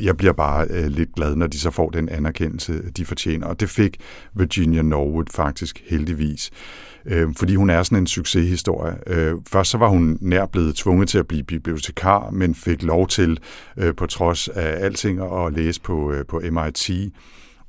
jeg 0.01 0.17
bliver 0.17 0.33
bare 0.33 0.67
øh, 0.69 0.85
lidt 0.85 1.15
glad, 1.15 1.35
når 1.35 1.47
de 1.47 1.59
så 1.59 1.71
får 1.71 1.89
den 1.89 2.09
anerkendelse, 2.09 2.91
de 2.97 3.05
fortjener. 3.05 3.47
Og 3.47 3.59
det 3.59 3.69
fik 3.69 3.97
Virginia 4.33 4.81
Norwood 4.81 5.25
faktisk 5.31 5.83
heldigvis 5.89 6.51
øh, 7.05 7.27
fordi 7.37 7.55
hun 7.55 7.69
er 7.69 7.83
sådan 7.83 7.97
en 7.97 8.07
succeshistorie. 8.07 8.95
Øh, 9.07 9.33
først 9.47 9.71
så 9.71 9.77
var 9.77 9.87
hun 9.87 10.17
nær 10.21 10.45
blevet 10.45 10.75
tvunget 10.75 11.09
til 11.09 11.17
at 11.17 11.27
blive 11.27 11.43
bibliotekar, 11.43 12.29
men 12.29 12.55
fik 12.55 12.83
lov 12.83 13.07
til, 13.07 13.39
øh, 13.77 13.95
på 13.95 14.05
trods 14.05 14.47
af 14.47 14.85
alting, 14.85 15.21
at 15.21 15.53
læse 15.53 15.81
på, 15.81 16.11
øh, 16.11 16.25
på 16.25 16.41
MIT. 16.51 16.89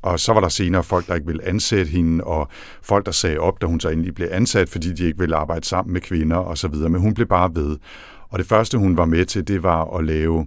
Og 0.02 0.20
så 0.20 0.32
var 0.32 0.40
der 0.40 0.48
senere 0.48 0.82
folk, 0.82 1.06
der 1.06 1.14
ikke 1.14 1.26
ville 1.26 1.44
ansætte 1.44 1.90
hende, 1.90 2.24
og 2.24 2.48
folk, 2.82 3.06
der 3.06 3.12
sagde 3.12 3.38
op, 3.38 3.60
da 3.60 3.66
hun 3.66 3.80
så 3.80 3.88
endelig 3.88 4.14
blev 4.14 4.28
ansat, 4.30 4.68
fordi 4.68 4.92
de 4.92 5.04
ikke 5.04 5.18
ville 5.18 5.36
arbejde 5.36 5.66
sammen 5.66 5.92
med 5.92 6.00
kvinder 6.00 6.36
osv. 6.36 6.74
Men 6.74 7.00
hun 7.00 7.14
blev 7.14 7.26
bare 7.26 7.50
ved. 7.54 7.76
Og 8.28 8.38
det 8.38 8.46
første, 8.46 8.78
hun 8.78 8.96
var 8.96 9.04
med 9.04 9.24
til, 9.24 9.48
det 9.48 9.62
var 9.62 9.96
at 9.98 10.04
lave 10.04 10.46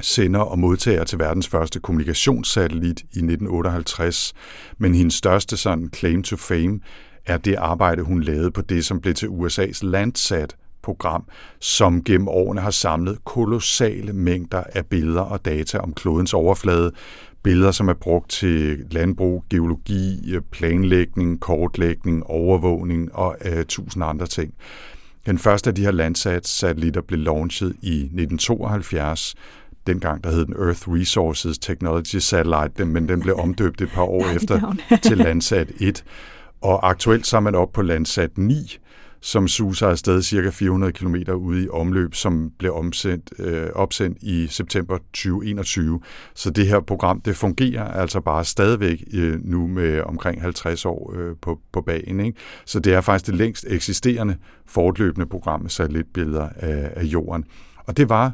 sender 0.00 0.40
og 0.40 0.58
modtager 0.58 1.04
til 1.04 1.18
verdens 1.18 1.48
første 1.48 1.80
kommunikationssatellit 1.80 3.00
i 3.00 3.02
1958. 3.02 4.34
Men 4.78 4.94
hendes 4.94 5.14
største 5.14 5.56
sådan 5.56 5.90
claim 5.94 6.22
to 6.22 6.36
fame, 6.36 6.80
er 7.26 7.36
det 7.36 7.54
arbejde, 7.54 8.02
hun 8.02 8.22
lavede 8.22 8.50
på 8.50 8.60
det, 8.60 8.84
som 8.84 9.00
blev 9.00 9.14
til 9.14 9.26
USA's 9.26 9.86
Landsat-program, 9.86 11.24
som 11.60 12.04
gennem 12.04 12.28
årene 12.28 12.60
har 12.60 12.70
samlet 12.70 13.24
kolossale 13.24 14.12
mængder 14.12 14.62
af 14.72 14.86
billeder 14.86 15.22
og 15.22 15.44
data 15.44 15.78
om 15.78 15.94
klodens 15.94 16.34
overflade. 16.34 16.92
Billeder, 17.42 17.70
som 17.70 17.88
er 17.88 17.94
brugt 17.94 18.30
til 18.30 18.84
landbrug, 18.90 19.44
geologi, 19.50 20.36
planlægning, 20.50 21.40
kortlægning, 21.40 22.26
overvågning 22.26 23.14
og 23.14 23.36
uh, 23.46 23.62
tusind 23.68 24.04
andre 24.04 24.26
ting. 24.26 24.54
Den 25.26 25.38
første 25.38 25.70
af 25.70 25.74
de 25.74 25.82
her 25.82 25.90
Landsat-satellitter 25.90 27.00
blev 27.00 27.20
launchet 27.20 27.76
i 27.82 27.96
1972, 27.96 29.34
dengang 29.86 30.24
der 30.24 30.30
hed 30.30 30.46
den 30.46 30.54
Earth 30.58 30.88
Resources 30.88 31.58
Technology 31.58 32.16
Satellite, 32.16 32.84
men 32.84 33.08
den 33.08 33.20
blev 33.20 33.36
omdøbt 33.44 33.80
et 33.80 33.88
par 33.88 34.02
år 34.02 34.26
efter 34.36 34.76
til 35.02 35.18
Landsat 35.18 35.68
1. 35.80 36.04
Og 36.60 36.88
aktuelt 36.88 37.26
så 37.26 37.36
er 37.36 37.40
man 37.40 37.54
op 37.54 37.72
på 37.72 37.82
Landsat 37.82 38.38
9, 38.38 38.78
som 39.22 39.48
suser 39.48 39.88
afsted 39.88 40.22
cirka 40.22 40.50
400 40.50 40.92
km 40.92 41.14
ude 41.34 41.64
i 41.64 41.68
omløb, 41.68 42.14
som 42.14 42.50
blev 42.58 42.74
omsendt, 42.74 43.32
øh, 43.38 43.68
opsendt 43.74 44.18
i 44.20 44.46
september 44.46 44.98
2021. 44.98 46.00
Så 46.34 46.50
det 46.50 46.66
her 46.66 46.80
program, 46.80 47.20
det 47.20 47.36
fungerer 47.36 47.84
altså 47.84 48.20
bare 48.20 48.44
stadigvæk 48.44 49.04
øh, 49.12 49.44
nu 49.44 49.66
med 49.66 50.00
omkring 50.00 50.42
50 50.42 50.84
år 50.84 51.14
øh, 51.16 51.36
på, 51.42 51.60
på 51.72 51.80
bagen. 51.80 52.20
Ikke? 52.20 52.38
Så 52.64 52.80
det 52.80 52.94
er 52.94 53.00
faktisk 53.00 53.26
det 53.26 53.34
længst 53.34 53.66
eksisterende 53.68 54.36
fortløbende 54.66 55.26
program 55.26 55.60
med 55.60 55.70
satellitbilleder 55.70 56.48
af, 56.56 56.92
af 56.96 57.04
jorden. 57.04 57.44
Og 57.86 57.96
det 57.96 58.08
var 58.08 58.32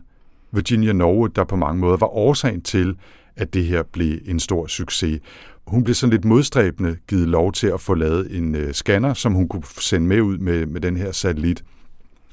Virginia 0.52 0.92
Norwood, 0.92 1.28
der 1.28 1.44
på 1.44 1.56
mange 1.56 1.80
måder 1.80 1.96
var 1.96 2.16
årsagen 2.16 2.62
til, 2.62 2.96
at 3.36 3.54
det 3.54 3.64
her 3.64 3.82
blev 3.82 4.18
en 4.26 4.40
stor 4.40 4.66
succes 4.66 5.20
hun 5.68 5.84
blev 5.84 5.94
sådan 5.94 6.10
lidt 6.10 6.24
modstræbende 6.24 6.96
givet 7.08 7.28
lov 7.28 7.52
til 7.52 7.66
at 7.66 7.80
få 7.80 7.94
lavet 7.94 8.36
en 8.36 8.54
øh, 8.54 8.72
scanner, 8.72 9.14
som 9.14 9.32
hun 9.32 9.48
kunne 9.48 9.62
sende 9.78 10.06
med 10.06 10.20
ud 10.20 10.38
med, 10.38 10.66
med 10.66 10.80
den 10.80 10.96
her 10.96 11.12
satellit, 11.12 11.64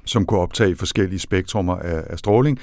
som 0.06 0.26
kunne 0.26 0.40
optage 0.40 0.76
forskellige 0.76 1.20
spektrummer 1.20 1.76
af, 1.76 2.04
af 2.10 2.20
stråling, 2.20 2.60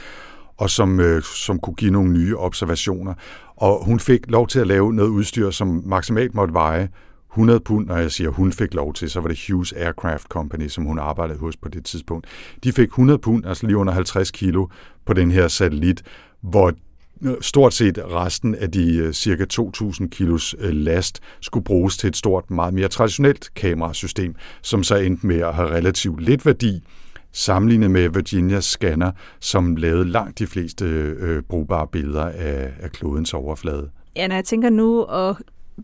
og 0.57 0.71
som, 0.71 1.01
øh, 1.01 1.23
som 1.23 1.59
kunne 1.59 1.75
give 1.75 1.91
nogle 1.91 2.13
nye 2.13 2.37
observationer. 2.37 3.15
Og 3.57 3.85
hun 3.85 4.01
fik 4.01 4.31
lov 4.31 4.49
til 4.49 4.59
at 4.59 4.67
lave 4.67 4.93
noget 4.93 5.09
udstyr, 5.09 5.51
som 5.51 5.83
maksimalt 5.87 6.35
måtte 6.35 6.55
veje 6.55 6.89
100 7.33 7.61
pund, 7.61 7.87
når 7.87 7.97
jeg 7.97 8.13
siger, 8.13 8.31
hun 8.31 8.53
fik 8.53 8.75
lov 8.75 8.95
til, 8.95 9.11
så 9.11 9.21
var 9.21 9.29
det 9.29 9.45
Hughes 9.49 9.73
Aircraft 9.73 10.27
Company, 10.27 10.69
som 10.69 10.85
hun 10.85 10.99
arbejdede 10.99 11.39
hos 11.39 11.57
på 11.57 11.69
det 11.69 11.85
tidspunkt. 11.85 12.27
De 12.65 12.73
fik 12.73 12.89
100 12.89 13.19
pund, 13.19 13.47
altså 13.47 13.67
lige 13.67 13.77
under 13.77 13.93
50 13.93 14.31
kilo, 14.31 14.67
på 15.07 15.13
den 15.13 15.31
her 15.31 15.49
satellit, 15.49 16.03
hvor 16.41 16.73
stort 17.41 17.75
set 17.75 17.99
resten 17.99 18.55
af 18.55 18.71
de 18.71 18.97
øh, 18.97 19.13
cirka 19.13 19.45
2.000 19.53 20.09
kilos 20.09 20.55
øh, 20.59 20.71
last 20.73 21.21
skulle 21.41 21.65
bruges 21.65 21.97
til 21.97 22.09
et 22.09 22.17
stort, 22.17 22.51
meget 22.51 22.75
mere 22.75 22.89
traditionelt 22.89 23.55
kamerasystem, 23.55 24.35
som 24.63 24.83
så 24.83 24.97
endte 24.97 25.27
med 25.27 25.41
at 25.41 25.55
have 25.55 25.71
relativt 25.71 26.21
lidt 26.21 26.47
værdi, 26.47 26.83
sammenlignet 27.33 27.91
med 27.91 28.09
Virginias 28.09 28.65
scanner, 28.65 29.13
som 29.41 29.77
lavede 29.77 30.09
langt 30.09 30.39
de 30.39 30.47
fleste 30.47 30.85
øh, 30.85 31.37
øh, 31.37 31.43
brugbare 31.43 31.87
billeder 31.87 32.25
af, 32.25 32.73
af 32.81 32.93
klodens 32.93 33.35
overflade. 33.35 33.91
Ja, 34.17 34.29
når 34.29 34.35
jeg 34.35 34.45
tænker 34.45 34.71
nu 34.71 35.03
og 35.03 35.37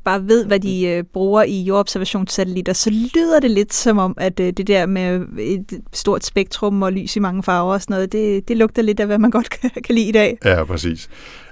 bare 0.04 0.28
ved, 0.28 0.46
hvad 0.46 0.60
de 0.60 0.86
øh, 0.86 1.04
bruger 1.04 1.42
i 1.42 1.62
jordobservationssatellitter, 1.62 2.72
så 2.72 2.90
lyder 2.90 3.40
det 3.40 3.50
lidt 3.50 3.74
som 3.74 3.98
om, 3.98 4.14
at 4.16 4.40
øh, 4.40 4.52
det 4.52 4.66
der 4.66 4.86
med 4.86 5.20
øh, 5.38 5.44
et 5.44 5.80
stort 5.92 6.24
spektrum 6.24 6.82
og 6.82 6.92
lys 6.92 7.16
i 7.16 7.18
mange 7.18 7.42
farver 7.42 7.72
og 7.72 7.82
sådan 7.82 7.94
noget, 7.94 8.12
det, 8.12 8.48
det 8.48 8.56
lugter 8.56 8.82
lidt 8.82 9.00
af, 9.00 9.06
hvad 9.06 9.18
man 9.18 9.30
godt 9.30 9.50
kan, 9.50 9.70
kan 9.84 9.94
lide 9.94 10.08
i 10.08 10.12
dag. 10.12 10.38
Ja, 10.44 10.64
præcis. 10.64 11.08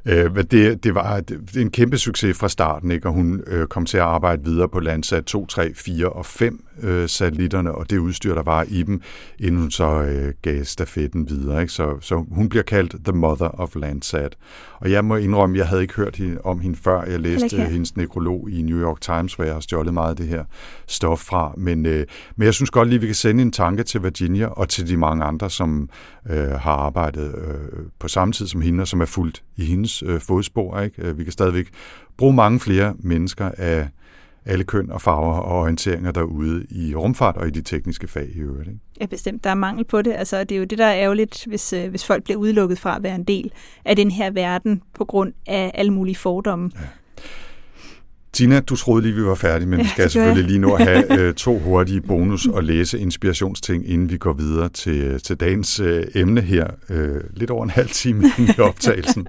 Øh, 0.09 0.45
det, 0.51 0.85
det 0.85 0.95
var 0.95 1.23
en 1.57 1.71
kæmpe 1.71 1.99
succes 1.99 2.39
fra 2.39 2.49
starten, 2.49 2.91
ikke? 2.91 3.09
og 3.09 3.13
hun 3.13 3.43
øh, 3.47 3.67
kom 3.67 3.87
til 3.87 3.97
at 3.97 4.03
arbejde 4.03 4.45
videre 4.45 4.69
på 4.69 4.81
Landsat 4.81 5.25
2, 5.25 5.47
3, 5.47 5.75
4 5.75 6.09
og 6.09 6.27
5 6.27 6.67
øh, 6.83 7.09
satellitterne, 7.09 7.73
og 7.73 7.91
det 7.91 7.99
udstyr, 7.99 8.35
der 8.35 8.43
var 8.43 8.67
i 8.69 8.83
dem, 8.83 9.01
inden 9.39 9.61
hun 9.61 9.71
så 9.71 10.03
øh, 10.03 10.33
gav 10.43 10.65
stafetten 10.65 11.29
videre. 11.29 11.61
Ikke? 11.61 11.73
Så, 11.73 12.01
så 12.01 12.25
hun 12.31 12.49
bliver 12.49 12.63
kaldt 12.63 12.95
The 13.05 13.13
Mother 13.13 13.61
of 13.61 13.77
Landsat. 13.77 14.37
Og 14.81 14.91
jeg 14.91 15.05
må 15.05 15.17
indrømme, 15.17 15.59
jeg 15.59 15.67
havde 15.67 15.83
ikke 15.83 15.95
hørt 15.95 16.21
om 16.45 16.61
hende 16.61 16.77
før. 16.77 17.03
Jeg 17.03 17.21
læste 17.21 17.55
okay. 17.55 17.71
hendes 17.71 17.97
nekrolog 17.97 18.51
i 18.51 18.63
New 18.63 18.81
York 18.81 19.01
Times, 19.01 19.35
hvor 19.35 19.45
jeg 19.45 19.53
har 19.53 19.61
stjålet 19.61 19.95
meget 19.95 20.11
af 20.11 20.17
det 20.17 20.27
her 20.27 20.45
stof 20.87 21.19
fra. 21.19 21.55
Men, 21.57 21.87
øh, 21.87 22.07
men 22.37 22.47
jeg 22.47 22.55
synes 22.55 22.71
godt 22.71 22.89
lige, 22.89 23.01
vi 23.01 23.07
kan 23.07 23.15
sende 23.15 23.43
en 23.43 23.53
tanke 23.53 23.83
til 23.83 24.03
Virginia 24.03 24.47
og 24.47 24.69
til 24.69 24.89
de 24.89 24.97
mange 24.97 25.25
andre, 25.25 25.51
som 25.51 25.89
øh, 26.31 26.51
har 26.51 26.73
arbejdet 26.73 27.35
øh, 27.35 27.85
på 27.99 28.09
samme 28.09 28.33
tid 28.33 28.47
som 28.47 28.61
hende, 28.61 28.83
og 28.83 28.89
som 28.89 29.01
er 29.01 29.05
fuldt 29.07 29.43
i 29.57 29.65
hendes 29.65 29.96
øh, 30.03 30.21
fodspor. 30.21 30.81
Ikke? 30.81 31.03
Øh, 31.03 31.19
vi 31.19 31.25
kan 31.25 31.33
stadigvæk 31.33 31.67
bruge 32.17 32.35
mange 32.35 32.61
flere 32.61 32.95
mennesker 32.99 33.51
af 33.59 33.89
alle 34.47 34.65
køn 34.65 34.91
og 34.91 35.03
farver 35.03 35.35
og 35.35 35.59
orienteringer 35.59 36.13
derude 36.13 36.67
i 36.71 36.95
rumfart 36.95 37.37
og 37.37 37.47
i 37.47 37.51
de 37.51 37.63
tekniske 37.63 38.09
fag 38.09 38.29
i 38.35 38.39
øvrigt. 38.39 38.69
Ikke? 38.69 38.81
Ja, 39.01 39.07
bestemt. 39.07 39.45
Der 39.45 39.51
er 39.51 39.55
mangel 39.55 39.85
på 39.85 40.03
det. 40.03 40.13
Altså, 40.13 40.45
det 40.45 40.55
er 40.55 40.59
jo 40.59 40.65
det, 40.65 40.79
der 40.79 40.87
er 40.87 40.97
ærgerligt, 40.97 41.45
hvis, 41.47 41.73
øh, 41.73 41.91
hvis 41.91 42.05
folk 42.05 42.25
bliver 42.25 42.39
udelukket 42.39 42.79
fra 42.79 42.97
at 42.97 43.03
være 43.03 43.15
en 43.15 43.25
del 43.25 43.53
af 43.85 43.97
den 43.97 44.11
her 44.11 44.31
verden 44.31 44.83
på 44.95 45.05
grund 45.05 45.33
af 45.47 45.71
alle 45.75 45.93
mulige 45.93 46.17
fordomme. 46.17 46.71
Ja. 46.75 46.81
Tina, 48.37 48.61
du 48.61 48.77
troede 48.77 49.03
lige, 49.03 49.15
vi 49.15 49.25
var 49.25 49.35
færdige, 49.35 49.69
men 49.69 49.79
ja, 49.79 49.85
vi 49.85 49.89
skal 49.89 50.11
selvfølgelig 50.11 50.45
lige 50.45 50.59
nu 50.59 50.77
have 50.77 51.13
øh, 51.21 51.35
to 51.35 51.59
hurtige 51.59 52.01
bonus- 52.01 52.47
og 52.47 52.65
læse 52.65 52.99
inspirationsting, 52.99 53.91
inden 53.91 54.11
vi 54.11 54.17
går 54.17 54.33
videre 54.33 54.69
til, 54.69 55.21
til 55.23 55.37
dagens 55.37 55.81
øh, 55.81 56.05
emne 56.15 56.41
her. 56.41 56.67
Øh, 56.91 57.21
lidt 57.35 57.51
over 57.51 57.65
en 57.65 57.71
halv 57.71 57.89
time 57.89 58.25
i 58.39 58.61
optagelsen. 58.61 59.27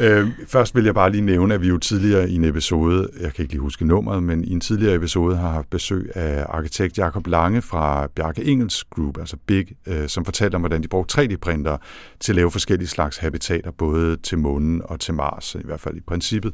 øh, 0.00 0.28
først 0.48 0.74
vil 0.74 0.84
jeg 0.84 0.94
bare 0.94 1.10
lige 1.10 1.20
nævne, 1.20 1.54
at 1.54 1.62
vi 1.62 1.68
jo 1.68 1.78
tidligere 1.78 2.30
i 2.30 2.34
en 2.34 2.44
episode, 2.44 3.08
jeg 3.20 3.34
kan 3.34 3.42
ikke 3.42 3.52
lige 3.52 3.60
huske 3.60 3.86
nummeret, 3.86 4.22
men 4.22 4.44
i 4.44 4.52
en 4.52 4.60
tidligere 4.60 4.94
episode 4.94 5.36
har 5.36 5.50
haft 5.50 5.70
besøg 5.70 6.10
af 6.14 6.46
arkitekt 6.48 6.98
Jakob 6.98 7.26
Lange 7.26 7.62
fra 7.62 8.06
Bjarke 8.06 8.44
Engels 8.44 8.84
Group, 8.84 9.18
altså 9.18 9.36
Big, 9.46 9.66
øh, 9.86 10.08
som 10.08 10.24
fortalte 10.24 10.54
om, 10.54 10.60
hvordan 10.60 10.82
de 10.82 10.88
brugte 10.88 11.22
3D-printer 11.22 11.76
til 12.20 12.32
at 12.32 12.36
lave 12.36 12.50
forskellige 12.50 12.88
slags 12.88 13.16
habitater, 13.16 13.70
både 13.70 14.16
til 14.16 14.38
månen 14.38 14.82
og 14.84 15.00
til 15.00 15.14
Mars, 15.14 15.54
i 15.54 15.66
hvert 15.66 15.80
fald 15.80 15.96
i 15.96 16.00
princippet. 16.06 16.52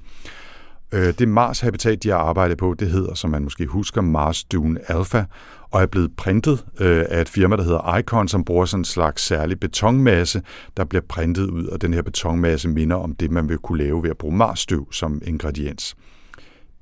Øh, 0.93 1.15
det 1.19 1.29
Mars-habitat, 1.29 2.03
de 2.03 2.09
har 2.09 2.17
arbejdet 2.19 2.59
på, 2.59 2.75
det 2.79 2.89
hedder, 2.89 3.15
som 3.15 3.31
man 3.31 3.43
måske 3.43 3.67
husker, 3.67 4.01
Mars 4.01 4.45
Dune 4.45 4.91
Alpha, 4.91 5.25
og 5.71 5.83
er 5.83 5.87
blevet 5.87 6.17
printet 6.17 6.65
øh, 6.81 7.05
af 7.09 7.21
et 7.21 7.29
firma, 7.29 7.57
der 7.57 7.63
hedder 7.63 7.97
Icon, 7.99 8.29
som 8.29 8.45
bruger 8.45 8.65
sådan 8.65 8.81
en 8.81 8.85
slags 8.85 9.23
særlig 9.23 9.61
betonmasse, 9.61 10.43
der 10.77 10.85
bliver 10.85 11.03
printet 11.09 11.51
ud, 11.51 11.67
og 11.67 11.83
den 11.83 11.95
her 11.95 12.03
betonmasse 12.03 12.69
minder 12.69 12.97
om 12.97 13.15
det, 13.15 13.31
man 13.31 13.49
vil 13.49 13.59
kunne 13.59 13.79
lave 13.79 14.03
ved 14.03 14.11
at 14.11 14.19
bruge 14.19 14.37
Mars-støv 14.37 14.93
som 14.93 15.23
ingrediens. 15.25 15.97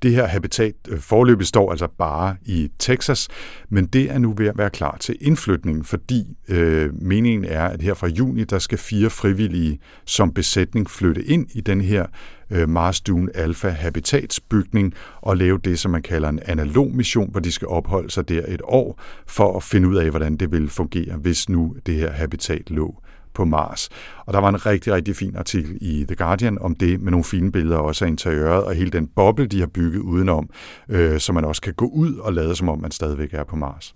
Det 0.04 0.12
her 0.12 0.26
habitat 0.26 0.74
øh, 0.88 0.98
forløbig 0.98 1.46
står 1.46 1.70
altså 1.70 1.86
bare 1.98 2.36
i 2.44 2.70
Texas, 2.78 3.28
men 3.68 3.86
det 3.86 4.10
er 4.10 4.18
nu 4.18 4.34
ved 4.36 4.46
at 4.46 4.58
være 4.58 4.70
klar 4.70 4.96
til 5.00 5.16
indflytning, 5.20 5.86
fordi 5.86 6.24
øh, 6.48 7.02
meningen 7.02 7.44
er, 7.44 7.64
at 7.64 7.82
her 7.82 7.94
fra 7.94 8.06
juni, 8.06 8.44
der 8.44 8.58
skal 8.58 8.78
fire 8.78 9.10
frivillige 9.10 9.78
som 10.04 10.32
besætning 10.32 10.90
flytte 10.90 11.24
ind 11.24 11.46
i 11.54 11.60
den 11.60 11.80
her 11.80 12.06
øh, 12.50 12.68
Mars 12.68 13.00
Dune 13.00 13.36
Alpha 13.36 13.68
habitatsbygning 13.68 14.94
og 15.20 15.36
lave 15.36 15.58
det, 15.58 15.78
som 15.78 15.90
man 15.90 16.02
kalder 16.02 16.28
en 16.28 16.40
analog 16.44 16.94
mission, 16.94 17.30
hvor 17.30 17.40
de 17.40 17.52
skal 17.52 17.68
opholde 17.68 18.10
sig 18.10 18.28
der 18.28 18.42
et 18.48 18.62
år 18.64 19.00
for 19.26 19.56
at 19.56 19.62
finde 19.62 19.88
ud 19.88 19.96
af, 19.96 20.10
hvordan 20.10 20.36
det 20.36 20.52
vil 20.52 20.68
fungere, 20.68 21.16
hvis 21.16 21.48
nu 21.48 21.76
det 21.86 21.94
her 21.94 22.10
habitat 22.10 22.70
lå 22.70 23.02
på 23.34 23.44
Mars. 23.44 23.88
Og 24.26 24.32
der 24.32 24.40
var 24.40 24.48
en 24.48 24.66
rigtig, 24.66 24.92
rigtig 24.92 25.16
fin 25.16 25.36
artikel 25.36 25.78
i 25.80 26.04
The 26.04 26.16
Guardian 26.16 26.58
om 26.58 26.74
det, 26.74 27.00
med 27.00 27.10
nogle 27.10 27.24
fine 27.24 27.52
billeder 27.52 27.76
også 27.76 28.04
af 28.04 28.08
interiøret, 28.08 28.64
og 28.64 28.74
hele 28.74 28.90
den 28.90 29.06
boble, 29.06 29.46
de 29.46 29.60
har 29.60 29.66
bygget 29.66 30.00
udenom, 30.00 30.50
øh, 30.88 31.20
så 31.20 31.32
man 31.32 31.44
også 31.44 31.62
kan 31.62 31.74
gå 31.74 31.86
ud 31.86 32.16
og 32.16 32.32
lade, 32.32 32.56
som 32.56 32.68
om 32.68 32.80
man 32.80 32.90
stadigvæk 32.90 33.34
er 33.34 33.44
på 33.44 33.56
Mars. 33.56 33.94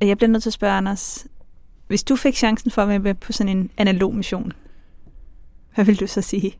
Jeg 0.00 0.16
bliver 0.16 0.30
nødt 0.30 0.42
til 0.42 0.50
at 0.50 0.54
spørge, 0.54 0.74
Anders, 0.74 1.26
hvis 1.86 2.04
du 2.04 2.16
fik 2.16 2.36
chancen 2.36 2.70
for 2.70 2.82
at 2.82 2.88
være 2.88 2.98
med 2.98 3.14
på 3.14 3.32
sådan 3.32 3.56
en 3.56 3.70
analog 3.76 4.14
mission, 4.14 4.52
hvad 5.74 5.84
vil 5.84 6.00
du 6.00 6.06
så 6.06 6.22
sige? 6.22 6.58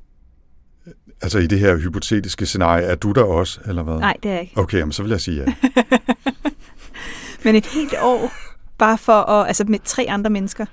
Altså 1.23 1.39
i 1.39 1.47
det 1.47 1.59
her 1.59 1.77
hypotetiske 1.77 2.47
scenarie, 2.47 2.85
er 2.85 2.95
du 2.95 3.13
der 3.13 3.23
også, 3.23 3.61
eller 3.67 3.83
hvad? 3.83 3.99
Nej, 3.99 4.17
det 4.23 4.29
er 4.29 4.33
jeg 4.33 4.43
ikke. 4.43 4.59
Okay, 4.59 4.79
jamen, 4.79 4.93
så 4.93 5.03
vil 5.03 5.11
jeg 5.11 5.21
sige 5.21 5.41
ja. 5.43 5.55
Men 7.45 7.55
et 7.55 7.67
helt 7.67 7.95
år, 8.03 8.33
bare 8.79 8.99
for 8.99 9.13
at, 9.13 9.47
altså 9.47 9.65
med 9.69 9.79
tre 9.85 10.07
andre 10.09 10.31
mennesker, 10.31 10.67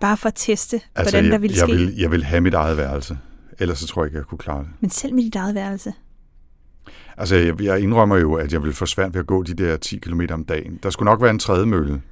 bare 0.00 0.16
for 0.16 0.28
at 0.28 0.34
teste, 0.36 0.80
altså, 0.94 1.10
hvordan 1.12 1.24
jeg, 1.24 1.32
der 1.32 1.38
ville 1.38 1.56
jeg 1.56 1.68
ske? 1.68 1.76
Vil, 1.76 1.96
jeg 1.96 2.10
vil 2.10 2.24
have 2.24 2.40
mit 2.40 2.54
eget 2.54 2.76
værelse. 2.76 3.18
Ellers 3.58 3.78
så 3.78 3.86
tror 3.86 4.02
jeg 4.02 4.08
ikke, 4.08 4.18
jeg 4.18 4.26
kunne 4.26 4.38
klare 4.38 4.60
det. 4.60 4.68
Men 4.80 4.90
selv 4.90 5.14
med 5.14 5.24
dit 5.24 5.34
eget 5.34 5.54
værelse? 5.54 5.92
Altså, 7.16 7.36
jeg, 7.36 7.62
jeg 7.62 7.80
indrømmer 7.80 8.16
jo, 8.16 8.34
at 8.34 8.52
jeg 8.52 8.62
vil 8.62 8.72
få 8.72 8.86
svært 8.86 9.14
ved 9.14 9.20
at 9.20 9.26
gå 9.26 9.42
de 9.42 9.54
der 9.54 9.76
10 9.76 9.98
km 9.98 10.20
om 10.30 10.44
dagen. 10.44 10.78
Der 10.82 10.90
skulle 10.90 11.10
nok 11.10 11.22
være 11.22 11.30
en 11.30 11.38
tredemølle. 11.38 12.02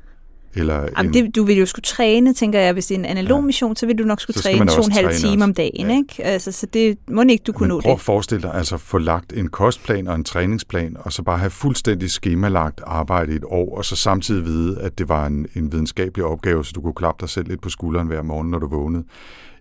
Eller 0.55 0.75
Jamen, 0.75 1.07
en... 1.07 1.13
det, 1.15 1.37
du 1.37 1.45
vil 1.45 1.57
jo 1.57 1.67
skulle 1.67 1.83
træne, 1.83 2.35
tænker 2.35 2.61
jeg. 2.61 2.73
Hvis 2.73 2.87
det 2.87 2.95
er 2.95 2.99
en 2.99 3.05
analog 3.05 3.39
ja. 3.39 3.47
mission, 3.47 3.77
så 3.77 3.87
vil 3.87 3.99
du 3.99 4.05
nok 4.05 4.21
skulle 4.21 4.43
træne 4.43 4.67
to 4.67 4.79
og 4.79 4.85
en 4.85 4.93
halv 4.93 5.11
time 5.15 5.45
om 5.45 5.55
dagen. 5.55 5.91
Ja. 5.91 5.97
Ikke? 5.97 6.25
Altså, 6.25 6.53
så 6.53 6.67
det 6.67 6.99
må 7.11 7.23
ikke, 7.23 7.43
du 7.47 7.53
kunne 7.53 7.69
Men 7.69 7.77
nå 7.77 7.81
prøv 7.81 7.91
det. 7.91 7.97
at 7.97 8.01
forestille 8.01 8.43
dig, 8.43 8.55
altså 8.55 8.77
få 8.77 8.99
lagt 8.99 9.33
en 9.33 9.49
kostplan 9.49 10.09
og 10.09 10.15
en 10.15 10.25
træningsplan, 10.25 10.97
og 11.01 11.13
så 11.13 11.23
bare 11.23 11.39
have 11.39 11.51
fuldstændig 11.51 12.11
skemalagt 12.11 12.81
arbejde 12.87 13.33
i 13.33 13.37
et 13.37 13.45
år, 13.45 13.77
og 13.77 13.85
så 13.85 13.97
samtidig 13.97 14.45
vide, 14.45 14.81
at 14.81 14.99
det 14.99 15.09
var 15.09 15.27
en, 15.27 15.47
en 15.55 15.73
videnskabelig 15.73 16.25
opgave, 16.25 16.65
så 16.65 16.73
du 16.75 16.81
kunne 16.81 16.95
klappe 16.95 17.21
dig 17.21 17.29
selv 17.29 17.49
lidt 17.49 17.63
på 17.63 17.69
skulderen 17.69 18.07
hver 18.07 18.23
morgen, 18.23 18.51
når 18.51 18.59
du 18.59 18.69
vågnede. 18.69 19.05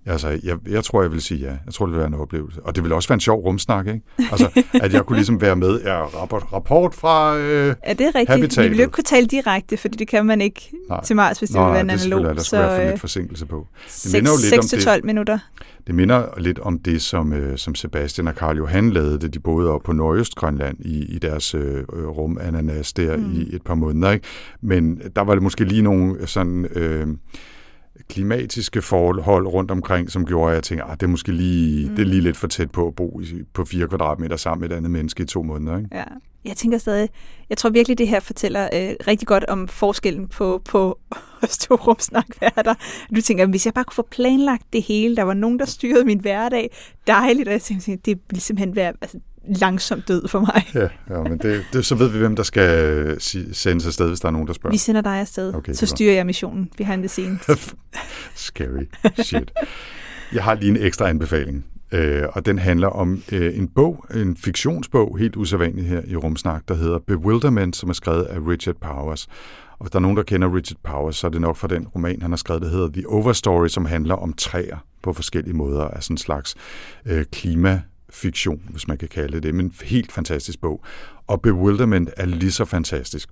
Altså, 0.08 0.40
jeg, 0.44 0.58
jeg 0.70 0.84
tror, 0.84 1.02
jeg 1.02 1.12
vil 1.12 1.22
sige 1.22 1.40
ja. 1.40 1.52
Jeg 1.66 1.74
tror, 1.74 1.86
det 1.86 1.92
vil 1.94 2.00
være 2.00 2.08
en 2.08 2.14
oplevelse. 2.14 2.62
Og 2.64 2.76
det 2.76 2.84
vil 2.84 2.92
også 2.94 3.10
være 3.10 3.14
en 3.14 3.20
sjov 3.20 3.40
rumsnak, 3.42 3.88
ikke? 3.88 4.02
Altså, 4.32 4.62
at 4.74 4.94
jeg 4.94 5.06
kunne 5.06 5.16
ligesom 5.16 5.42
være 5.42 5.56
med. 5.56 5.82
Ja, 5.82 6.04
rapport, 6.06 6.44
rapport 6.54 6.96
fra 6.96 7.38
øh, 7.38 7.76
Ja, 7.88 7.94
det 7.94 8.02
er 8.02 8.06
rigtigt. 8.16 8.30
habitatet. 8.30 8.64
Vi 8.64 8.70
vil 8.70 8.78
jo 8.78 8.84
ikke 8.84 8.92
kunne 8.92 9.04
tale 9.04 9.28
direkte, 9.28 9.78
fordi 9.78 9.98
det 9.98 10.08
kan 10.08 10.26
man 10.26 10.42
ikke 10.42 10.72
Nej. 10.90 11.04
til 11.04 11.16
Mars, 11.16 11.40
hvis 11.40 11.50
det 11.50 11.56
Nå, 11.56 11.66
vil 11.66 11.74
være 11.74 11.74
nej, 11.74 11.82
en 11.82 11.88
det 11.88 11.94
er 11.94 11.98
selvfølgelig, 11.98 12.26
analog. 12.26 12.38
der 12.38 12.44
skulle 12.44 12.62
være 12.62 12.76
for 12.76 12.82
øh, 12.84 12.90
lidt 12.90 13.00
forsinkelse 13.00 13.46
på. 13.46 13.68
Det 14.04 14.14
minder 14.14 14.32
jo 14.32 14.38
lidt 14.44 14.58
om 14.58 14.64
6 14.64 14.84
12 14.84 15.06
minutter. 15.06 15.40
Det 15.88 15.96
minder 15.96 16.26
lidt 16.38 16.60
om 16.60 16.80
det, 16.80 17.02
som, 17.02 17.34
øh, 17.34 17.58
som 17.58 17.76
Sebastian 17.76 18.28
og 18.28 18.36
Karl 18.36 18.58
Johan 18.58 18.90
lavede, 18.90 19.20
da 19.20 19.28
de 19.28 19.40
boede 19.40 19.70
op 19.70 19.82
på 19.84 19.94
Nordøstgrønland 19.94 20.78
i, 20.80 21.06
i 21.16 21.20
deres 21.20 21.56
øh, 21.56 21.84
rumananas 21.94 22.94
der 22.94 23.18
mm. 23.18 23.32
i 23.34 23.56
et 23.56 23.62
par 23.62 23.76
måneder. 23.76 24.12
Ikke? 24.12 24.26
Men 24.62 25.02
der 25.16 25.22
var 25.22 25.34
det 25.34 25.44
måske 25.44 25.64
lige 25.64 25.82
nogle 25.82 26.28
sådan... 26.28 26.66
Øh, 26.76 27.08
klimatiske 28.10 28.82
forhold 28.82 29.48
rundt 29.48 29.72
omkring, 29.72 30.12
som 30.12 30.26
gjorde, 30.26 30.52
at 30.52 30.56
jeg 30.56 30.64
tænkte, 30.64 30.86
at 30.86 31.00
det 31.00 31.06
er 31.06 31.12
måske 31.12 31.32
lige, 31.32 31.90
mm. 31.90 31.96
det 31.96 32.02
er 32.02 32.08
lige 32.08 32.22
lidt 32.22 32.38
for 32.38 32.48
tæt 32.48 32.72
på 32.72 32.88
at 32.88 32.96
bo 32.96 33.22
i, 33.22 33.44
på 33.54 33.66
fire 33.66 33.88
kvadratmeter 33.88 34.36
sammen 34.36 34.62
med 34.62 34.72
et 34.72 34.78
andet 34.78 34.92
menneske 34.92 35.24
i 35.24 35.26
to 35.26 35.44
måneder. 35.44 35.78
Ikke? 35.78 35.90
Ja. 35.92 36.04
Jeg 36.46 36.58
tænker 36.58 36.78
stadig, 36.78 37.10
jeg 37.50 37.58
tror 37.58 37.70
virkelig, 37.70 37.98
det 37.98 38.08
her 38.08 38.20
fortæller 38.20 38.70
øh, 38.74 38.96
rigtig 39.08 39.28
godt 39.28 39.44
om 39.44 39.68
forskellen 39.68 40.28
på, 40.28 40.62
på 40.66 41.00
os 41.44 41.58
to 41.58 41.76
rumsnakværter. 41.76 42.74
Du 43.16 43.22
tænker, 43.22 43.46
hvis 43.46 43.66
jeg 43.66 43.74
bare 43.74 43.84
kunne 43.84 43.96
få 43.96 44.08
planlagt 44.12 44.74
det 44.74 44.84
hele, 44.84 45.16
der 45.16 45.24
var 45.24 45.34
nogen, 45.34 45.60
der 45.60 45.66
styrede 45.66 46.06
min 46.06 46.20
hverdag, 46.20 46.76
dejligt, 47.08 47.48
og 47.48 47.52
jeg 47.52 47.62
tænkte, 47.62 47.98
det 48.06 48.20
ville 48.30 48.42
simpelthen 48.42 48.76
være 48.76 48.94
altså, 49.02 49.20
langsom 49.50 50.02
død 50.02 50.28
for 50.28 50.40
mig. 50.40 50.64
Ja, 50.74 50.88
ja 51.16 51.24
men 51.24 51.38
det, 51.38 51.66
det, 51.74 51.86
så 51.86 51.96
ved 51.96 52.08
vi, 52.10 52.18
hvem 52.18 52.36
der 52.36 52.44
skal 52.44 53.16
si- 53.22 53.54
sendes 53.54 53.86
afsted, 53.88 54.08
hvis 54.08 54.20
der 54.20 54.28
er 54.28 54.32
nogen, 54.32 54.48
der 54.48 54.54
spørger. 54.54 54.74
Vi 54.74 54.78
sender 54.78 55.02
dig 55.02 55.20
afsted, 55.20 55.54
Okay, 55.56 55.74
så 55.74 55.86
er 55.86 55.88
styrer 55.88 56.14
jeg 56.14 56.26
missionen 56.26 56.70
behind 56.78 57.02
the 57.02 57.08
scenes. 57.08 57.42
Scary 58.36 58.84
shit. 59.24 59.52
Jeg 60.34 60.44
har 60.44 60.54
lige 60.56 60.70
en 60.70 60.78
ekstra 60.78 61.10
anbefaling, 61.10 61.66
øh, 61.92 62.24
og 62.34 62.46
den 62.46 62.60
handler 62.60 62.88
om 62.88 63.24
øh, 63.32 63.58
en 63.58 63.68
bog, 63.68 64.06
en 64.16 64.38
fiktionsbog, 64.38 65.18
helt 65.18 65.36
usædvanlig 65.36 65.86
her 65.88 66.02
i 66.08 66.16
Rumsnak, 66.16 66.62
der 66.68 66.76
hedder 66.76 67.00
Bewilderment, 67.08 67.76
som 67.76 67.90
er 67.90 67.94
skrevet 67.94 68.24
af 68.24 68.38
Richard 68.48 68.76
Powers. 68.82 69.28
Og 69.72 69.86
hvis 69.86 69.92
der 69.92 69.98
er 70.00 70.02
nogen, 70.02 70.18
der 70.18 70.24
kender 70.24 70.56
Richard 70.56 70.78
Powers, 70.84 71.16
så 71.16 71.28
er 71.28 71.32
det 71.32 71.42
nok 71.42 71.58
fra 71.58 71.68
den 71.68 71.88
roman, 71.88 72.22
han 72.22 72.32
har 72.32 72.38
skrevet, 72.38 72.62
der 72.62 72.70
hedder 72.70 72.88
The 72.94 73.10
Overstory, 73.10 73.68
som 73.68 73.86
handler 73.86 74.16
om 74.16 74.34
træer 74.34 74.78
på 75.04 75.14
forskellige 75.14 75.54
måder, 75.54 75.84
af 75.84 76.04
sådan 76.04 76.14
en 76.14 76.18
slags 76.18 76.56
øh, 77.06 77.26
klima 77.32 77.82
fiktion, 78.10 78.62
hvis 78.70 78.88
man 78.88 78.98
kan 78.98 79.08
kalde 79.08 79.40
det, 79.40 79.56
men 79.56 79.66
en 79.66 79.74
helt 79.84 80.12
fantastisk 80.12 80.62
bog. 80.62 80.84
Og 81.28 81.42
Bewilderment 81.42 82.10
er 82.18 82.26
lige 82.26 82.52
så 82.52 82.66
fantastisk. 82.66 83.30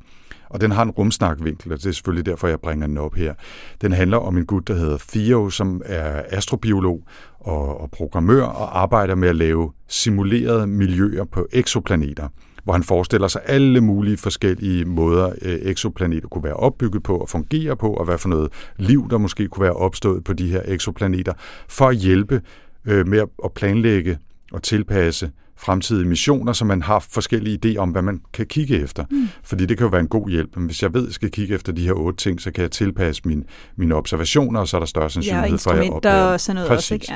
Og 0.50 0.62
den 0.62 0.72
har 0.72 0.84
en 0.84 0.92
rumsnakvinkel, 0.92 1.72
og 1.72 1.78
det 1.78 1.86
er 1.86 1.92
selvfølgelig 1.92 2.26
derfor, 2.26 2.48
jeg 2.48 2.60
bringer 2.60 2.88
den 2.88 2.98
op 2.98 3.16
her. 3.16 3.34
Den 3.82 3.92
handler 3.92 4.18
om 4.18 4.38
en 4.38 4.46
gut, 4.46 4.68
der 4.68 4.74
hedder 4.74 4.98
Theo, 5.08 5.50
som 5.50 5.82
er 5.86 6.24
astrobiolog 6.30 7.04
og, 7.40 7.82
og 7.82 7.92
programmør 7.92 8.44
og 8.44 8.82
arbejder 8.82 9.16
med 9.16 9.30
at 9.30 9.36
lave 9.36 9.72
simulerede 9.88 10.68
miljøer 10.68 11.24
på 11.24 11.48
eksoplaneter 11.52 12.28
hvor 12.66 12.74
han 12.74 12.84
forestiller 12.84 13.28
sig 13.28 13.42
alle 13.46 13.82
mulige 13.82 14.18
forskellige 14.18 14.86
måder, 14.86 15.34
øh, 15.42 15.60
eksoplaneter 15.62 16.28
kunne 16.28 16.44
være 16.44 16.54
opbygget 16.54 17.04
på 17.04 17.18
og 17.18 17.30
fungere 17.30 17.76
på, 17.76 17.94
og 17.94 18.06
hvad 18.06 18.18
for 18.18 18.30
noget 18.30 18.52
liv, 18.78 19.10
der 19.10 19.18
måske 19.18 19.48
kunne 19.48 19.64
være 19.64 19.74
opstået 19.74 20.24
på 20.24 20.34
de 20.34 20.52
her 20.52 20.62
eksoplaneter, 20.66 21.34
for 21.68 21.88
at 21.88 21.96
hjælpe 21.96 22.42
øh, 22.86 23.08
med 23.08 23.20
at 23.44 23.54
planlægge 23.56 24.18
og 24.52 24.64
tilpasse 24.64 25.32
fremtidige 25.58 26.08
missioner, 26.08 26.54
så 26.54 26.66
man 26.66 26.82
har 26.82 27.00
forskellige 27.00 27.60
idéer 27.66 27.78
om, 27.78 27.90
hvad 27.90 28.02
man 28.02 28.22
kan 28.34 28.46
kigge 28.46 28.80
efter. 28.80 29.06
Mm. 29.12 29.28
Fordi 29.44 29.66
det 29.66 29.78
kan 29.78 29.86
jo 29.86 29.90
være 29.90 30.02
en 30.02 30.08
god 30.08 30.30
hjælp. 30.30 30.56
Men 30.56 30.66
hvis 30.66 30.84
jeg 30.84 30.94
ved, 30.94 31.02
at 31.02 31.08
jeg 31.08 31.14
skal 31.14 31.32
kigge 31.32 31.56
efter 31.56 31.72
de 31.72 31.82
her 31.82 31.94
otte 31.94 32.18
ting, 32.18 32.42
så 32.42 32.52
kan 32.52 32.62
jeg 32.62 32.72
tilpasse 32.72 33.22
min, 33.26 33.44
mine 33.76 33.96
observationer, 33.96 34.60
og 34.60 34.68
så 34.68 34.78
er 34.78 34.80
der 34.80 34.86
større 34.86 35.10
sandsynlighed 35.10 35.58
for, 35.58 35.72
at 35.72 35.86
jeg 35.86 35.94
opdager 35.94 36.24
og 36.24 36.42
sådan 36.42 36.56
noget 36.56 36.70
Præcis. 36.70 36.84
også, 36.84 36.94
ikke? 36.94 37.06
Ja. 37.10 37.16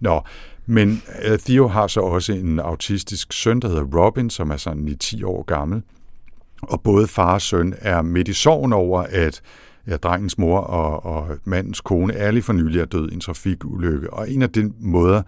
Nå, 0.00 0.22
men 0.66 1.02
uh, 1.30 1.38
Theo 1.38 1.68
har 1.68 1.86
så 1.86 2.00
også 2.00 2.32
en 2.32 2.58
autistisk 2.58 3.32
søn, 3.32 3.60
der 3.60 3.68
hedder 3.68 3.84
Robin, 3.84 4.30
som 4.30 4.50
er 4.50 4.56
sådan 4.56 4.88
i 4.88 4.94
10 4.94 5.22
år 5.22 5.42
gammel. 5.42 5.82
Og 6.62 6.82
både 6.82 7.06
far 7.06 7.34
og 7.34 7.42
søn 7.42 7.74
er 7.78 8.02
midt 8.02 8.28
i 8.28 8.32
sorgen 8.32 8.72
over, 8.72 9.02
at 9.02 9.40
ja, 9.86 9.96
drengens 9.96 10.38
mor 10.38 10.58
og, 10.58 11.06
og 11.06 11.36
mandens 11.44 11.80
kone 11.80 12.30
lige 12.32 12.42
for 12.42 12.52
nylig 12.52 12.80
er 12.80 12.84
død 12.84 13.10
i 13.10 13.14
en 13.14 13.20
trafikulykke. 13.20 14.12
Og 14.12 14.30
en 14.30 14.42
af 14.42 14.50
de 14.50 14.72
måder, 14.80 15.22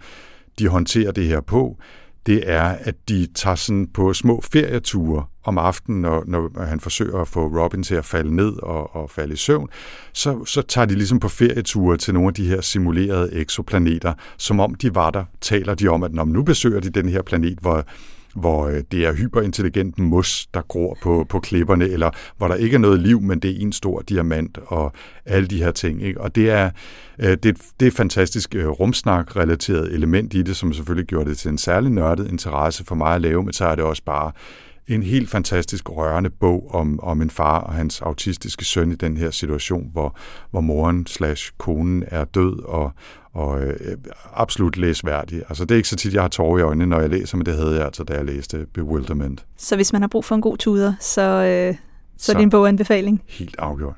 de 0.59 0.67
håndterer 0.67 1.11
det 1.11 1.25
her 1.25 1.41
på, 1.41 1.77
det 2.25 2.43
er, 2.45 2.63
at 2.63 2.95
de 3.09 3.27
tager 3.35 3.55
sådan 3.55 3.87
på 3.87 4.13
små 4.13 4.41
ferieture 4.51 5.25
om 5.43 5.57
aftenen, 5.57 6.01
når, 6.01 6.23
når 6.27 6.63
han 6.63 6.79
forsøger 6.79 7.17
at 7.17 7.27
få 7.27 7.47
Robin 7.47 7.83
til 7.83 7.95
at 7.95 8.05
falde 8.05 8.35
ned 8.35 8.53
og, 8.63 8.95
og 8.95 9.09
falde 9.09 9.33
i 9.33 9.37
søvn, 9.37 9.69
så, 10.13 10.45
så 10.45 10.61
tager 10.61 10.85
de 10.85 10.95
ligesom 10.95 11.19
på 11.19 11.29
ferieture 11.29 11.97
til 11.97 12.13
nogle 12.13 12.27
af 12.27 12.33
de 12.33 12.47
her 12.47 12.61
simulerede 12.61 13.33
eksoplaneter, 13.33 14.13
som 14.37 14.59
om 14.59 14.75
de 14.75 14.95
var 14.95 15.11
der, 15.11 15.23
taler 15.41 15.75
de 15.75 15.87
om, 15.87 16.03
at 16.03 16.13
når 16.13 16.25
nu 16.25 16.43
besøger 16.43 16.79
de 16.79 16.89
den 16.89 17.09
her 17.09 17.21
planet, 17.21 17.57
hvor 17.61 17.85
hvor 18.35 18.67
øh, 18.67 18.83
det 18.91 19.05
er 19.05 19.13
hyperintelligent 19.13 19.99
mus, 19.99 20.47
der 20.53 20.61
gror 20.61 20.97
på, 21.01 21.25
på 21.29 21.39
klipperne, 21.39 21.85
eller 21.85 22.09
hvor 22.37 22.47
der 22.47 22.55
ikke 22.55 22.75
er 22.75 22.79
noget 22.79 22.99
liv, 22.99 23.21
men 23.21 23.39
det 23.39 23.51
er 23.51 23.55
en 23.59 23.71
stor 23.71 24.01
diamant, 24.01 24.59
og 24.65 24.93
alle 25.25 25.47
de 25.47 25.63
her 25.63 25.71
ting. 25.71 26.03
Ikke? 26.03 26.21
Og 26.21 26.35
det 26.35 26.49
er, 26.49 26.71
øh, 27.19 27.37
det, 27.43 27.57
det 27.79 27.87
er 27.87 27.91
fantastisk 27.91 28.55
øh, 28.55 28.67
rumsnak-relateret 28.67 29.93
element 29.93 30.33
i 30.33 30.41
det, 30.41 30.55
som 30.55 30.73
selvfølgelig 30.73 31.07
gjorde 31.07 31.29
det 31.29 31.37
til 31.37 31.49
en 31.49 31.57
særlig 31.57 31.91
nørdet 31.91 32.27
interesse 32.27 32.85
for 32.85 32.95
mig 32.95 33.15
at 33.15 33.21
lave, 33.21 33.43
men 33.43 33.53
så 33.53 33.65
er 33.65 33.75
det 33.75 33.83
også 33.83 34.03
bare 34.03 34.31
en 34.87 35.03
helt 35.03 35.29
fantastisk 35.29 35.89
rørende 35.89 36.29
bog 36.29 36.71
om, 36.73 36.99
om 37.03 37.21
en 37.21 37.29
far 37.29 37.59
og 37.59 37.73
hans 37.73 38.01
autistiske 38.01 38.65
søn 38.65 38.91
i 38.91 38.95
den 38.95 39.17
her 39.17 39.31
situation, 39.31 39.89
hvor, 39.91 40.17
hvor 40.51 40.61
moren 40.61 41.07
slash 41.07 41.51
konen 41.57 42.03
er 42.07 42.23
død, 42.23 42.63
og, 42.63 42.91
og 43.33 43.61
øh, 43.61 43.97
absolut 44.33 44.77
læsværdig. 44.77 45.43
Altså, 45.49 45.65
det 45.65 45.71
er 45.71 45.75
ikke 45.75 45.89
så 45.89 45.95
tit, 45.95 46.13
jeg 46.13 46.21
har 46.21 46.29
tårer 46.29 46.59
i 46.59 46.61
øjnene, 46.61 46.85
når 46.85 46.99
jeg 46.99 47.09
læser, 47.09 47.37
men 47.37 47.45
det 47.45 47.55
havde 47.55 47.75
jeg 47.75 47.85
altså, 47.85 48.03
da 48.03 48.13
jeg 48.13 48.25
læste 48.25 48.65
Bewilderment. 48.73 49.45
Så 49.57 49.75
hvis 49.75 49.93
man 49.93 50.01
har 50.01 50.07
brug 50.07 50.25
for 50.25 50.35
en 50.35 50.41
god 50.41 50.57
tuder, 50.57 50.93
så, 50.99 51.21
øh, 51.21 51.75
så, 52.17 52.25
så 52.25 52.31
er 52.31 52.35
det 52.35 52.43
en 52.43 52.49
boganbefaling? 52.49 53.23
Helt 53.27 53.55
afgjort. 53.59 53.95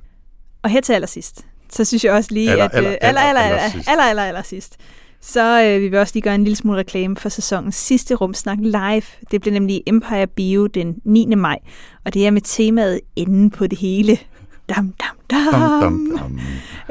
Og 0.63 0.69
her 0.69 0.81
til 0.81 0.93
allersidst, 0.93 1.45
så 1.69 1.85
synes 1.85 2.05
jeg 2.05 2.13
også 2.13 2.33
lige, 2.33 2.51
aller, 2.51 2.65
at... 2.65 2.71
Aller, 2.73 2.91
øh, 2.91 2.97
aller, 3.01 3.21
aller, 3.21 3.41
aller, 3.41 3.57
aller, 3.57 3.83
aller, 3.87 4.03
aller, 4.03 4.23
aller 4.23 4.41
sidst. 4.41 4.77
Så 5.21 5.63
øh, 5.63 5.81
vi 5.81 5.87
vil 5.87 5.99
også 5.99 6.11
lige 6.15 6.23
gøre 6.23 6.35
en 6.35 6.43
lille 6.43 6.55
smule 6.55 6.77
reklame 6.77 7.17
for 7.17 7.29
sæsonens 7.29 7.75
sidste 7.75 8.15
rumsnak 8.15 8.57
live. 8.61 9.01
Det 9.31 9.41
bliver 9.41 9.53
nemlig 9.53 9.83
Empire 9.87 10.27
Bio 10.27 10.67
den 10.67 10.95
9. 11.03 11.25
maj, 11.25 11.59
og 12.05 12.13
det 12.13 12.27
er 12.27 12.31
med 12.31 12.41
temaet 12.41 12.99
Enden 13.15 13.49
på 13.49 13.67
det 13.67 13.77
hele. 13.77 14.17
Dam, 14.69 14.93
dam, 15.01 15.17
dam. 15.31 15.51
Dam, 15.51 15.81
dam, 15.81 16.17
dam. 16.17 16.39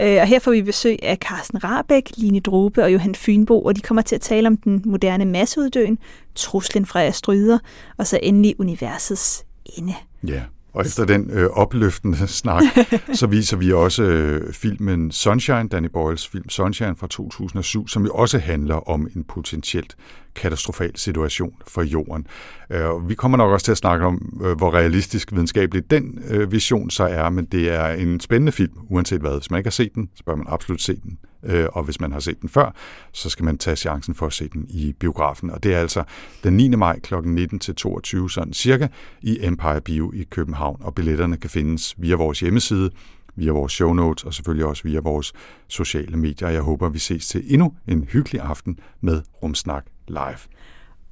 Øh, 0.00 0.20
og 0.20 0.26
her 0.26 0.38
får 0.38 0.50
vi 0.50 0.62
besøg 0.62 0.98
af 1.02 1.16
Carsten 1.16 1.64
Rabeck, 1.64 2.10
Line 2.16 2.40
Drobe 2.40 2.82
og 2.82 2.92
Johan 2.92 3.14
Fynbo, 3.14 3.62
og 3.62 3.76
de 3.76 3.80
kommer 3.80 4.02
til 4.02 4.14
at 4.14 4.20
tale 4.20 4.46
om 4.46 4.56
den 4.56 4.82
moderne 4.84 5.24
masseuddøen, 5.24 5.98
truslen 6.34 6.86
fra 6.86 7.02
asteroider, 7.02 7.58
og 7.96 8.06
så 8.06 8.18
endelig 8.22 8.60
universets 8.60 9.44
ende. 9.76 9.94
Ja, 10.26 10.42
og 10.72 10.86
efter 10.86 11.04
den 11.04 11.30
øh, 11.30 11.50
opløftende 11.50 12.26
snak, 12.26 12.62
så 13.20 13.26
viser 13.26 13.56
vi 13.56 13.72
også 13.72 14.02
øh, 14.02 14.52
filmen 14.52 15.10
Sunshine, 15.10 15.68
Danny 15.68 15.88
Boyles 15.92 16.28
film 16.28 16.48
Sunshine 16.48 16.96
fra 16.96 17.06
2007, 17.06 17.88
som 17.88 18.04
jo 18.04 18.12
også 18.12 18.38
handler 18.38 18.90
om 18.90 19.08
en 19.16 19.24
potentielt 19.24 19.96
katastrofal 20.34 20.96
situation 20.96 21.54
for 21.66 21.82
jorden. 21.82 22.26
Øh, 22.70 23.08
vi 23.08 23.14
kommer 23.14 23.38
nok 23.38 23.52
også 23.52 23.64
til 23.64 23.72
at 23.72 23.78
snakke 23.78 24.06
om, 24.06 24.40
øh, 24.44 24.56
hvor 24.56 24.74
realistisk 24.74 25.32
videnskabeligt 25.32 25.90
den 25.90 26.22
øh, 26.28 26.52
vision 26.52 26.90
så 26.90 27.04
er, 27.04 27.30
men 27.30 27.44
det 27.44 27.74
er 27.74 27.86
en 27.86 28.20
spændende 28.20 28.52
film, 28.52 28.72
uanset 28.90 29.20
hvad. 29.20 29.32
Hvis 29.32 29.50
man 29.50 29.58
ikke 29.58 29.66
har 29.66 29.72
set 29.72 29.94
den, 29.94 30.08
så 30.14 30.24
bør 30.24 30.34
man 30.34 30.46
absolut 30.48 30.82
se 30.82 30.96
den. 31.02 31.18
Øh, 31.44 31.66
og 31.72 31.82
hvis 31.82 32.00
man 32.00 32.12
har 32.12 32.20
set 32.20 32.40
den 32.40 32.48
før, 32.48 32.74
så 33.12 33.30
skal 33.30 33.44
man 33.44 33.58
tage 33.58 33.76
chancen 33.76 34.14
for 34.14 34.26
at 34.26 34.32
se 34.32 34.48
den 34.48 34.66
i 34.68 34.92
biografen. 35.00 35.50
Og 35.50 35.62
det 35.62 35.74
er 35.74 35.78
altså 35.78 36.04
den 36.44 36.56
9. 36.56 36.68
maj 36.68 37.00
kl. 37.00 37.14
19-22, 37.14 38.28
sådan 38.28 38.52
cirka, 38.52 38.88
i 39.22 39.38
Empire 39.46 39.80
Bio 39.80 40.12
i 40.12 40.22
København. 40.30 40.76
Og 40.80 40.94
billetterne 40.94 41.36
kan 41.36 41.50
findes 41.50 41.94
via 41.98 42.16
vores 42.16 42.40
hjemmeside, 42.40 42.90
via 43.34 43.52
vores 43.52 43.72
show 43.72 43.92
notes 43.92 44.24
og 44.24 44.34
selvfølgelig 44.34 44.66
også 44.66 44.82
via 44.82 45.00
vores 45.00 45.32
sociale 45.68 46.16
medier. 46.16 46.48
Jeg 46.48 46.62
håber, 46.62 46.88
vi 46.88 46.98
ses 46.98 47.28
til 47.28 47.54
endnu 47.54 47.74
en 47.88 48.04
hyggelig 48.04 48.40
aften 48.40 48.78
med 49.00 49.22
Rumsnak 49.42 49.84
Live. 50.08 50.38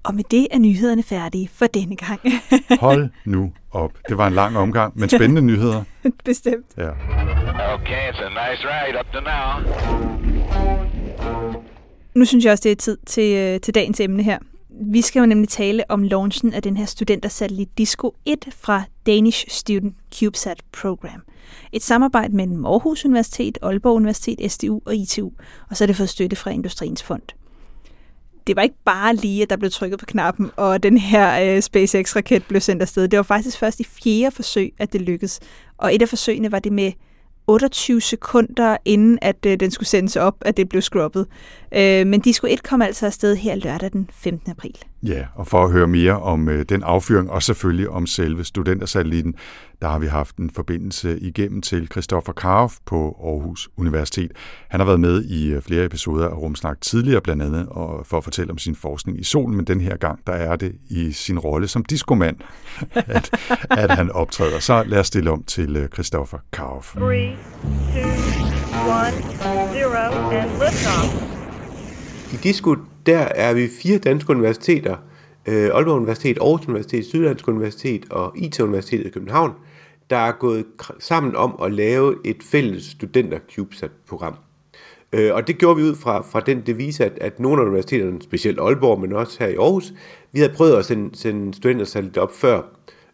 Og 0.03 0.15
med 0.15 0.25
det 0.31 0.47
er 0.51 0.59
nyhederne 0.59 1.03
færdige 1.03 1.49
for 1.49 1.67
denne 1.67 1.97
gang. 1.97 2.21
Hold 2.81 3.11
nu 3.25 3.53
op. 3.71 3.93
Det 4.09 4.19
var 4.19 4.27
en 4.27 4.33
lang 4.33 4.57
omgang, 4.57 4.99
men 4.99 5.09
spændende 5.09 5.43
nyheder. 5.43 5.85
Bestemt. 6.25 6.67
Ja. 6.77 6.91
Okay, 7.75 8.11
it's 8.11 8.21
a 8.21 8.29
nice 8.29 8.63
ride 8.65 8.99
up 9.01 9.07
to 9.13 9.21
now. 9.21 10.20
Nu 12.15 12.25
synes 12.25 12.45
jeg 12.45 12.53
også, 12.53 12.63
det 12.63 12.73
er 12.73 12.77
tid 12.77 12.99
til, 13.07 13.37
øh, 13.37 13.61
til 13.61 13.75
dagens 13.75 14.01
emne 14.01 14.23
her. 14.23 14.39
Vi 14.83 15.01
skal 15.01 15.21
jo 15.21 15.27
nemlig 15.27 15.49
tale 15.49 15.91
om 15.91 16.03
launchen 16.03 16.53
af 16.53 16.63
den 16.63 16.77
her 16.77 16.85
studentersatellit 16.85 17.79
Disco 17.79 18.15
1 18.25 18.49
fra 18.59 18.83
Danish 19.07 19.45
Student 19.49 19.95
CubeSat 20.15 20.63
Program. 20.73 21.23
Et 21.73 21.83
samarbejde 21.83 22.37
mellem 22.37 22.67
Aarhus 22.67 23.05
Universitet, 23.05 23.59
Aalborg 23.63 23.97
Universitet, 23.97 24.53
SDU 24.53 24.81
og 24.85 24.95
ITU, 24.95 25.31
og 25.71 25.77
så 25.77 25.85
er 25.85 25.87
det 25.87 25.97
fået 25.97 26.09
støtte 26.09 26.37
fra 26.37 26.51
Industriens 26.51 27.03
Fond 27.03 27.23
det 28.51 28.57
var 28.57 28.63
ikke 28.63 28.79
bare 28.85 29.17
lige, 29.17 29.43
at 29.43 29.51
der 29.51 29.57
blev 29.57 29.71
trykket 29.71 29.99
på 29.99 30.07
knappen, 30.07 30.51
og 30.57 30.83
den 30.83 30.99
her 30.99 31.57
øh, 31.57 31.63
SpaceX-raket 31.63 32.45
blev 32.49 32.61
sendt 32.61 32.83
afsted. 32.83 33.09
Det 33.09 33.17
var 33.17 33.23
faktisk 33.23 33.59
først 33.59 33.81
i 33.81 33.85
fjerde 33.85 34.35
forsøg, 34.35 34.75
at 34.79 34.93
det 34.93 35.01
lykkedes. 35.01 35.41
Og 35.79 35.95
et 35.95 36.03
af 36.03 36.09
forsøgene 36.09 36.53
var 36.53 36.59
det 36.59 36.73
med 36.73 36.93
28 37.47 38.01
sekunder 38.01 38.77
inden, 38.85 39.19
at 39.23 39.47
øh, 39.47 39.61
den 39.61 39.71
skulle 39.71 39.89
sendes 39.89 40.17
op, 40.17 40.37
at 40.41 40.57
det 40.57 40.69
blev 40.69 40.83
scrubbet. 40.83 41.27
Øh, 41.75 42.07
men 42.07 42.21
de 42.21 42.33
skulle 42.33 42.51
ikke 42.51 42.63
komme 42.63 42.87
altså 42.87 43.07
afsted 43.07 43.37
her 43.37 43.55
lørdag 43.55 43.93
den 43.93 44.11
15. 44.13 44.51
april. 44.51 44.77
Ja, 45.03 45.27
og 45.35 45.47
for 45.47 45.65
at 45.65 45.73
høre 45.73 45.87
mere 45.87 46.21
om 46.21 46.49
øh, 46.49 46.65
den 46.69 46.83
affyring, 46.83 47.31
og 47.31 47.43
selvfølgelig 47.43 47.89
om 47.89 48.07
selve 48.07 48.45
studentersatelliten, 48.45 49.35
der 49.83 49.89
har 49.89 49.99
vi 49.99 50.07
haft 50.07 50.37
en 50.37 50.51
forbindelse 50.51 51.19
igennem 51.19 51.63
til 51.63 51.89
Christoffer 51.91 52.33
Karof 52.33 52.77
på 52.87 53.17
Aarhus 53.25 53.69
Universitet. 53.77 54.33
Han 54.69 54.81
har 54.81 54.87
været 54.87 55.01
med 55.01 55.25
i 55.25 55.53
øh, 55.53 55.63
flere 55.63 55.85
episoder 55.85 56.29
af 56.29 56.37
Rumsnak 56.37 56.81
tidligere, 56.81 57.21
blandt 57.21 57.43
andet 57.43 57.67
og 57.69 58.07
for 58.07 58.19
at 58.19 58.25
fortælle 58.25 58.51
om 58.53 58.59
sin 58.59 58.75
forskning 58.75 59.21
i 59.21 59.25
solen, 59.25 59.57
men 59.57 59.65
den 59.67 59.81
her 59.81 59.97
gang, 59.97 60.21
der 60.27 60.33
er 60.33 60.57
det 60.57 60.73
i 60.91 61.13
sin 61.13 61.39
rolle 61.39 61.69
som 61.69 61.85
diskomand, 61.85 62.37
at, 62.95 63.31
at 63.71 63.91
han 63.91 64.11
optræder. 64.11 64.59
Så 64.59 64.83
lad 64.87 65.01
os 65.01 65.07
stille 65.07 65.31
om 65.31 65.43
til 65.43 65.77
øh, 65.77 65.89
Christoffer 65.89 66.39
Karof. 66.53 66.95
3, 66.95 66.99
2, 66.99 67.11
1, 67.11 67.35
0, 69.73 69.97
and 70.33 70.51
liftoff. 70.51 71.40
I 72.33 72.37
Disco, 72.37 72.77
der 73.07 73.19
er 73.19 73.55
vi 73.55 73.69
fire 73.83 73.99
danske 73.99 74.31
universiteter, 74.31 74.97
øh, 75.49 75.71
Aalborg 75.75 75.97
Universitet, 75.97 76.39
Aarhus 76.41 76.69
Universitet, 76.69 77.05
Syddansk 77.05 77.49
Universitet 77.49 78.07
og 78.11 78.33
IT-universitetet 78.37 79.07
i 79.07 79.11
København, 79.11 79.53
der 80.11 80.17
er 80.17 80.33
gået 80.33 80.65
sammen 80.99 81.37
om 81.37 81.61
at 81.63 81.73
lave 81.73 82.17
et 82.25 82.37
fælles 82.43 82.85
studenter 82.85 83.39
CubeSat-program. 83.55 84.35
Øh, 85.13 85.35
og 85.35 85.47
det 85.47 85.59
gjorde 85.59 85.77
vi 85.77 85.83
ud 85.83 85.95
fra, 85.95 86.23
fra 86.23 86.41
den 86.41 86.61
devise, 86.67 87.05
at, 87.05 87.19
at 87.21 87.41
nogle 87.41 87.63
af 87.63 87.67
universiteterne, 87.67 88.23
specielt 88.23 88.61
Aalborg, 88.61 89.01
men 89.01 89.13
også 89.13 89.37
her 89.41 89.49
i 89.49 89.57
Aarhus, 89.57 89.93
vi 90.33 90.39
havde 90.39 90.53
prøvet 90.53 90.77
at 90.77 90.85
sende, 90.85 91.17
sende 91.17 91.55
studentersatellit 91.55 92.19
op 92.19 92.33
før, 92.35 92.63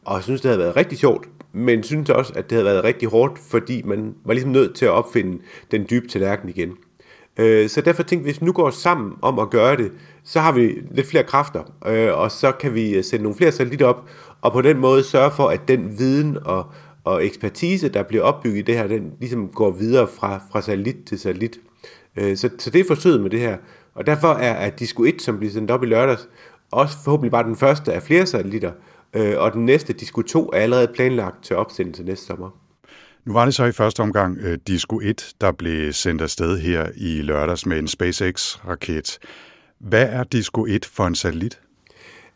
og 0.05 0.23
synes, 0.23 0.41
det 0.41 0.49
havde 0.49 0.61
været 0.61 0.77
rigtig 0.77 0.99
sjovt, 0.99 1.29
men 1.53 1.83
synes 1.83 2.11
også, 2.11 2.33
at 2.37 2.51
det 2.51 2.57
havde 2.57 2.65
været 2.65 2.85
rigtig 2.85 3.09
hårdt, 3.09 3.39
fordi 3.39 3.83
man 3.83 4.15
var 4.25 4.33
ligesom 4.33 4.51
nødt 4.51 4.75
til 4.75 4.85
at 4.85 4.91
opfinde 4.91 5.39
den 5.71 5.87
dybe 5.91 6.09
tallerken 6.09 6.49
igen. 6.49 6.73
Øh, 7.39 7.69
Så 7.69 7.81
derfor 7.81 8.03
tænkte 8.03 8.25
vi, 8.25 8.31
hvis 8.31 8.41
vi 8.41 8.47
nu 8.47 8.53
går 8.53 8.71
sammen 8.71 9.13
om 9.23 9.39
at 9.39 9.51
gøre 9.51 9.77
det, 9.77 9.93
så 10.25 10.41
har 10.41 10.53
vi 10.53 10.83
lidt 10.91 11.07
flere 11.07 11.25
kræfter, 11.25 11.63
øh, 11.87 12.19
og 12.19 12.31
så 12.31 12.53
kan 12.53 12.75
vi 12.75 12.95
øh, 12.95 13.05
sende 13.05 13.23
nogle 13.23 13.37
flere 13.37 13.53
satellitter 13.53 13.87
op, 13.87 14.09
og 14.43 14.53
på 14.53 14.63
den 14.63 14.79
måde 14.79 15.03
sørge 15.03 15.31
for, 15.31 15.49
at 15.49 15.69
den 15.69 15.99
viden 15.99 16.39
og, 16.45 16.67
og 17.05 17.25
ekspertise, 17.27 17.89
der 17.89 18.03
bliver 18.03 18.23
opbygget 18.25 18.59
i 18.59 18.63
det 18.63 18.75
her, 18.75 18.87
den 18.87 19.13
ligesom 19.21 19.49
går 19.49 19.71
videre 19.71 20.07
fra, 20.07 20.41
fra 20.53 20.61
satellit 20.63 20.97
til 21.07 21.19
satellit. 21.19 21.59
Øh, 22.17 22.37
Så, 22.37 22.51
så 22.59 22.71
det 22.71 22.81
er 22.81 22.85
forsøget 22.87 23.21
med 23.21 23.31
det 23.31 23.41
her. 23.41 23.57
Og 23.95 24.07
derfor 24.07 24.29
er, 24.29 24.53
er 24.53 24.71
Disco 24.71 25.05
1, 25.05 25.23
som 25.23 25.39
bliver 25.39 25.53
sendt 25.53 25.71
op 25.71 25.83
i 25.83 25.87
lørdags, 25.87 26.29
også 26.73 26.97
forhåbentlig 27.05 27.31
bare 27.31 27.45
den 27.45 27.57
første 27.57 27.93
af 27.93 28.03
flere 28.03 28.27
satellitter, 28.27 28.73
øh, 29.15 29.35
og 29.39 29.53
den 29.53 29.65
næste, 29.65 29.93
Disco 29.93 30.23
2, 30.23 30.49
er 30.53 30.59
allerede 30.59 30.89
planlagt 30.95 31.45
til 31.45 31.57
opsendelse 31.57 32.05
næste 32.05 32.27
sommer. 32.27 32.51
Nu 33.27 33.33
var 33.33 33.45
det 33.45 33.55
så 33.55 33.65
i 33.65 33.73
første 33.73 34.01
omgang 34.01 34.39
øh, 34.41 34.59
Disco 34.67 35.01
1, 35.01 35.35
der 35.41 35.53
blev 35.53 35.93
sendt 35.93 36.23
afsted 36.23 36.59
her 36.59 36.87
i 36.97 37.23
lørdags 37.23 37.67
med 37.67 37.79
en 37.79 37.89
SpaceX-raket. 37.89 39.19
Hvad 39.79 40.09
er 40.09 40.25
Disco 40.25 40.67
1 40.67 40.85
for 40.85 41.07
en 41.07 41.15
satellit? 41.15 41.61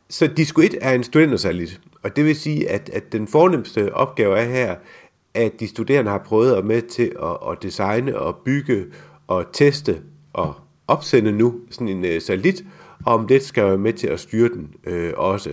Så 0.08 0.26
Disco 0.26 0.60
1 0.60 0.74
er 0.80 0.92
en 0.92 1.04
studentersatellit, 1.04 1.80
og 2.02 2.16
det 2.16 2.24
vil 2.24 2.36
sige, 2.36 2.70
at, 2.70 2.90
at 2.92 3.12
den 3.12 3.28
fornemmeste 3.28 3.94
opgave 3.94 4.38
er 4.38 4.44
her, 4.44 4.76
at 5.34 5.60
de 5.60 5.68
studerende 5.68 6.10
har 6.10 6.18
prøvet 6.18 6.54
at 6.54 6.64
med 6.64 6.82
til 6.82 7.12
at, 7.22 7.50
at 7.50 7.62
designe 7.62 8.18
og 8.18 8.36
bygge 8.44 8.84
og 9.26 9.46
teste 9.52 10.00
og 10.32 10.54
opsende 10.88 11.32
nu 11.32 11.60
sådan 11.70 11.88
en 11.88 12.04
øh, 12.04 12.20
satellit, 12.20 12.64
og 13.06 13.14
om 13.14 13.26
det 13.26 13.42
skal 13.42 13.64
være 13.64 13.78
med 13.78 13.92
til 13.92 14.06
at 14.06 14.20
styre 14.20 14.48
den 14.48 14.74
øh, 14.84 15.12
også. 15.16 15.52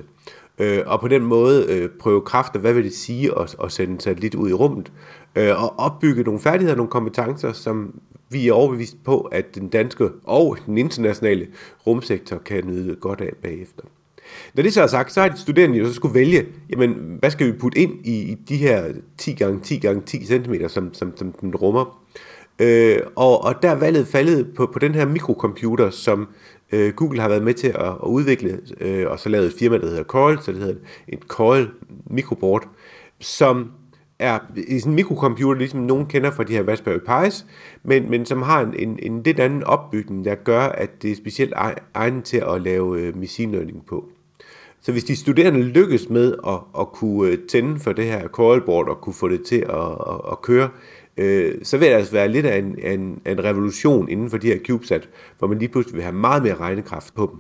Øh, 0.60 0.84
og 0.86 1.00
på 1.00 1.08
den 1.08 1.24
måde 1.24 1.66
øh, 1.70 1.90
prøve 2.00 2.22
kræfter, 2.22 2.60
hvad 2.60 2.74
vil 2.74 2.84
det 2.84 2.94
sige 2.94 3.40
at, 3.40 3.56
at 3.64 3.72
sende 3.72 3.94
en 3.94 4.00
satellit 4.00 4.36
ud 4.36 4.50
i 4.50 4.54
rummet, 4.54 4.92
øh, 5.38 5.64
og 5.64 5.80
opbygge 5.80 6.24
nogle 6.24 6.40
færdigheder, 6.40 6.76
nogle 6.76 6.90
kompetencer, 6.90 7.54
som 7.54 8.00
vi 8.30 8.48
er 8.48 8.54
overbevist 8.54 9.04
på, 9.04 9.22
at 9.22 9.56
den 9.56 9.68
danske 9.68 10.10
og 10.24 10.58
den 10.66 10.78
internationale 10.78 11.48
rumsektor 11.88 12.38
kan 12.38 12.64
nyde 12.68 12.96
godt 12.96 13.22
af 13.22 13.34
bagefter. 13.44 13.84
Når 14.54 14.64
det 14.64 14.74
så 14.74 14.82
er 14.82 14.88
sagt, 14.88 15.14
så 15.14 15.22
har 15.22 15.28
de 15.28 15.40
studerende 15.40 15.78
jo 15.78 15.86
så 15.88 15.94
skulle 15.94 16.14
vælge, 16.14 16.46
jamen, 16.70 17.18
hvad 17.20 17.32
skal 17.32 17.48
vi 17.48 17.52
putte 17.52 17.80
ind 17.80 18.06
i, 18.06 18.32
i 18.32 18.36
de 18.50 18.58
her 18.58 18.86
10 19.18 19.34
gange 19.34 19.60
10 19.60 19.78
gange 19.78 20.02
10 20.02 20.26
cm, 20.26 20.54
som, 20.68 20.94
som, 20.94 21.18
som 21.18 21.32
den 21.32 21.56
rummer. 21.56 22.04
Øh, 22.60 23.00
og, 23.16 23.44
og 23.44 23.62
der 23.62 23.70
er 23.70 23.76
valget 23.76 24.08
faldet 24.08 24.48
på, 24.56 24.66
på 24.74 24.80
den 24.80 24.96
her 24.96 25.06
mikrocomputer, 25.06 25.90
som 25.90 26.28
øh, 26.72 26.94
Google 26.94 27.22
har 27.22 27.30
været 27.30 27.44
med 27.44 27.54
til 27.54 27.68
at, 27.68 27.76
at 27.76 28.08
udvikle, 28.08 28.60
øh, 28.82 29.08
og 29.08 29.20
så 29.20 29.30
lavet 29.30 29.48
et 29.48 29.54
firma, 29.60 29.78
der 29.78 29.88
hedder 29.88 30.04
Coil, 30.04 30.40
så 30.42 30.52
det 30.52 30.60
hedder 30.60 30.80
et 31.08 31.20
Coil 31.28 31.70
mikroboard, 32.10 32.68
som 33.20 33.72
er 34.20 34.40
sådan 34.80 34.92
en 34.92 34.96
mikrocomputer, 34.96 35.60
ligesom 35.60 35.80
nogen 35.80 36.06
kender 36.06 36.32
fra 36.32 36.44
de 36.44 36.54
her 36.54 36.68
Raspberry 36.68 37.24
Pis, 37.24 37.46
men, 37.84 38.10
men 38.10 38.26
som 38.26 38.42
har 38.42 38.62
en, 38.62 38.74
en, 38.74 39.00
en 39.02 39.24
lidt 39.24 39.40
anden 39.40 39.64
opbygning, 39.64 40.26
der 40.26 40.36
gør, 40.36 40.62
at 40.62 41.02
det 41.02 41.12
er 41.12 41.16
specielt 41.16 41.54
egnet 41.94 42.24
til 42.24 42.44
at 42.48 42.62
lave 42.62 43.02
øh, 43.02 43.18
machine 43.18 43.52
learning 43.52 43.86
på. 43.86 44.06
Så 44.82 44.92
hvis 44.92 45.04
de 45.04 45.16
studerende 45.16 45.62
lykkes 45.62 46.10
med 46.10 46.36
at, 46.48 46.60
at 46.80 46.92
kunne 46.92 47.32
øh, 47.32 47.38
tænde 47.50 47.80
for 47.80 47.94
det 47.94 48.06
her 48.06 48.28
coilboard 48.28 48.90
og 48.90 49.02
kunne 49.02 49.14
få 49.14 49.28
det 49.28 49.46
til 49.46 49.66
at, 49.70 49.92
at, 50.10 50.22
at 50.32 50.42
køre, 50.42 50.70
øh, 51.18 51.56
så 51.64 51.78
vil 51.78 51.88
det 51.88 51.94
altså 51.94 52.12
være 52.12 52.28
lidt 52.28 52.46
af 52.46 52.58
en, 52.58 52.80
en, 52.84 53.22
en 53.26 53.44
revolution 53.44 54.10
inden 54.10 54.30
for 54.30 54.38
de 54.38 54.48
her 54.48 54.60
CubeSat, 54.68 55.10
hvor 55.40 55.48
man 55.48 55.60
lige 55.60 55.70
pludselig 55.70 55.96
vil 55.96 56.04
have 56.04 56.16
meget 56.16 56.44
mere 56.44 56.56
regnekraft 56.56 57.16
på 57.16 57.30
dem. 57.34 57.40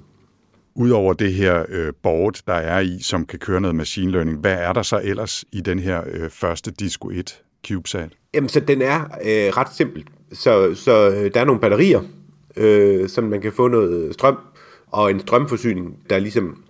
Udover 0.80 1.14
det 1.14 1.34
her 1.34 1.66
øh, 1.70 1.94
board, 2.04 2.42
der 2.48 2.54
er 2.54 2.80
i, 2.80 3.00
som 3.02 3.26
kan 3.26 3.40
køre 3.40 3.62
noget 3.62 3.76
machine 3.76 4.12
learning, 4.12 4.38
hvad 4.38 4.54
er 4.54 4.74
der 4.74 4.82
så 4.82 5.02
ellers 5.04 5.46
i 5.52 5.62
den 5.62 5.80
her 5.80 6.04
øh, 6.12 6.30
første 6.30 6.72
Disco 6.72 7.10
1 7.10 7.42
CubeSat? 7.68 8.10
Jamen, 8.34 8.50
så 8.50 8.60
den 8.60 8.82
er 8.82 9.00
øh, 9.04 9.58
ret 9.58 9.68
simpel. 9.76 10.06
Så, 10.34 10.76
så 10.76 11.10
øh, 11.10 11.34
der 11.34 11.42
er 11.42 11.46
nogle 11.46 11.62
batterier, 11.62 12.02
øh, 12.58 13.10
som 13.10 13.24
man 13.24 13.42
kan 13.42 13.52
få 13.52 13.68
noget 13.68 14.14
strøm, 14.14 14.38
og 14.92 15.12
en 15.12 15.20
strømforsyning, 15.20 15.98
der 16.10 16.20
ligesom 16.20 16.64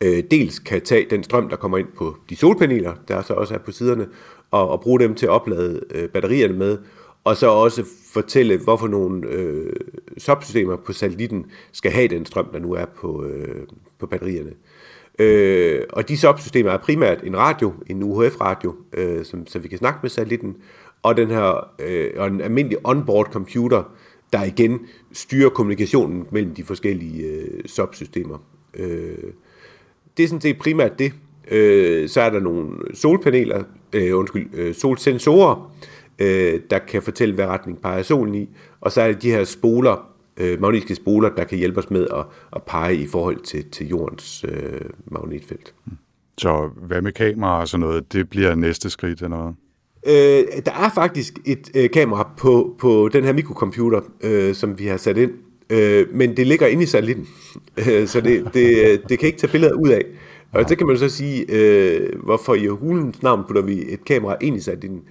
øh, 0.00 0.22
dels 0.30 0.58
kan 0.58 0.80
tage 0.80 1.06
den 1.10 1.22
strøm, 1.22 1.48
der 1.48 1.56
kommer 1.56 1.78
ind 1.78 1.88
på 1.96 2.16
de 2.30 2.36
solpaneler, 2.36 2.94
der 3.08 3.22
så 3.22 3.34
også 3.34 3.54
er 3.54 3.58
på 3.58 3.72
siderne, 3.72 4.06
og, 4.50 4.68
og 4.68 4.80
bruge 4.80 5.00
dem 5.00 5.14
til 5.14 5.26
at 5.26 5.30
oplade 5.30 5.80
øh, 5.90 6.08
batterierne 6.08 6.58
med, 6.58 6.78
og 7.28 7.36
så 7.36 7.46
også 7.46 7.84
fortælle, 8.12 8.58
hvorfor 8.58 8.88
nogle 8.88 9.28
øh, 9.28 9.72
subsystemer 10.18 10.76
på 10.76 10.92
satellitten 10.92 11.46
skal 11.72 11.90
have 11.90 12.08
den 12.08 12.26
strøm, 12.26 12.48
der 12.52 12.58
nu 12.58 12.72
er 12.72 12.84
på, 12.84 13.24
øh, 13.24 13.66
på 13.98 14.06
batterierne. 14.06 14.50
Øh, 15.18 15.80
og 15.92 16.08
de 16.08 16.18
subsystemer 16.18 16.70
er 16.70 16.78
primært 16.78 17.22
en 17.24 17.36
radio, 17.36 17.72
en 17.86 18.02
UHF-radio, 18.02 18.74
øh, 18.92 19.24
som, 19.24 19.46
så 19.46 19.58
vi 19.58 19.68
kan 19.68 19.78
snakke 19.78 19.98
med 20.02 20.10
satellitten, 20.10 20.56
og 21.02 21.16
den 21.16 21.30
her 21.30 21.70
øh, 21.78 22.10
og 22.16 22.26
en 22.26 22.40
almindelig 22.40 22.78
onboard 22.84 23.26
computer, 23.32 23.82
der 24.32 24.44
igen 24.44 24.80
styrer 25.12 25.48
kommunikationen 25.48 26.26
mellem 26.30 26.54
de 26.54 26.64
forskellige 26.64 27.26
øh, 27.26 27.64
subsystemer. 27.66 28.38
Øh, 28.74 29.32
det 30.16 30.24
er 30.24 30.28
sådan 30.28 30.40
set 30.40 30.58
primært 30.58 30.98
det. 30.98 31.12
Øh, 31.50 32.08
så 32.08 32.20
er 32.20 32.30
der 32.30 32.40
nogle 32.40 32.76
solpaneler, 32.94 33.62
øh, 33.92 34.18
undskyld, 34.18 34.48
øh, 34.54 34.74
solsensorer, 34.74 35.72
øh, 36.18 36.60
der 36.70 36.78
kan 36.78 37.02
fortælle, 37.02 37.34
hvad 37.34 37.46
retning 37.46 37.82
peger 37.82 38.02
solen 38.02 38.34
i. 38.34 38.48
Og 38.80 38.92
så 38.92 39.00
er 39.00 39.12
der 39.12 39.18
de 39.18 39.30
her 39.30 39.44
spoler, 39.44 40.08
øh, 40.36 40.60
magnetiske 40.60 40.94
spoler, 40.94 41.28
der 41.28 41.44
kan 41.44 41.58
hjælpe 41.58 41.78
os 41.78 41.90
med 41.90 42.06
at, 42.14 42.24
at 42.52 42.62
pege 42.62 42.96
i 42.96 43.06
forhold 43.06 43.40
til, 43.40 43.70
til 43.70 43.88
jordens 43.88 44.44
øh, 44.48 44.80
magnetfelt. 45.06 45.74
Så 46.38 46.70
hvad 46.76 47.02
med 47.02 47.12
kamera 47.12 47.60
og 47.60 47.68
sådan 47.68 47.80
noget, 47.80 48.12
det 48.12 48.30
bliver 48.30 48.54
næste 48.54 48.90
skridt 48.90 49.22
eller 49.22 49.36
noget? 49.36 49.54
Øh, 50.06 50.62
der 50.66 50.72
er 50.72 50.90
faktisk 50.94 51.38
et 51.46 51.70
øh, 51.74 51.90
kamera 51.90 52.30
på, 52.36 52.76
på 52.78 53.10
den 53.12 53.24
her 53.24 53.32
mikrocomputer, 53.32 54.00
øh, 54.20 54.54
som 54.54 54.78
vi 54.78 54.86
har 54.86 54.96
sat 54.96 55.16
ind, 55.16 55.32
øh, 55.70 56.06
men 56.14 56.36
det 56.36 56.46
ligger 56.46 56.66
inde 56.66 56.82
i 56.82 56.86
satellitten, 56.86 57.26
øh, 57.88 58.06
så 58.06 58.20
det, 58.20 58.54
det, 58.54 59.00
det 59.08 59.18
kan 59.18 59.26
ikke 59.26 59.38
tage 59.38 59.50
billeder 59.50 59.74
ud 59.74 59.88
af. 59.88 60.02
Og 60.52 60.68
det 60.68 60.78
kan 60.78 60.86
man 60.86 60.98
så 60.98 61.08
sige, 61.08 61.46
øh, 61.48 62.22
hvorfor 62.24 62.54
i 62.54 62.66
hulens 62.66 63.22
navn 63.22 63.44
putter 63.46 63.62
vi 63.62 63.92
et 63.92 64.04
kamera 64.04 64.36
ind 64.40 64.56
i 64.56 64.60
satellitten. 64.60 65.02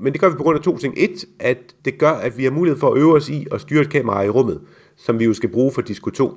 Men 0.00 0.12
det 0.12 0.20
gør 0.20 0.28
vi 0.28 0.36
på 0.36 0.42
grund 0.42 0.58
af 0.58 0.64
to 0.64 0.78
ting. 0.78 0.94
Et, 0.96 1.24
at 1.38 1.58
det 1.84 1.98
gør, 1.98 2.10
at 2.10 2.38
vi 2.38 2.44
har 2.44 2.50
mulighed 2.50 2.80
for 2.80 2.90
at 2.90 2.98
øve 2.98 3.14
os 3.14 3.28
i 3.28 3.46
at 3.52 3.60
styre 3.60 3.80
et 3.80 3.90
kamera 3.90 4.22
i 4.22 4.28
rummet, 4.28 4.60
som 4.96 5.18
vi 5.18 5.24
jo 5.24 5.34
skal 5.34 5.48
bruge 5.48 5.72
for 5.72 5.82
Disco 5.82 6.10
2. 6.10 6.34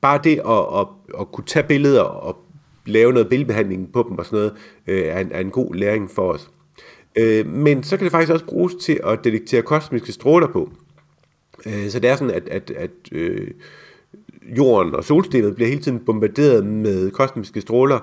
Bare 0.00 0.20
det 0.24 0.40
at, 0.48 0.80
at, 0.80 0.86
at 1.20 1.32
kunne 1.32 1.44
tage 1.44 1.66
billeder 1.68 2.02
og 2.02 2.36
lave 2.86 3.12
noget 3.12 3.28
billedbehandling 3.28 3.92
på 3.92 4.06
dem 4.08 4.18
og 4.18 4.26
sådan 4.26 4.36
noget, 4.36 4.52
øh, 4.86 5.06
er, 5.06 5.18
en, 5.20 5.32
er 5.32 5.40
en 5.40 5.50
god 5.50 5.74
læring 5.74 6.10
for 6.10 6.32
os. 6.32 6.50
Øh, 7.16 7.46
men 7.46 7.82
så 7.82 7.96
kan 7.96 8.04
det 8.04 8.12
faktisk 8.12 8.32
også 8.32 8.44
bruges 8.44 8.74
til 8.74 9.00
at 9.04 9.24
detektere 9.24 9.62
kosmiske 9.62 10.12
stråler 10.12 10.46
på. 10.46 10.70
Øh, 11.66 11.88
så 11.88 12.00
det 12.00 12.10
er 12.10 12.16
sådan, 12.16 12.34
at, 12.34 12.48
at, 12.48 12.70
at 12.70 12.90
øh, 13.12 13.50
jorden 14.56 14.94
og 14.94 15.04
solsystemet 15.04 15.54
bliver 15.54 15.68
hele 15.68 15.82
tiden 15.82 15.98
bombarderet 16.06 16.66
med 16.66 17.10
kosmiske 17.10 17.60
stråler, 17.60 17.98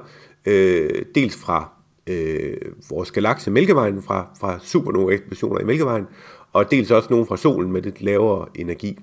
øh, 0.45 1.05
dels 1.15 1.35
fra 1.35 1.69
øh, 2.07 2.57
vores 2.89 3.11
galakse 3.11 3.51
Mælkevejen, 3.51 4.01
fra, 4.01 4.27
fra 4.39 4.59
supernova-eksplosioner 4.61 5.61
i 5.61 5.63
Mælkevejen, 5.63 6.05
og 6.53 6.71
dels 6.71 6.91
også 6.91 7.07
nogle 7.09 7.25
fra 7.25 7.37
solen 7.37 7.71
med 7.71 7.81
lidt 7.81 8.01
lavere 8.01 8.47
energi. 8.55 8.99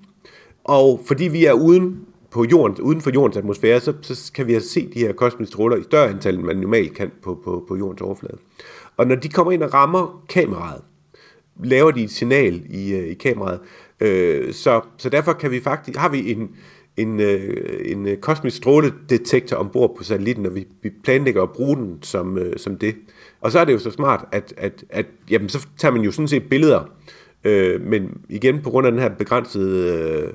Og 0.64 1.00
fordi 1.06 1.28
vi 1.28 1.44
er 1.44 1.52
uden 1.52 2.00
på 2.30 2.44
jorden, 2.44 2.80
uden 2.80 3.00
for 3.00 3.10
jordens 3.10 3.36
atmosfære, 3.36 3.80
så, 3.80 3.92
så 4.02 4.32
kan 4.34 4.46
vi 4.46 4.54
altså 4.54 4.70
se 4.70 4.88
de 4.94 4.98
her 4.98 5.12
kosmiske 5.12 5.52
stråler 5.52 5.76
i 5.76 5.82
større 5.82 6.08
antal, 6.08 6.34
end 6.34 6.44
man 6.44 6.56
normalt 6.56 6.94
kan 6.94 7.10
på, 7.22 7.40
på, 7.44 7.64
på 7.68 7.76
jordens 7.76 8.00
overflade. 8.00 8.36
Og 8.96 9.06
når 9.06 9.14
de 9.14 9.28
kommer 9.28 9.52
ind 9.52 9.62
og 9.62 9.74
rammer 9.74 10.24
kameraet, 10.28 10.82
laver 11.64 11.90
de 11.90 12.04
et 12.04 12.10
signal 12.10 12.62
i, 12.70 12.92
øh, 12.92 13.08
i 13.08 13.14
kameraet, 13.14 13.60
øh, 14.00 14.52
så, 14.52 14.80
så 14.96 15.08
derfor 15.08 15.32
kan 15.32 15.50
vi 15.50 15.60
faktisk, 15.60 15.98
har 15.98 16.08
vi 16.08 16.32
en, 16.32 16.50
en, 17.02 17.20
øh, 17.20 17.80
en 17.84 18.08
øh, 18.08 18.16
kosmisk 18.16 18.56
stråledetektor 18.56 19.56
ombord 19.56 19.96
på 19.96 20.04
satellitten, 20.04 20.46
og 20.46 20.54
vi, 20.54 20.66
vi 20.82 20.90
planlægger 21.04 21.42
at 21.42 21.50
bruge 21.50 21.76
den 21.76 21.98
som, 22.02 22.38
øh, 22.38 22.56
som 22.56 22.78
det. 22.78 22.94
Og 23.40 23.52
så 23.52 23.58
er 23.58 23.64
det 23.64 23.72
jo 23.72 23.78
så 23.78 23.90
smart, 23.90 24.24
at, 24.32 24.54
at, 24.56 24.84
at 24.90 25.06
jamen, 25.30 25.48
så 25.48 25.66
tager 25.78 25.92
man 25.92 26.02
jo 26.02 26.10
sådan 26.10 26.28
set 26.28 26.48
billeder, 26.50 26.90
øh, 27.44 27.80
men 27.80 28.20
igen 28.28 28.62
på 28.62 28.70
grund 28.70 28.86
af 28.86 28.92
den 28.92 29.00
her 29.00 29.08
begrænsede 29.08 30.02
øh, 30.26 30.32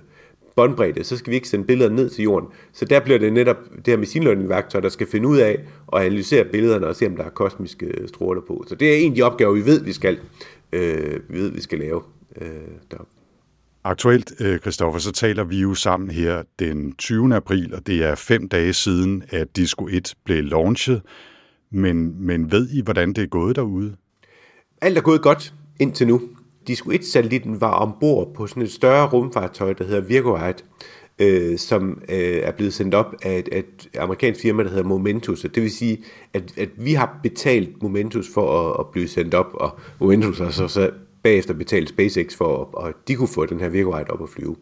båndbredde, 0.55 1.03
så 1.03 1.17
skal 1.17 1.31
vi 1.31 1.35
ikke 1.35 1.47
sende 1.47 1.65
billeder 1.65 1.89
ned 1.89 2.09
til 2.09 2.23
jorden. 2.23 2.49
Så 2.73 2.85
der 2.85 2.99
bliver 2.99 3.19
det 3.19 3.33
netop 3.33 3.57
det 3.75 3.87
her 3.87 3.97
machine 3.97 4.25
learning 4.25 4.49
værktøj, 4.49 4.81
der 4.81 4.89
skal 4.89 5.07
finde 5.07 5.27
ud 5.27 5.37
af 5.37 5.59
og 5.87 6.05
analysere 6.05 6.45
billederne 6.45 6.87
og 6.87 6.95
se, 6.95 7.07
om 7.07 7.15
der 7.15 7.23
er 7.23 7.29
kosmiske 7.29 7.85
øh, 7.85 8.07
stråler 8.07 8.41
på. 8.47 8.63
Så 8.67 8.75
det 8.75 8.93
er 8.93 8.97
en 8.97 9.11
af 9.11 9.15
de 9.15 9.21
opgaver, 9.21 9.53
vi 9.53 9.65
ved, 9.65 9.83
vi 9.83 9.93
skal, 9.93 10.19
øh, 10.71 11.19
vi 11.29 11.39
ved, 11.39 11.51
vi 11.51 11.61
skal 11.61 11.79
lave 11.79 12.01
øh, 12.41 12.47
deroppe. 12.91 13.14
Aktuelt, 13.87 14.33
øh, 14.39 14.59
Kristoffer, 14.59 14.99
så 14.99 15.11
taler 15.11 15.43
vi 15.43 15.61
jo 15.61 15.73
sammen 15.73 16.09
her 16.09 16.43
den 16.59 16.95
20. 16.95 17.35
april, 17.35 17.73
og 17.75 17.87
det 17.87 18.03
er 18.03 18.15
fem 18.15 18.49
dage 18.49 18.73
siden, 18.73 19.23
at 19.29 19.55
Disco 19.55 19.87
1 19.87 20.13
blev 20.23 20.43
launchet. 20.43 21.01
Men, 21.71 22.25
men 22.25 22.51
ved 22.51 22.69
I, 22.69 22.81
hvordan 22.81 23.13
det 23.13 23.23
er 23.23 23.27
gået 23.27 23.55
derude? 23.55 23.95
Alt 24.81 24.97
er 24.97 25.01
gået 25.01 25.21
godt 25.21 25.53
indtil 25.79 26.07
nu. 26.07 26.21
Disco 26.67 26.91
1-satellitten 26.91 27.59
var 27.59 27.71
ombord 27.71 28.33
på 28.35 28.47
sådan 28.47 28.63
et 28.63 28.71
større 28.71 29.09
rumfartøj, 29.09 29.73
der 29.73 29.83
hedder 29.83 30.01
Virgoite, 30.01 30.63
øh, 31.19 31.57
som 31.57 32.01
øh, 32.09 32.17
er 32.17 32.51
blevet 32.51 32.73
sendt 32.73 32.95
op 32.95 33.15
af 33.23 33.39
et, 33.39 33.49
et 33.51 33.99
amerikansk 33.99 34.41
firma, 34.41 34.63
der 34.63 34.69
hedder 34.69 34.83
Momentus. 34.83 35.41
det 35.41 35.63
vil 35.63 35.71
sige, 35.71 36.03
at, 36.33 36.57
at 36.57 36.69
vi 36.77 36.93
har 36.93 37.19
betalt 37.23 37.83
Momentus 37.83 38.29
for 38.33 38.69
at, 38.69 38.79
at 38.79 38.85
blive 38.91 39.07
sendt 39.07 39.33
op, 39.33 39.49
og 39.53 39.79
Momentus 39.99 40.39
har 40.39 40.49
så, 40.49 40.67
så 40.67 40.91
bagefter 41.25 41.53
betale 41.53 41.87
SpaceX 41.87 42.35
for, 42.35 42.79
at 42.85 42.93
de 43.07 43.15
kunne 43.15 43.27
få 43.27 43.45
den 43.45 43.59
her 43.59 43.69
Virgo-Ride 43.69 44.09
op 44.09 44.23
at 44.23 44.29
flyve. 44.29 44.55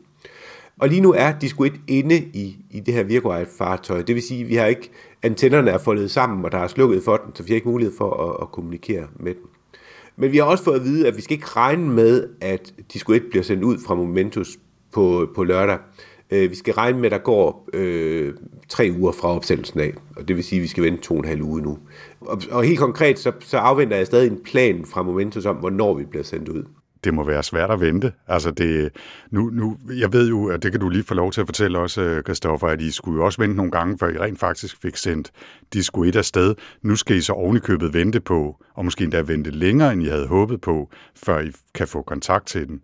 Og 0.79 0.89
lige 0.89 1.01
nu 1.01 1.13
er 1.13 1.31
de 1.31 1.49
sgu 1.49 1.63
ikke 1.63 1.81
inde 1.87 2.15
i, 2.17 2.57
i 2.71 2.79
det 2.79 2.93
her 2.93 3.03
Virgo-fartøj. 3.03 4.01
Det 4.01 4.15
vil 4.15 4.23
sige, 4.23 4.41
at 4.43 4.49
vi 4.49 4.55
har 4.55 4.65
ikke, 4.65 4.91
antennerne 5.23 5.71
er 5.71 5.77
foldet 5.77 6.11
sammen, 6.11 6.45
og 6.45 6.51
der 6.51 6.57
er 6.57 6.67
slukket 6.67 7.03
for 7.03 7.17
den, 7.17 7.35
så 7.35 7.43
vi 7.43 7.47
har 7.47 7.55
ikke 7.55 7.69
mulighed 7.69 7.93
for 7.97 8.29
at, 8.29 8.37
at 8.41 8.51
kommunikere 8.51 9.07
med 9.19 9.33
den. 9.33 9.43
Men 10.15 10.31
vi 10.31 10.37
har 10.37 10.43
også 10.43 10.63
fået 10.63 10.79
at 10.79 10.83
vide, 10.83 11.07
at 11.07 11.17
vi 11.17 11.21
skal 11.21 11.33
ikke 11.33 11.47
regne 11.47 11.89
med, 11.89 12.27
at 12.41 12.73
Disco 12.93 13.13
1 13.13 13.23
bliver 13.29 13.43
sendt 13.43 13.63
ud 13.63 13.77
fra 13.87 13.95
Momentus 13.95 14.57
på, 14.91 15.27
på 15.35 15.43
lørdag. 15.43 15.77
Øh, 16.33 16.49
vi 16.49 16.55
skal 16.55 16.73
regne 16.73 16.97
med, 16.97 17.05
at 17.05 17.11
der 17.11 17.17
går 17.17 17.69
øh, 17.73 18.33
tre 18.69 18.93
uger 18.99 19.11
fra 19.11 19.27
opsættelsen 19.35 19.79
af, 19.79 19.93
og 20.15 20.27
det 20.27 20.35
vil 20.35 20.43
sige, 20.43 20.59
at 20.59 20.63
vi 20.63 20.67
skal 20.67 20.83
vente 20.83 21.01
to 21.01 21.13
og 21.13 21.19
en 21.19 21.25
halv 21.25 21.41
uge 21.41 21.61
nu. 21.61 21.77
Og, 22.21 22.41
og 22.51 22.63
helt 22.63 22.79
konkret, 22.79 23.19
så, 23.19 23.31
så 23.39 23.57
afventer 23.57 23.97
jeg 23.97 24.05
stadig 24.05 24.31
en 24.31 24.43
plan 24.45 24.85
fra 24.85 25.03
Momentus 25.03 25.45
om, 25.45 25.55
hvornår 25.55 25.93
vi 25.93 26.03
bliver 26.05 26.23
sendt 26.23 26.49
ud 26.49 26.63
det 27.03 27.13
må 27.13 27.23
være 27.23 27.43
svært 27.43 27.71
at 27.71 27.81
vente. 27.81 28.11
Altså 28.27 28.51
det, 28.51 28.89
nu, 29.31 29.49
nu, 29.49 29.77
jeg 29.99 30.13
ved 30.13 30.29
jo, 30.29 30.45
at 30.45 30.63
det 30.63 30.71
kan 30.71 30.81
du 30.81 30.89
lige 30.89 31.03
få 31.03 31.13
lov 31.13 31.31
til 31.31 31.41
at 31.41 31.47
fortælle 31.47 31.79
også, 31.79 32.01
øh, 32.01 32.23
Christoffer, 32.23 32.67
at 32.67 32.81
I 32.81 32.91
skulle 32.91 33.17
jo 33.19 33.25
også 33.25 33.41
vente 33.41 33.55
nogle 33.55 33.71
gange, 33.71 33.97
før 33.97 34.09
I 34.09 34.17
rent 34.17 34.39
faktisk 34.39 34.81
fik 34.81 34.97
sendt 34.97 35.31
de 35.73 35.83
skulle 35.83 36.09
et 36.09 36.15
afsted. 36.15 36.55
Nu 36.81 36.95
skal 36.95 37.15
I 37.15 37.21
så 37.21 37.33
ovenikøbet 37.33 37.93
vente 37.93 38.19
på, 38.19 38.63
og 38.73 38.85
måske 38.85 39.03
endda 39.03 39.21
vente 39.21 39.51
længere, 39.51 39.93
end 39.93 40.03
I 40.03 40.07
havde 40.07 40.27
håbet 40.27 40.61
på, 40.61 40.89
før 41.15 41.39
I 41.39 41.51
kan 41.73 41.87
få 41.87 42.01
kontakt 42.01 42.47
til 42.47 42.67
den. 42.67 42.81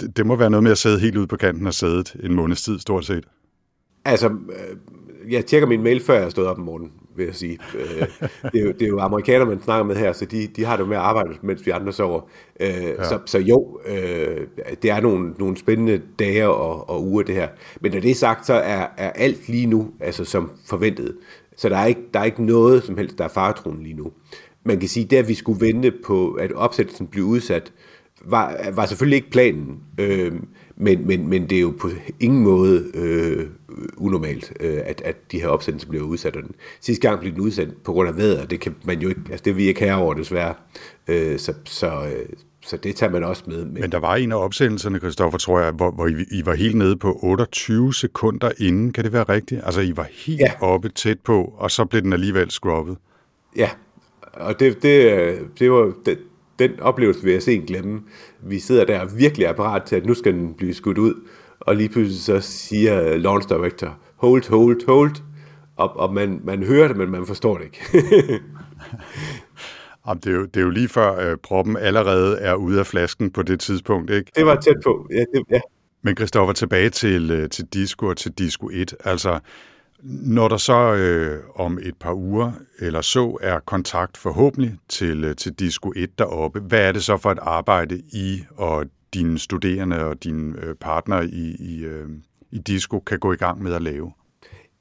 Det, 0.00 0.16
det 0.16 0.26
må 0.26 0.36
være 0.36 0.50
noget 0.50 0.62
med 0.62 0.70
at 0.70 0.78
sidde 0.78 1.00
helt 1.00 1.16
ude 1.16 1.26
på 1.26 1.36
kanten 1.36 1.66
og 1.66 1.74
sædet 1.74 2.16
en 2.22 2.34
måneds 2.34 2.62
tid, 2.62 2.78
stort 2.78 3.04
set. 3.04 3.24
Altså, 4.04 4.28
øh, 4.28 5.32
jeg 5.32 5.46
tjekker 5.46 5.68
min 5.68 5.82
mail, 5.82 6.00
før 6.00 6.20
jeg 6.20 6.30
stod 6.30 6.46
op 6.46 6.58
om 6.58 6.64
morgenen 6.64 6.92
vil 7.16 7.26
jeg 7.26 7.34
sige. 7.34 7.58
Øh, 7.74 8.06
det, 8.52 8.60
er 8.60 8.64
jo, 8.64 8.72
det 8.72 8.82
er 8.82 8.88
jo 8.88 9.00
amerikanere, 9.00 9.46
man 9.46 9.62
snakker 9.62 9.84
med 9.84 9.96
her, 9.96 10.12
så 10.12 10.24
de, 10.24 10.46
de 10.46 10.64
har 10.64 10.76
det 10.76 10.88
med 10.88 10.96
at 10.96 11.02
arbejde, 11.02 11.34
mens 11.42 11.66
vi 11.66 11.70
andre 11.70 11.92
sover. 11.92 12.20
Øh, 12.60 12.68
ja. 12.68 13.04
så, 13.04 13.18
så 13.26 13.38
jo, 13.38 13.80
øh, 13.86 14.46
det 14.82 14.90
er 14.90 15.00
nogle, 15.00 15.34
nogle 15.38 15.56
spændende 15.56 16.02
dage 16.18 16.48
og, 16.48 16.90
og 16.90 17.06
uger, 17.06 17.22
det 17.22 17.34
her. 17.34 17.48
Men 17.80 17.92
når 17.92 18.00
det 18.00 18.10
er 18.10 18.14
sagt, 18.14 18.46
så 18.46 18.54
er, 18.54 18.86
er 18.96 19.10
alt 19.10 19.48
lige 19.48 19.66
nu 19.66 19.90
altså 20.00 20.24
som 20.24 20.50
forventet. 20.66 21.16
Så 21.56 21.68
der 21.68 21.76
er, 21.76 21.86
ikke, 21.86 22.00
der 22.14 22.20
er 22.20 22.24
ikke 22.24 22.44
noget 22.44 22.82
som 22.82 22.98
helst, 22.98 23.18
der 23.18 23.24
er 23.24 23.28
faretroende 23.28 23.82
lige 23.82 23.96
nu. 23.96 24.12
Man 24.64 24.80
kan 24.80 24.88
sige, 24.88 25.18
at 25.18 25.28
vi 25.28 25.34
skulle 25.34 25.66
vente 25.66 25.92
på, 26.04 26.32
at 26.32 26.52
opsættelsen 26.52 27.06
blev 27.06 27.24
udsat, 27.24 27.72
var, 28.24 28.70
var 28.74 28.86
selvfølgelig 28.86 29.16
ikke 29.16 29.30
planen. 29.30 29.80
Øh, 29.98 30.32
men, 30.76 31.06
men, 31.06 31.28
men 31.28 31.50
det 31.50 31.56
er 31.56 31.62
jo 31.62 31.74
på 31.80 31.88
ingen 32.20 32.42
måde 32.42 32.84
øh, 32.94 33.46
unormalt, 33.96 34.52
øh, 34.60 34.78
at, 34.84 35.02
at 35.04 35.16
de 35.32 35.40
her 35.40 35.48
opsendelser 35.48 35.88
bliver 35.88 36.04
udsat. 36.04 36.36
Og 36.36 36.42
den 36.42 36.54
sidste 36.80 37.08
gang 37.08 37.20
blev 37.20 37.32
den 37.32 37.40
udsat 37.40 37.68
på 37.84 37.92
grund 37.92 38.08
af 38.08 38.16
vejr, 38.16 38.46
det 38.46 38.60
kan 38.60 38.74
man 38.84 39.00
jo 39.00 39.08
ikke, 39.08 39.20
altså 39.30 39.42
det 39.44 39.56
vi 39.56 39.64
ikke 39.64 39.80
have 39.80 39.94
over 39.94 40.14
desværre. 40.14 40.54
Øh, 41.08 41.38
så, 41.38 41.54
så, 41.64 41.86
øh, 41.86 42.26
så 42.60 42.76
det 42.76 42.96
tager 42.96 43.12
man 43.12 43.24
også 43.24 43.42
med. 43.46 43.64
Men, 43.64 43.92
der 43.92 43.98
var 43.98 44.16
en 44.16 44.32
af 44.32 44.36
opsendelserne, 44.36 44.98
Christoffer, 44.98 45.38
tror 45.38 45.60
jeg, 45.60 45.72
hvor, 45.72 45.90
hvor 45.90 46.06
I, 46.06 46.12
I 46.30 46.46
var 46.46 46.54
helt 46.54 46.76
nede 46.76 46.96
på 46.96 47.18
28 47.22 47.94
sekunder 47.94 48.50
inden. 48.58 48.92
Kan 48.92 49.04
det 49.04 49.12
være 49.12 49.24
rigtigt? 49.24 49.60
Altså, 49.64 49.80
I 49.80 49.96
var 49.96 50.08
helt 50.26 50.40
ja. 50.40 50.52
oppe 50.60 50.88
tæt 50.88 51.20
på, 51.20 51.54
og 51.56 51.70
så 51.70 51.84
blev 51.84 52.02
den 52.02 52.12
alligevel 52.12 52.50
scrubbet. 52.50 52.96
Ja, 53.56 53.70
og 54.32 54.60
det, 54.60 54.82
det, 54.82 55.38
det 55.58 55.70
var, 55.70 55.92
det, 56.06 56.18
den 56.60 56.80
oplevelse 56.80 57.24
vil 57.24 57.32
jeg 57.32 57.42
se 57.42 57.58
glemme. 57.66 58.00
Vi 58.42 58.58
sidder 58.58 58.84
der 58.84 59.00
og 59.00 59.18
virkelig 59.18 59.44
er 59.44 59.52
parat 59.52 59.82
til, 59.82 59.96
at 59.96 60.06
nu 60.06 60.14
skal 60.14 60.34
den 60.34 60.54
blive 60.54 60.74
skudt 60.74 60.98
ud, 60.98 61.14
og 61.60 61.76
lige 61.76 61.88
pludselig 61.88 62.20
så 62.20 62.40
siger 62.40 63.16
launch 63.16 63.48
director, 63.48 63.98
hold, 64.16 64.50
hold, 64.50 64.86
hold, 64.86 65.12
og, 65.76 65.96
og 65.96 66.14
man, 66.14 66.40
man 66.44 66.62
hører 66.62 66.88
det, 66.88 66.96
men 66.96 67.10
man 67.10 67.26
forstår 67.26 67.58
det 67.58 67.64
ikke. 67.64 67.80
Jamen, 70.06 70.20
det, 70.24 70.32
er 70.32 70.36
jo, 70.36 70.44
det 70.44 70.56
er 70.56 70.64
jo 70.64 70.70
lige 70.70 70.88
før 70.88 71.32
uh, 71.32 71.38
proppen 71.42 71.76
allerede 71.76 72.38
er 72.38 72.54
ude 72.54 72.80
af 72.80 72.86
flasken 72.86 73.30
på 73.30 73.42
det 73.42 73.60
tidspunkt, 73.60 74.10
ikke? 74.10 74.32
Det 74.36 74.46
var 74.46 74.54
tæt 74.54 74.76
på, 74.84 75.06
ja. 75.10 75.24
Det, 75.34 75.44
ja. 75.50 75.60
Men 76.02 76.16
Christoffer, 76.16 76.52
tilbage 76.52 76.90
til, 76.90 77.42
uh, 77.42 77.48
til 77.48 77.64
Disco 77.64 78.06
og 78.06 78.16
til 78.16 78.32
Disco 78.32 78.68
1. 78.72 78.94
Altså, 79.04 79.38
når 80.02 80.48
der 80.48 80.56
så 80.56 80.94
øh, 80.94 81.40
om 81.54 81.78
et 81.82 81.94
par 82.00 82.14
uger 82.14 82.52
eller 82.78 83.00
så 83.00 83.38
er 83.42 83.58
kontakt 83.58 84.16
forhåbentlig 84.16 84.76
til, 84.88 85.24
øh, 85.24 85.36
til 85.36 85.52
Disco 85.52 85.92
1 85.96 86.18
deroppe, 86.18 86.60
hvad 86.60 86.80
er 86.80 86.92
det 86.92 87.04
så 87.04 87.16
for 87.16 87.30
et 87.30 87.38
arbejde 87.42 87.98
I 88.12 88.42
og 88.56 88.86
dine 89.14 89.38
studerende 89.38 90.04
og 90.04 90.24
dine 90.24 90.54
øh, 90.62 90.74
partnere 90.74 91.26
i, 91.26 91.56
i, 91.58 91.84
øh, 91.84 92.08
i 92.50 92.58
Disco 92.58 92.98
kan 92.98 93.18
gå 93.18 93.32
i 93.32 93.36
gang 93.36 93.62
med 93.62 93.74
at 93.74 93.82
lave? 93.82 94.12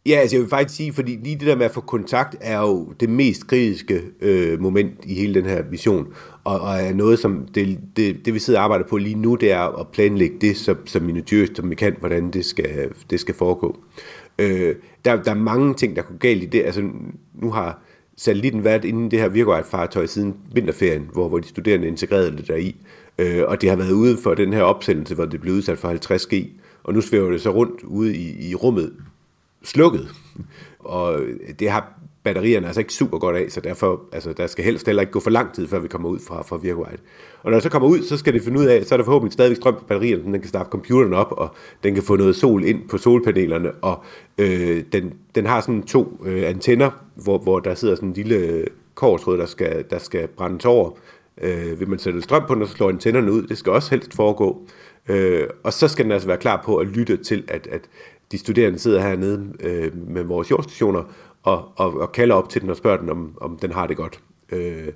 Ja, 0.05 0.15
altså 0.15 0.35
jeg 0.35 0.41
vil 0.41 0.49
faktisk 0.49 0.77
sige, 0.77 0.93
fordi 0.93 1.19
lige 1.23 1.35
det 1.35 1.47
der 1.47 1.55
med 1.55 1.65
at 1.65 1.71
få 1.71 1.81
kontakt 1.81 2.35
er 2.41 2.59
jo 2.59 2.93
det 2.99 3.09
mest 3.09 3.47
kritiske 3.47 4.01
øh, 4.21 4.61
moment 4.61 5.05
i 5.05 5.13
hele 5.13 5.33
den 5.33 5.45
her 5.45 5.63
mission, 5.71 6.13
og, 6.43 6.59
og 6.59 6.81
er 6.81 6.93
noget, 6.93 7.19
som 7.19 7.47
det, 7.55 7.79
det, 7.95 8.25
det 8.25 8.33
vi 8.33 8.39
sidder 8.39 8.59
og 8.59 8.63
arbejder 8.63 8.85
på 8.87 8.97
lige 8.97 9.15
nu, 9.15 9.35
det 9.35 9.51
er 9.51 9.79
at 9.79 9.87
planlægge 9.87 10.35
det 10.41 10.57
så, 10.57 10.75
så 10.85 10.99
minutiøst 10.99 11.55
som 11.55 11.69
vi 11.69 11.75
kan, 11.75 11.95
hvordan 11.99 12.31
det 12.31 12.45
skal, 12.45 12.91
det 13.09 13.19
skal 13.19 13.35
foregå. 13.35 13.77
Øh, 13.77 14.18
Øh, 14.39 14.75
der, 15.05 15.23
der 15.23 15.31
er 15.31 15.35
mange 15.35 15.73
ting, 15.73 15.95
der 15.95 16.01
kunne 16.01 16.19
galt 16.19 16.43
i 16.43 16.45
det. 16.45 16.63
Altså, 16.63 16.89
nu 17.33 17.51
har 17.51 17.81
satellitten 18.17 18.63
været 18.63 18.85
inden 18.85 19.11
det 19.11 19.19
her 19.19 19.29
Virgoite-fartøj 19.29 20.05
siden 20.05 20.35
vinterferien, 20.53 21.09
hvor, 21.13 21.27
hvor 21.27 21.39
de 21.39 21.47
studerende 21.47 21.87
integrerede 21.87 22.37
det 22.37 22.47
der 22.47 22.55
i. 22.55 22.75
Øh, 23.17 23.43
og 23.47 23.61
det 23.61 23.69
har 23.69 23.77
været 23.77 23.91
ude 23.91 24.17
for 24.17 24.33
den 24.33 24.53
her 24.53 24.61
opsendelse, 24.61 25.15
hvor 25.15 25.25
det 25.25 25.41
blev 25.41 25.53
udsat 25.53 25.77
for 25.77 25.89
50G. 25.89 26.47
Og 26.83 26.93
nu 26.93 27.01
svæver 27.01 27.31
det 27.31 27.41
så 27.41 27.49
rundt 27.49 27.83
ude 27.83 28.17
i, 28.17 28.49
i 28.49 28.55
rummet 28.55 28.93
slukket. 29.63 30.09
Og 30.79 31.21
det 31.59 31.69
har 31.69 31.98
batterierne 32.23 32.67
altså 32.67 32.81
ikke 32.81 32.93
super 32.93 33.17
godt 33.17 33.35
af, 33.35 33.51
så 33.51 33.61
derfor, 33.61 34.01
altså, 34.11 34.33
der 34.33 34.47
skal 34.47 34.63
helst 34.63 34.85
heller 34.85 35.01
ikke 35.01 35.11
gå 35.11 35.19
for 35.19 35.29
lang 35.29 35.53
tid, 35.53 35.67
før 35.67 35.79
vi 35.79 35.87
kommer 35.87 36.09
ud 36.09 36.19
fra, 36.27 36.41
fra 36.41 36.57
Virkwide. 36.57 36.97
Og 37.43 37.51
når 37.51 37.53
det 37.53 37.63
så 37.63 37.69
kommer 37.69 37.89
ud, 37.89 38.01
så 38.01 38.17
skal 38.17 38.33
det 38.33 38.43
finde 38.43 38.59
ud 38.59 38.65
af, 38.65 38.85
så 38.85 38.95
er 38.95 38.97
der 38.97 39.03
forhåbentlig 39.03 39.33
stadigvæk 39.33 39.57
strøm 39.57 39.73
på 39.73 39.83
batterierne, 39.87 40.23
så 40.23 40.31
den 40.31 40.39
kan 40.41 40.49
starte 40.49 40.69
computeren 40.69 41.13
op, 41.13 41.31
og 41.31 41.49
den 41.83 41.93
kan 41.93 42.03
få 42.03 42.15
noget 42.15 42.35
sol 42.35 42.63
ind 42.63 42.89
på 42.89 42.97
solpanelerne, 42.97 43.71
og 43.71 44.03
øh, 44.37 44.83
den, 44.91 45.13
den 45.35 45.45
har 45.45 45.61
sådan 45.61 45.83
to 45.83 46.21
øh, 46.25 46.49
antenner, 46.49 46.91
hvor, 47.15 47.37
hvor 47.37 47.59
der 47.59 47.75
sidder 47.75 47.95
sådan 47.95 48.09
en 48.09 48.15
lille 48.15 48.65
korsrød, 48.95 49.37
der 49.37 49.45
skal, 49.45 49.85
der 49.89 49.99
skal 49.99 50.27
brændes 50.27 50.65
over. 50.65 50.91
Øh, 51.41 51.79
vil 51.79 51.89
man 51.89 51.99
sætte 51.99 52.21
strøm 52.21 52.43
på 52.47 52.53
den, 52.53 52.61
og 52.61 52.67
så 52.67 52.73
slår 52.73 52.89
antennerne 52.89 53.31
ud, 53.31 53.43
det 53.43 53.57
skal 53.57 53.71
også 53.71 53.89
helst 53.89 54.15
foregå. 54.15 54.67
Øh, 55.09 55.47
og 55.63 55.73
så 55.73 55.87
skal 55.87 56.05
den 56.05 56.11
altså 56.11 56.27
være 56.27 56.37
klar 56.37 56.61
på 56.65 56.77
at 56.77 56.87
lytte 56.87 57.17
til, 57.17 57.43
at, 57.47 57.67
at 57.71 57.81
de 58.31 58.37
studerende 58.37 58.79
sidder 58.79 59.01
hernede 59.01 59.53
øh, 59.59 59.91
med 60.07 60.23
vores 60.23 60.51
jordstationer 60.51 61.03
og, 61.43 61.71
og, 61.75 61.93
og 61.93 62.11
kalder 62.11 62.35
op 62.35 62.49
til 62.49 62.61
den 62.61 62.69
og 62.69 62.77
spørger 62.77 62.97
den, 62.97 63.09
om, 63.09 63.37
om 63.41 63.57
den 63.61 63.71
har 63.71 63.87
det 63.87 63.97
godt. 63.97 64.19
Øh, 64.51 64.87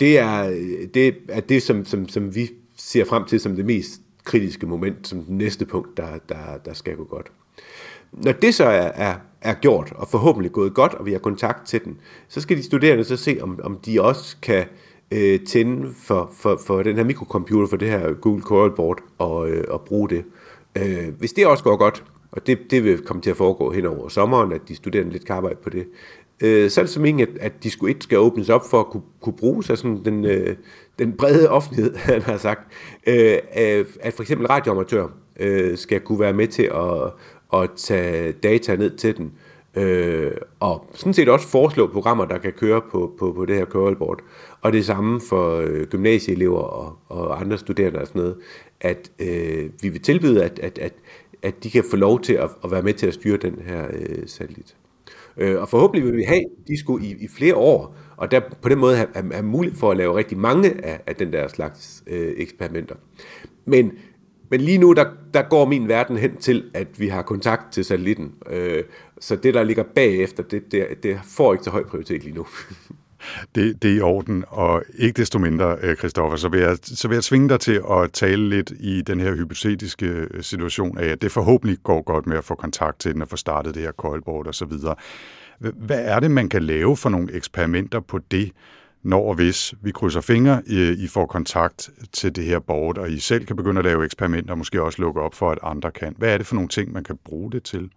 det 0.00 0.18
er 0.18 0.48
det, 0.94 1.16
er 1.28 1.40
det 1.40 1.62
som, 1.62 1.84
som, 1.84 2.08
som 2.08 2.34
vi 2.34 2.50
ser 2.76 3.04
frem 3.04 3.24
til 3.24 3.40
som 3.40 3.56
det 3.56 3.64
mest 3.64 4.00
kritiske 4.24 4.66
moment, 4.66 5.08
som 5.08 5.18
det 5.18 5.30
næste 5.34 5.66
punkt, 5.66 5.96
der, 5.96 6.18
der, 6.28 6.58
der 6.64 6.72
skal 6.72 6.96
gå 6.96 7.04
godt. 7.04 7.32
Når 8.12 8.32
det 8.32 8.54
så 8.54 8.64
er, 8.64 8.90
er, 8.94 9.14
er 9.40 9.54
gjort, 9.54 9.92
og 9.96 10.08
forhåbentlig 10.08 10.52
gået 10.52 10.74
godt, 10.74 10.94
og 10.94 11.06
vi 11.06 11.12
har 11.12 11.18
kontakt 11.18 11.66
til 11.66 11.84
den, 11.84 11.98
så 12.28 12.40
skal 12.40 12.56
de 12.56 12.62
studerende 12.62 13.04
så 13.04 13.16
se, 13.16 13.38
om, 13.40 13.60
om 13.62 13.78
de 13.86 14.02
også 14.02 14.36
kan 14.42 14.64
øh, 15.10 15.40
tænde 15.40 15.94
for, 16.02 16.30
for, 16.34 16.60
for 16.66 16.82
den 16.82 16.96
her 16.96 17.04
mikrocomputer, 17.04 17.66
for 17.68 17.76
det 17.76 17.88
her 17.88 18.12
Google 18.12 18.42
Coral 18.42 18.70
Board, 18.70 18.98
og, 19.18 19.50
øh, 19.50 19.64
og 19.68 19.80
bruge 19.80 20.08
det. 20.08 20.24
Øh, 20.76 21.08
hvis 21.18 21.32
det 21.32 21.46
også 21.46 21.64
går 21.64 21.76
godt, 21.76 22.04
og 22.30 22.46
det, 22.46 22.58
det 22.70 22.84
vil 22.84 22.98
komme 22.98 23.22
til 23.22 23.30
at 23.30 23.36
foregå 23.36 23.72
hen 23.72 23.86
over 23.86 24.08
sommeren, 24.08 24.52
at 24.52 24.60
de 24.68 24.76
studerende 24.76 25.12
lidt 25.12 25.24
kan 25.24 25.36
arbejde 25.36 25.58
på 25.62 25.70
det. 25.70 25.86
Øh, 26.40 26.70
så 26.70 26.80
er 26.80 26.84
det 26.84 26.92
som 26.92 27.04
at, 27.04 27.28
at 27.40 27.62
de 27.62 27.70
skulle 27.70 27.90
ikke 27.90 28.04
skal 28.04 28.18
åbnes 28.18 28.48
op 28.48 28.70
for 28.70 28.80
at 28.80 28.86
kunne, 28.86 29.02
kunne 29.20 29.36
bruges 29.36 29.70
af 29.70 29.78
sådan 29.78 30.04
den, 30.04 30.24
øh, 30.24 30.56
den 30.98 31.12
brede 31.12 31.50
offentlighed, 31.58 31.96
han 31.96 32.22
har 32.22 32.36
sagt. 32.36 32.72
Øh, 33.06 33.38
at 34.00 34.14
for 34.14 34.22
eksempel 34.22 34.46
radioamatører 34.46 35.08
øh, 35.40 35.78
skal 35.78 36.00
kunne 36.00 36.20
være 36.20 36.32
med 36.32 36.48
til 36.48 36.70
at, 36.74 37.12
at 37.62 37.70
tage 37.76 38.32
data 38.32 38.76
ned 38.76 38.96
til 38.96 39.16
den. 39.16 39.32
Øh, 39.74 40.32
og 40.60 40.86
sådan 40.94 41.14
set 41.14 41.28
også 41.28 41.48
foreslå 41.48 41.86
programmer, 41.86 42.24
der 42.24 42.38
kan 42.38 42.52
køre 42.52 42.80
på, 42.90 43.12
på, 43.18 43.32
på 43.32 43.44
det 43.44 43.56
her 43.56 43.64
curlboard. 43.64 44.20
Og 44.60 44.72
det 44.72 44.86
samme 44.86 45.20
for 45.28 45.56
øh, 45.56 45.86
gymnasieelever 45.86 46.58
og, 46.58 46.98
og 47.08 47.40
andre 47.40 47.58
studerende 47.58 48.00
og 48.00 48.06
sådan 48.06 48.20
noget, 48.20 48.36
at 48.80 49.10
øh, 49.18 49.70
vi 49.82 49.88
vil 49.88 50.02
tilbyde, 50.02 50.44
at, 50.44 50.58
at, 50.58 50.78
at 50.78 50.92
at 51.42 51.64
de 51.64 51.70
kan 51.70 51.84
få 51.90 51.96
lov 51.96 52.20
til 52.20 52.32
at, 52.32 52.50
at 52.64 52.70
være 52.70 52.82
med 52.82 52.94
til 52.94 53.06
at 53.06 53.14
styre 53.14 53.36
den 53.36 53.58
her 53.66 53.86
øh, 53.92 54.26
satellit. 54.26 54.76
Øh, 55.36 55.60
og 55.60 55.68
forhåbentlig 55.68 56.04
vil 56.04 56.16
vi 56.16 56.22
have 56.22 56.44
disco 56.68 56.98
i, 56.98 57.16
i 57.20 57.28
flere 57.28 57.54
år, 57.54 57.96
og 58.16 58.30
der 58.30 58.40
på 58.62 58.68
den 58.68 58.78
måde 58.78 58.96
have, 58.96 59.08
have, 59.14 59.32
have 59.32 59.46
mulighed 59.46 59.78
for 59.78 59.90
at 59.90 59.96
lave 59.96 60.16
rigtig 60.16 60.38
mange 60.38 60.84
af, 60.84 61.00
af 61.06 61.16
den 61.16 61.32
der 61.32 61.48
slags 61.48 62.04
øh, 62.06 62.32
eksperimenter. 62.36 62.94
Men, 63.64 63.92
men 64.50 64.60
lige 64.60 64.78
nu, 64.78 64.92
der, 64.92 65.06
der 65.34 65.42
går 65.42 65.64
min 65.64 65.88
verden 65.88 66.16
hen 66.16 66.36
til, 66.36 66.70
at 66.74 67.00
vi 67.00 67.08
har 67.08 67.22
kontakt 67.22 67.72
til 67.72 67.84
satellitten. 67.84 68.32
Øh, 68.50 68.84
så 69.20 69.36
det, 69.36 69.54
der 69.54 69.62
ligger 69.62 69.82
bagefter, 69.82 70.42
det, 70.42 70.72
det, 70.72 70.86
det 71.02 71.20
får 71.24 71.52
ikke 71.52 71.64
så 71.64 71.70
høj 71.70 71.84
prioritet 71.84 72.24
lige 72.24 72.34
nu. 72.34 72.46
det, 73.54 73.82
det 73.82 73.90
er 73.90 73.96
i 73.96 74.00
orden, 74.00 74.44
og 74.48 74.82
ikke 74.98 75.16
desto 75.16 75.38
mindre, 75.38 75.76
øh, 75.82 75.96
Christoffer, 75.96 76.36
så 76.36 76.48
vil, 76.48 76.60
jeg, 76.60 76.76
så 76.82 77.08
vil 77.08 77.16
jeg 77.16 77.24
tvinge 77.24 77.48
dig 77.48 77.60
til 77.60 77.82
at 77.90 78.12
tale 78.12 78.48
lidt 78.48 78.72
i 78.80 79.02
den 79.02 79.20
her 79.20 79.34
hypotetiske 79.34 80.06
øh, 80.06 80.42
situation 80.42 80.98
af, 80.98 81.06
at 81.06 81.22
det 81.22 81.32
forhåbentlig 81.32 81.78
går 81.82 82.02
godt 82.02 82.26
med 82.26 82.36
at 82.36 82.44
få 82.44 82.54
kontakt 82.54 83.00
til 83.00 83.14
den 83.14 83.22
og 83.22 83.28
få 83.28 83.36
startet 83.36 83.74
det 83.74 83.82
her 83.82 83.92
coilboard 83.92 84.46
og 84.46 84.54
så 84.54 84.64
videre. 84.64 84.94
Hvad 85.58 86.00
er 86.04 86.20
det, 86.20 86.30
man 86.30 86.48
kan 86.48 86.62
lave 86.62 86.96
for 86.96 87.08
nogle 87.08 87.32
eksperimenter 87.32 88.00
på 88.00 88.18
det, 88.30 88.52
når 89.02 89.28
og 89.28 89.34
hvis 89.34 89.74
vi 89.82 89.90
krydser 89.90 90.20
fingre, 90.20 90.62
I, 90.66 91.04
I 91.04 91.06
får 91.08 91.26
kontakt 91.26 91.90
til 92.12 92.36
det 92.36 92.44
her 92.44 92.58
board, 92.58 92.98
og 92.98 93.10
I 93.10 93.18
selv 93.18 93.46
kan 93.46 93.56
begynde 93.56 93.78
at 93.78 93.84
lave 93.84 94.04
eksperimenter, 94.04 94.50
og 94.50 94.58
måske 94.58 94.82
også 94.82 95.02
lukke 95.02 95.20
op 95.20 95.34
for, 95.34 95.50
at 95.50 95.58
andre 95.62 95.90
kan. 95.90 96.14
Hvad 96.18 96.34
er 96.34 96.38
det 96.38 96.46
for 96.46 96.54
nogle 96.54 96.68
ting, 96.68 96.92
man 96.92 97.04
kan 97.04 97.18
bruge 97.24 97.52
det 97.52 97.62
til? 97.62 97.90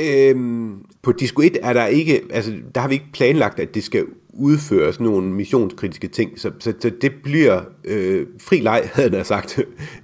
Øhm, 0.00 0.84
på 1.02 1.12
Disco 1.12 1.42
1 1.42 1.58
er 1.62 1.72
der 1.72 1.86
ikke, 1.86 2.22
altså 2.30 2.52
der 2.74 2.80
har 2.80 2.88
vi 2.88 2.94
ikke 2.94 3.12
planlagt, 3.12 3.60
at 3.60 3.74
det 3.74 3.84
skal 3.84 4.06
udføre 4.32 4.92
sådan 4.92 5.06
nogle 5.06 5.32
missionskritiske 5.32 6.08
ting. 6.08 6.40
Så, 6.40 6.50
så, 6.58 6.72
så 6.80 6.90
det 7.00 7.12
bliver 7.22 7.62
øh, 7.84 8.26
fri 8.40 8.60
leg, 8.60 8.90
havde 8.94 9.16
jeg 9.16 9.26
sagt, 9.26 9.60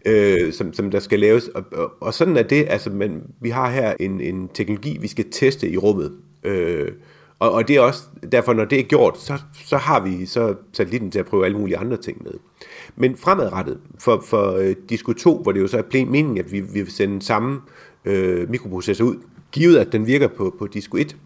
øh, 0.06 0.52
som, 0.52 0.72
som 0.72 0.90
der 0.90 1.00
skal 1.00 1.18
laves. 1.18 1.48
Og, 1.48 1.64
og, 1.72 1.92
og 2.00 2.14
sådan 2.14 2.36
er 2.36 2.42
det. 2.42 2.66
Altså, 2.68 2.90
men 2.90 3.22
vi 3.40 3.50
har 3.50 3.70
her 3.70 3.94
en, 4.00 4.20
en 4.20 4.48
teknologi, 4.54 4.98
vi 5.00 5.08
skal 5.08 5.24
teste 5.30 5.70
i 5.70 5.76
rummet. 5.76 6.12
Øh, 6.44 6.88
og, 7.38 7.52
og 7.52 7.68
det 7.68 7.76
er 7.76 7.80
også 7.80 8.02
derfor, 8.32 8.52
når 8.52 8.64
det 8.64 8.78
er 8.78 8.82
gjort, 8.82 9.18
så, 9.18 9.38
så 9.64 9.76
har 9.76 10.00
vi 10.00 10.26
så 10.26 10.54
satellitten 10.72 11.10
til 11.10 11.18
at 11.18 11.26
prøve 11.26 11.44
alle 11.44 11.58
mulige 11.58 11.78
andre 11.78 11.96
ting 11.96 12.22
med. 12.24 12.32
Men 12.96 13.16
fremadrettet, 13.16 13.78
for, 13.98 14.22
for 14.26 14.58
uh, 14.58 14.72
Disco 14.88 15.12
2, 15.12 15.42
hvor 15.42 15.52
det 15.52 15.60
jo 15.60 15.66
så 15.66 15.78
er 15.78 15.82
meningen, 15.92 16.38
at 16.38 16.52
vi, 16.52 16.60
vi 16.60 16.82
vil 16.82 16.92
sende 16.92 17.22
samme 17.22 17.60
øh, 18.04 18.50
mikroprocessor 18.50 19.04
ud, 19.04 19.16
givet 19.52 19.76
at 19.76 19.92
den 19.92 20.06
virker 20.06 20.28
på, 20.28 20.54
på 20.58 20.66
Disco 20.66 20.96
1, 20.96 21.16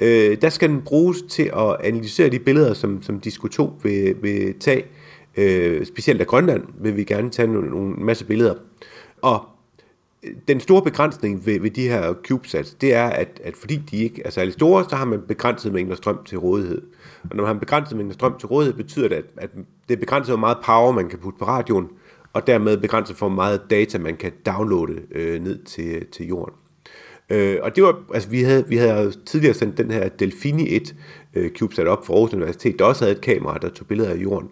Øh, 0.00 0.36
der 0.42 0.48
skal 0.48 0.68
den 0.68 0.82
bruges 0.82 1.22
til 1.22 1.50
at 1.56 1.76
analysere 1.84 2.28
de 2.28 2.38
billeder, 2.38 2.74
som, 2.74 3.02
som 3.02 3.20
Disco 3.20 3.48
2 3.48 3.72
vil, 3.82 4.14
vil 4.22 4.58
tage. 4.58 4.84
Øh, 5.36 5.86
specielt 5.86 6.20
af 6.20 6.26
Grønland 6.26 6.64
vil 6.80 6.96
vi 6.96 7.04
gerne 7.04 7.30
tage 7.30 7.48
nogle, 7.48 7.70
nogle 7.70 7.94
masse 7.94 8.24
billeder. 8.24 8.54
Og 9.22 9.44
den 10.48 10.60
store 10.60 10.82
begrænsning 10.82 11.46
ved, 11.46 11.60
ved 11.60 11.70
de 11.70 11.88
her 11.88 12.14
CubeSats, 12.28 12.74
det 12.74 12.94
er, 12.94 13.06
at, 13.06 13.40
at 13.44 13.56
fordi 13.56 13.76
de 13.76 13.96
ikke 13.96 14.22
er 14.24 14.30
særlig 14.30 14.52
store, 14.52 14.84
så 14.88 14.96
har 14.96 15.04
man 15.04 15.20
begrænset 15.28 15.72
mængder 15.72 15.96
strøm 15.96 16.18
til 16.24 16.38
rådighed. 16.38 16.82
Og 17.22 17.36
når 17.36 17.36
man 17.36 17.46
har 17.46 17.54
en 17.54 17.60
begrænset 17.60 17.96
mængde 17.96 18.14
strøm 18.14 18.38
til 18.38 18.48
rådighed, 18.48 18.74
betyder 18.74 19.08
det, 19.08 19.16
at, 19.16 19.24
at 19.36 19.50
det 19.88 19.94
er 19.94 20.00
begrænset, 20.00 20.30
hvor 20.30 20.40
meget 20.40 20.58
power 20.64 20.92
man 20.92 21.08
kan 21.08 21.18
putte 21.18 21.38
på 21.38 21.44
radioen, 21.44 21.88
og 22.32 22.46
dermed 22.46 22.76
begrænset 22.76 23.16
for 23.16 23.28
meget 23.28 23.60
data, 23.70 23.98
man 23.98 24.16
kan 24.16 24.32
downloade 24.46 25.00
øh, 25.10 25.42
ned 25.42 25.64
til, 25.64 26.06
til 26.06 26.26
jorden. 26.26 26.54
Øh, 27.30 27.56
og 27.62 27.76
det 27.76 27.84
var, 27.84 27.98
altså 28.14 28.28
vi 28.28 28.42
havde, 28.42 28.64
vi 28.68 28.76
havde 28.76 29.12
tidligere 29.26 29.54
sendt 29.54 29.78
den 29.78 29.90
her 29.90 30.08
Delfini 30.08 30.76
1 30.76 30.94
øh, 31.34 31.50
CubeSat 31.50 31.86
op 31.86 32.06
for 32.06 32.14
Aarhus 32.14 32.34
Universitet, 32.34 32.78
der 32.78 32.84
også 32.84 33.04
havde 33.04 33.16
et 33.16 33.20
kamera, 33.20 33.58
der 33.58 33.68
tog 33.68 33.86
billeder 33.86 34.10
af 34.10 34.16
jorden. 34.16 34.48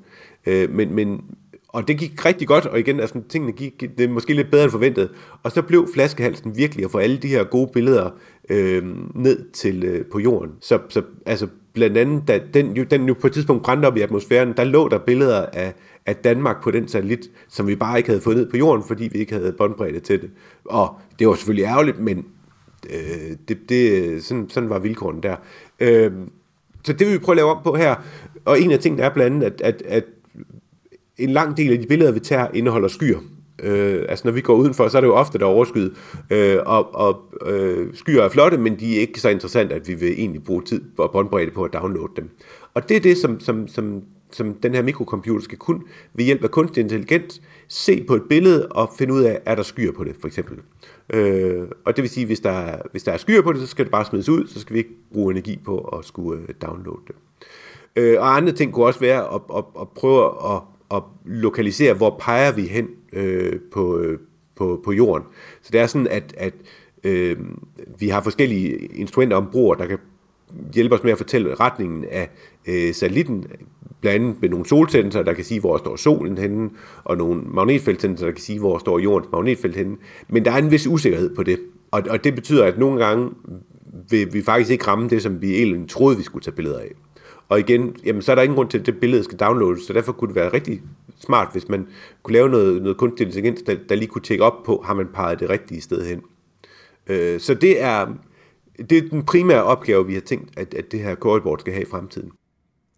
Øh, 0.47 0.71
men, 0.71 0.95
men 0.95 1.21
og 1.69 1.89
det 1.89 1.99
gik 1.99 2.25
rigtig 2.25 2.49
godt, 2.49 2.67
og 2.67 2.79
igen, 2.79 3.01
altså, 3.01 3.21
tingene 3.29 3.53
gik, 3.53 3.81
det 3.81 4.01
er 4.05 4.09
måske 4.09 4.35
lidt 4.35 4.51
bedre 4.51 4.65
end 4.65 4.73
forventet. 4.73 5.11
Og 5.43 5.53
så 5.53 5.63
blev 5.63 5.89
flaskehalsen 5.95 6.57
virkelig 6.57 6.85
at 6.85 6.91
få 6.91 6.99
alle 6.99 7.17
de 7.17 7.29
her 7.29 7.45
gode 7.45 7.71
billeder 7.73 8.11
øh, 8.51 8.83
ned 9.15 9.51
til 9.53 9.85
øh, 9.85 10.07
på 10.13 10.19
jorden. 10.19 10.53
Så, 10.61 10.79
så 10.89 11.03
altså, 11.27 11.47
blandt 11.73 11.99
andet, 11.99 12.29
da 12.29 12.41
den, 12.55 12.77
jo, 12.77 12.85
den 12.85 13.09
jo 13.09 13.15
på 13.21 13.27
et 13.27 13.33
tidspunkt 13.33 13.63
brændte 13.63 13.87
op 13.87 13.97
i 13.97 14.01
atmosfæren, 14.01 14.53
der 14.57 14.65
lå 14.65 14.89
der 14.89 14.99
billeder 14.99 15.47
af, 15.47 15.75
af 16.07 16.17
Danmark 16.17 16.63
på 16.63 16.71
den 16.71 16.89
satellit, 16.89 17.31
som 17.49 17.67
vi 17.67 17.77
bare 17.77 17.99
ikke 17.99 18.09
havde 18.09 18.21
fået 18.21 18.37
ned 18.37 18.51
på 18.51 18.57
jorden, 18.57 18.85
fordi 18.89 19.09
vi 19.13 19.19
ikke 19.19 19.35
havde 19.35 19.53
båndbredde 19.53 20.01
til 20.01 20.21
det. 20.21 20.31
Og 20.65 20.95
det 21.19 21.29
var 21.29 21.35
selvfølgelig 21.35 21.65
ærgerligt, 21.65 21.99
men 22.01 22.27
øh, 22.91 23.37
det, 23.49 23.59
det, 23.69 24.25
sådan, 24.25 24.51
sådan 24.51 24.71
var 24.71 24.79
vilkårene 24.79 25.23
der. 25.23 25.37
Øh, 25.81 26.13
så 26.85 26.93
det 26.93 27.07
vil 27.07 27.15
vi 27.15 27.19
prøve 27.19 27.35
at 27.35 27.37
lave 27.37 27.51
om 27.51 27.63
på 27.65 27.75
her. 27.75 27.95
Og 28.45 28.61
en 28.61 28.71
af 28.71 28.79
tingene 28.79 29.03
er 29.03 29.11
blandt 29.11 29.45
andet, 29.45 29.47
at, 29.47 29.63
at, 29.63 29.83
at 29.87 30.05
en 31.19 31.31
lang 31.31 31.57
del 31.57 31.73
af 31.73 31.79
de 31.79 31.87
billeder, 31.87 32.13
vi 32.13 32.21
tager, 32.21 32.47
indeholder 32.55 32.89
skyer. 32.89 33.19
Øh, 33.63 34.05
altså 34.09 34.29
når 34.29 34.33
vi 34.33 34.41
går 34.41 34.55
udenfor, 34.55 34.89
så 34.89 34.97
er 34.97 35.01
det 35.01 35.09
jo 35.09 35.15
ofte, 35.15 35.39
der 35.39 35.45
er 35.45 35.49
overskyet. 35.49 35.93
Øh, 36.31 36.59
og 36.67 36.95
og 36.95 37.23
øh, 37.47 37.95
skyer 37.95 38.23
er 38.23 38.29
flotte, 38.29 38.59
men 38.59 38.81
de 38.81 38.97
er 38.97 39.01
ikke 39.01 39.21
så 39.21 39.29
interessante, 39.29 39.75
at 39.75 39.89
vi 39.89 39.95
vil 39.95 40.13
egentlig 40.13 40.45
bruge 40.45 40.63
tid 40.63 40.83
og 40.99 41.13
båndbredde 41.13 41.51
på 41.51 41.63
at 41.65 41.73
downloade 41.73 42.13
dem. 42.17 42.31
Og 42.75 42.89
det 42.89 42.97
er 42.97 43.01
det, 43.01 43.17
som, 43.17 43.41
som, 43.41 43.69
som, 43.69 44.03
som 44.33 44.55
den 44.55 44.75
her 44.75 44.83
mikrocomputer 44.83 45.45
skal 45.45 45.59
kunne 45.59 45.81
ved 46.15 46.25
hjælp 46.25 46.45
af 46.45 46.51
kunstig 46.51 46.81
intelligens 46.81 47.41
se 47.69 48.05
på 48.05 48.15
et 48.15 48.23
billede 48.29 48.69
og 48.69 48.91
finde 48.99 49.15
ud 49.15 49.23
af, 49.23 49.41
er 49.47 49.55
der 49.55 49.63
skyer 49.63 49.93
på 49.93 50.05
det, 50.05 50.17
for 50.21 50.27
eksempel. 50.27 50.59
Øh, 51.13 51.69
og 51.85 51.97
det 51.97 52.03
vil 52.03 52.11
sige, 52.11 52.27
hvis 52.27 52.41
der, 52.41 52.51
er, 52.51 52.83
hvis 52.91 53.03
der 53.03 53.13
er 53.13 53.17
skyer 53.17 53.43
på 53.43 53.53
det, 53.53 53.61
så 53.61 53.67
skal 53.67 53.85
det 53.85 53.93
bare 53.93 54.05
smides 54.05 54.29
ud, 54.29 54.47
så 54.47 54.61
skal 54.61 54.75
vi 54.75 54.79
ikke 54.79 54.95
bruge 55.13 55.33
energi 55.33 55.61
på 55.65 55.79
at 55.79 56.05
skulle 56.05 56.43
øh, 56.43 56.49
downloade 56.63 57.01
det. 57.07 57.15
Øh, 57.97 58.21
og 58.21 58.37
andre 58.37 58.53
ting 58.53 58.73
kunne 58.73 58.87
også 58.87 59.01
være 59.01 59.35
at, 59.35 59.41
at, 59.57 59.65
at 59.81 59.89
prøve 59.89 60.55
at 60.55 60.63
at 60.95 61.03
lokalisere, 61.25 61.95
hvor 61.95 62.17
peger 62.21 62.53
vi 62.53 62.63
hen 62.63 62.89
øh, 63.13 63.61
på, 63.73 63.99
øh, 63.99 64.19
på, 64.57 64.81
på 64.85 64.93
jorden. 64.93 65.27
Så 65.63 65.71
det 65.73 65.81
er 65.81 65.87
sådan, 65.87 66.07
at, 66.07 66.35
at 66.37 66.55
øh, 67.05 67.37
vi 67.99 68.09
har 68.09 68.23
forskellige 68.23 68.77
instrumenter 68.77 69.37
ombord, 69.37 69.79
der 69.79 69.87
kan 69.87 69.99
hjælpe 70.75 70.95
os 70.95 71.03
med 71.03 71.13
at 71.13 71.19
fortælle 71.19 71.55
retningen 71.55 72.05
af 72.11 72.31
øh, 72.69 72.95
satellitten, 72.95 73.45
blandt 74.01 74.25
andet 74.25 74.43
med 74.43 74.49
nogle 74.49 74.67
solsensorer, 74.67 75.25
der 75.25 75.33
kan 75.33 75.45
sige, 75.45 75.61
hvor 75.61 75.79
står 75.79 75.97
solen 75.97 76.39
henne, 76.39 76.71
og 77.05 77.17
nogle 77.17 77.43
magnetfeltsensorer, 77.47 78.31
der 78.31 78.35
kan 78.35 78.43
sige, 78.43 78.59
hvor 78.59 78.79
står 78.79 78.99
jordens 78.99 79.33
magnetfelt 79.33 79.77
henne. 79.77 79.97
Men 80.29 80.45
der 80.45 80.51
er 80.51 80.59
en 80.59 80.71
vis 80.71 80.87
usikkerhed 80.87 81.35
på 81.35 81.43
det, 81.43 81.59
og, 81.91 82.03
og 82.11 82.25
det 82.25 82.35
betyder, 82.35 82.65
at 82.65 82.79
nogle 82.79 83.05
gange 83.05 83.31
vil 84.11 84.33
vi 84.33 84.43
faktisk 84.43 84.71
ikke 84.71 84.87
ramme 84.87 85.09
det, 85.09 85.23
som 85.23 85.43
vi 85.43 85.57
egentlig 85.57 85.89
troede, 85.89 86.17
vi 86.17 86.23
skulle 86.23 86.43
tage 86.43 86.57
billeder 86.57 86.79
af. 86.79 86.93
Og 87.49 87.61
igen, 87.61 87.97
jamen, 88.05 88.23
så 88.23 88.31
er 88.31 88.35
der 88.35 88.43
ingen 88.43 88.57
grund 88.57 88.69
til, 88.69 88.79
at 88.79 88.87
det 88.87 89.01
billede 89.01 89.25
skal 89.25 89.39
downloades, 89.39 89.83
så 89.83 89.93
derfor 89.93 90.13
kunne 90.13 90.29
det 90.29 90.37
være 90.37 90.53
rigtig 90.53 90.83
smart, 91.19 91.49
hvis 91.53 91.69
man 91.69 91.87
kunne 92.23 92.33
lave 92.33 92.49
noget, 92.49 92.83
noget 92.83 92.97
kunstig 92.97 93.27
intelligens, 93.27 93.63
der, 93.63 93.77
der 93.89 93.95
lige 93.95 94.09
kunne 94.09 94.23
tjekke 94.23 94.45
op 94.45 94.63
på, 94.67 94.83
har 94.87 94.95
man 94.95 95.07
peget 95.15 95.41
det 95.41 95.51
rigtige 95.51 95.81
sted 95.81 96.07
hen. 96.07 96.23
Øh, 97.07 97.41
så 97.41 97.55
det 97.55 97.83
er, 97.83 98.07
det 98.91 98.99
er 98.99 99.09
den 99.11 99.23
primære 99.23 99.63
opgave, 99.65 100.07
vi 100.07 100.15
har 100.15 100.21
tænkt, 100.21 100.59
at, 100.59 100.75
at 100.75 100.93
det 100.93 101.01
her 101.01 101.15
callboard 101.15 101.59
skal 101.59 101.73
have 101.73 101.83
i 101.83 101.91
fremtiden. 101.91 102.31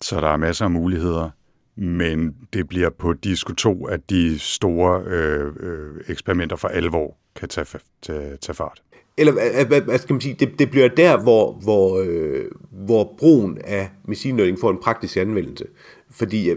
Så 0.00 0.20
der 0.20 0.28
er 0.28 0.36
masser 0.36 0.64
af 0.64 0.70
muligheder, 0.70 1.30
men 1.76 2.36
det 2.52 2.68
bliver 2.68 2.90
på 2.90 3.12
Disco 3.12 3.52
2, 3.52 3.84
at 3.84 4.10
de 4.10 4.38
store 4.38 5.02
øh, 5.06 5.52
øh, 5.60 6.04
eksperimenter 6.08 6.56
for 6.56 6.68
alvor 6.68 7.16
kan 7.36 7.48
tage, 7.48 7.66
tage, 8.02 8.36
tage 8.36 8.54
fart 8.54 8.82
eller 9.20 9.66
hvad, 9.66 9.80
hvad 9.80 9.98
skal 9.98 10.12
man 10.12 10.20
sige, 10.20 10.36
det, 10.40 10.58
det 10.58 10.70
bliver 10.70 10.88
der, 10.88 11.22
hvor, 11.22 11.52
hvor, 11.52 12.02
øh, 12.06 12.44
hvor 12.70 13.14
brugen 13.18 13.58
af 13.64 13.90
machine 14.04 14.36
learning 14.36 14.58
får 14.58 14.70
en 14.70 14.78
praktisk 14.82 15.16
anvendelse. 15.16 15.64
Fordi 16.10 16.50
øh, 16.50 16.56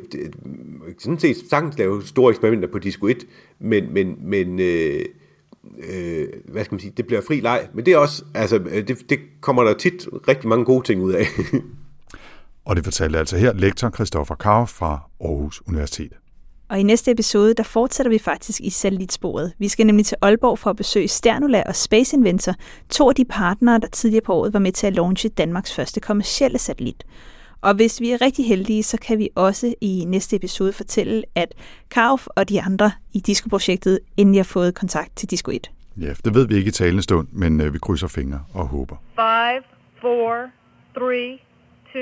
sådan 0.99 1.19
set 1.19 1.37
sagtens 1.49 1.77
lave 1.77 2.03
store 2.05 2.29
eksperimenter 2.29 2.67
på 2.67 2.79
Disco 2.79 3.07
1, 3.07 3.17
men, 3.59 3.93
men, 3.93 4.17
men 4.21 4.59
øh, 4.59 5.05
øh, 5.89 6.27
hvad 6.45 6.63
skal 6.63 6.73
man 6.73 6.79
sige, 6.79 6.93
det 6.97 7.07
bliver 7.07 7.21
fri 7.21 7.39
leg. 7.39 7.67
Men 7.73 7.85
det 7.85 7.93
er 7.93 7.97
også, 7.97 8.23
altså, 8.33 8.57
det, 8.57 9.09
det 9.09 9.19
kommer 9.41 9.63
der 9.63 9.73
tit 9.73 10.07
rigtig 10.27 10.49
mange 10.49 10.65
gode 10.65 10.85
ting 10.85 11.01
ud 11.01 11.13
af. 11.13 11.25
Og 12.65 12.75
det 12.75 12.83
fortalte 12.83 13.19
altså 13.19 13.37
her 13.37 13.53
lektor 13.53 13.89
Christoffer 13.89 14.35
Kav 14.35 14.67
fra 14.67 15.09
Aarhus 15.21 15.61
Universitet. 15.67 16.11
Og 16.69 16.79
i 16.79 16.83
næste 16.83 17.11
episode, 17.11 17.53
der 17.53 17.63
fortsætter 17.63 18.09
vi 18.09 18.17
faktisk 18.17 18.61
i 18.61 18.69
satellitsporet. 18.69 19.53
Vi 19.59 19.67
skal 19.67 19.85
nemlig 19.85 20.05
til 20.05 20.17
Aalborg 20.21 20.59
for 20.59 20.69
at 20.69 20.75
besøge 20.75 21.07
Sternula 21.07 21.63
og 21.65 21.75
Space 21.75 22.17
Inventor, 22.17 22.53
to 22.89 23.09
af 23.09 23.15
de 23.15 23.25
partnere, 23.25 23.79
der 23.79 23.87
tidligere 23.87 24.23
på 24.25 24.33
året 24.33 24.53
var 24.53 24.59
med 24.59 24.71
til 24.71 24.87
at 24.87 24.93
launche 24.93 25.29
Danmarks 25.29 25.73
første 25.73 25.99
kommercielle 25.99 26.59
satellit. 26.59 27.03
Og 27.63 27.75
hvis 27.75 28.01
vi 28.01 28.11
er 28.11 28.21
rigtig 28.21 28.47
heldige, 28.47 28.83
så 28.83 28.97
kan 28.97 29.19
vi 29.19 29.29
også 29.35 29.73
i 29.81 30.05
næste 30.07 30.35
episode 30.35 30.73
fortælle, 30.73 31.23
at 31.35 31.53
Kauf 31.91 32.27
og 32.27 32.49
de 32.49 32.61
andre 32.61 32.91
i 33.13 33.19
Disco-projektet 33.19 33.99
endelig 34.17 34.39
har 34.39 34.43
fået 34.43 34.75
kontakt 34.75 35.15
til 35.15 35.29
Disco 35.29 35.51
1. 35.51 35.71
Ja, 35.97 36.13
det 36.25 36.35
ved 36.35 36.47
vi 36.47 36.55
ikke 36.55 36.67
i 36.67 36.71
talende 36.71 37.03
stund, 37.03 37.27
men 37.31 37.61
øh, 37.61 37.73
vi 37.73 37.79
krydser 37.79 38.07
fingre 38.07 38.39
og 38.53 38.67
håber. 38.67 38.95
5, 39.15 39.63
4, 40.01 40.49
3, 40.95 41.39
2, 41.93 41.99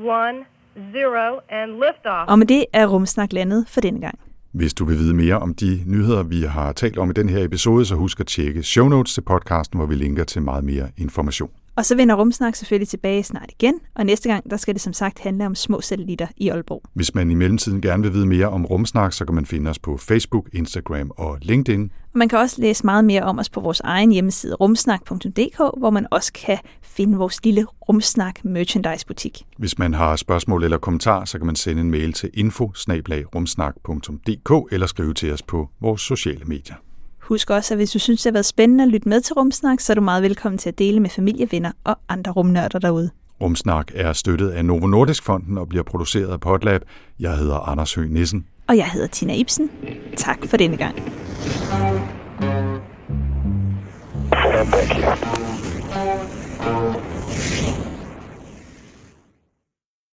1 0.00 0.46
zero 0.92 1.40
and 1.48 1.70
liftoff. 1.70 2.30
Og 2.30 2.38
med 2.38 2.46
det 2.46 2.64
er 2.72 2.86
Rumsnak 2.86 3.32
landet 3.32 3.66
for 3.68 3.80
denne 3.80 4.00
gang. 4.00 4.18
Hvis 4.52 4.74
du 4.74 4.84
vil 4.84 4.98
vide 4.98 5.14
mere 5.14 5.38
om 5.38 5.54
de 5.54 5.82
nyheder, 5.86 6.22
vi 6.22 6.42
har 6.42 6.72
talt 6.72 6.98
om 6.98 7.10
i 7.10 7.12
den 7.12 7.28
her 7.28 7.44
episode, 7.44 7.86
så 7.86 7.94
husk 7.94 8.20
at 8.20 8.26
tjekke 8.26 8.62
show 8.62 8.88
notes 8.88 9.14
til 9.14 9.20
podcasten, 9.20 9.78
hvor 9.78 9.86
vi 9.86 9.94
linker 9.94 10.24
til 10.24 10.42
meget 10.42 10.64
mere 10.64 10.88
information. 10.96 11.50
Og 11.76 11.84
så 11.84 11.96
vender 11.96 12.14
Rumsnak 12.14 12.54
selvfølgelig 12.54 12.88
tilbage 12.88 13.22
snart 13.22 13.50
igen, 13.60 13.74
og 13.94 14.06
næste 14.06 14.28
gang 14.28 14.50
der 14.50 14.56
skal 14.56 14.74
det 14.74 14.82
som 14.82 14.92
sagt 14.92 15.18
handle 15.18 15.46
om 15.46 15.54
små 15.54 15.80
satellitter 15.80 16.26
i 16.36 16.48
Aalborg. 16.48 16.82
Hvis 16.92 17.14
man 17.14 17.30
i 17.30 17.34
mellemtiden 17.34 17.80
gerne 17.80 18.02
vil 18.02 18.12
vide 18.12 18.26
mere 18.26 18.48
om 18.48 18.64
Rumsnak, 18.64 19.12
så 19.12 19.24
kan 19.24 19.34
man 19.34 19.46
finde 19.46 19.70
os 19.70 19.78
på 19.78 19.96
Facebook, 19.96 20.48
Instagram 20.52 21.10
og 21.16 21.38
LinkedIn. 21.42 21.90
Og 22.12 22.18
man 22.18 22.28
kan 22.28 22.38
også 22.38 22.60
læse 22.60 22.84
meget 22.86 23.04
mere 23.04 23.22
om 23.22 23.38
os 23.38 23.50
på 23.50 23.60
vores 23.60 23.80
egen 23.80 24.12
hjemmeside 24.12 24.54
rumsnak.dk, 24.54 25.56
hvor 25.56 25.90
man 25.90 26.06
også 26.10 26.32
kan 26.32 26.58
finde 26.82 27.18
vores 27.18 27.44
lille 27.44 27.66
Rumsnak 27.88 28.44
merchandise 28.44 29.06
butik. 29.06 29.42
Hvis 29.58 29.78
man 29.78 29.94
har 29.94 30.16
spørgsmål 30.16 30.64
eller 30.64 30.78
kommentarer, 30.78 31.24
så 31.24 31.38
kan 31.38 31.46
man 31.46 31.56
sende 31.56 31.80
en 31.80 31.90
mail 31.90 32.12
til 32.12 32.30
info 32.34 32.72
eller 34.72 34.86
skrive 34.86 35.14
til 35.14 35.32
os 35.32 35.42
på 35.42 35.68
vores 35.80 36.00
sociale 36.00 36.44
medier. 36.44 36.74
Husk 37.24 37.50
også, 37.50 37.74
at 37.74 37.78
hvis 37.78 37.90
du 37.90 37.98
synes, 37.98 38.22
det 38.22 38.30
har 38.30 38.32
været 38.32 38.46
spændende 38.46 38.84
at 38.84 38.90
lytte 38.90 39.08
med 39.08 39.20
til 39.20 39.34
Rumsnak, 39.34 39.80
så 39.80 39.92
er 39.92 39.94
du 39.94 40.00
meget 40.00 40.22
velkommen 40.22 40.58
til 40.58 40.68
at 40.68 40.78
dele 40.78 41.00
med 41.00 41.10
familie, 41.10 41.48
venner 41.50 41.72
og 41.84 41.98
andre 42.08 42.32
rumnørder 42.32 42.78
derude. 42.78 43.10
Rumsnak 43.40 43.90
er 43.94 44.12
støttet 44.12 44.50
af 44.50 44.64
Novo 44.64 44.86
Nordisk 44.86 45.22
Fonden 45.22 45.58
og 45.58 45.68
bliver 45.68 45.84
produceret 45.84 46.32
af 46.32 46.40
Potlab. 46.40 46.82
Jeg 47.20 47.36
hedder 47.36 47.68
Anders 47.68 47.94
Høgh 47.94 48.10
Nissen. 48.10 48.46
Og 48.68 48.76
jeg 48.76 48.90
hedder 48.90 49.06
Tina 49.06 49.34
Ibsen. 49.34 49.70
Tak 50.16 50.38
for 50.46 50.56
denne 50.56 50.76
gang. 50.76 50.94
Thank 54.64 56.58
you. 56.58 56.93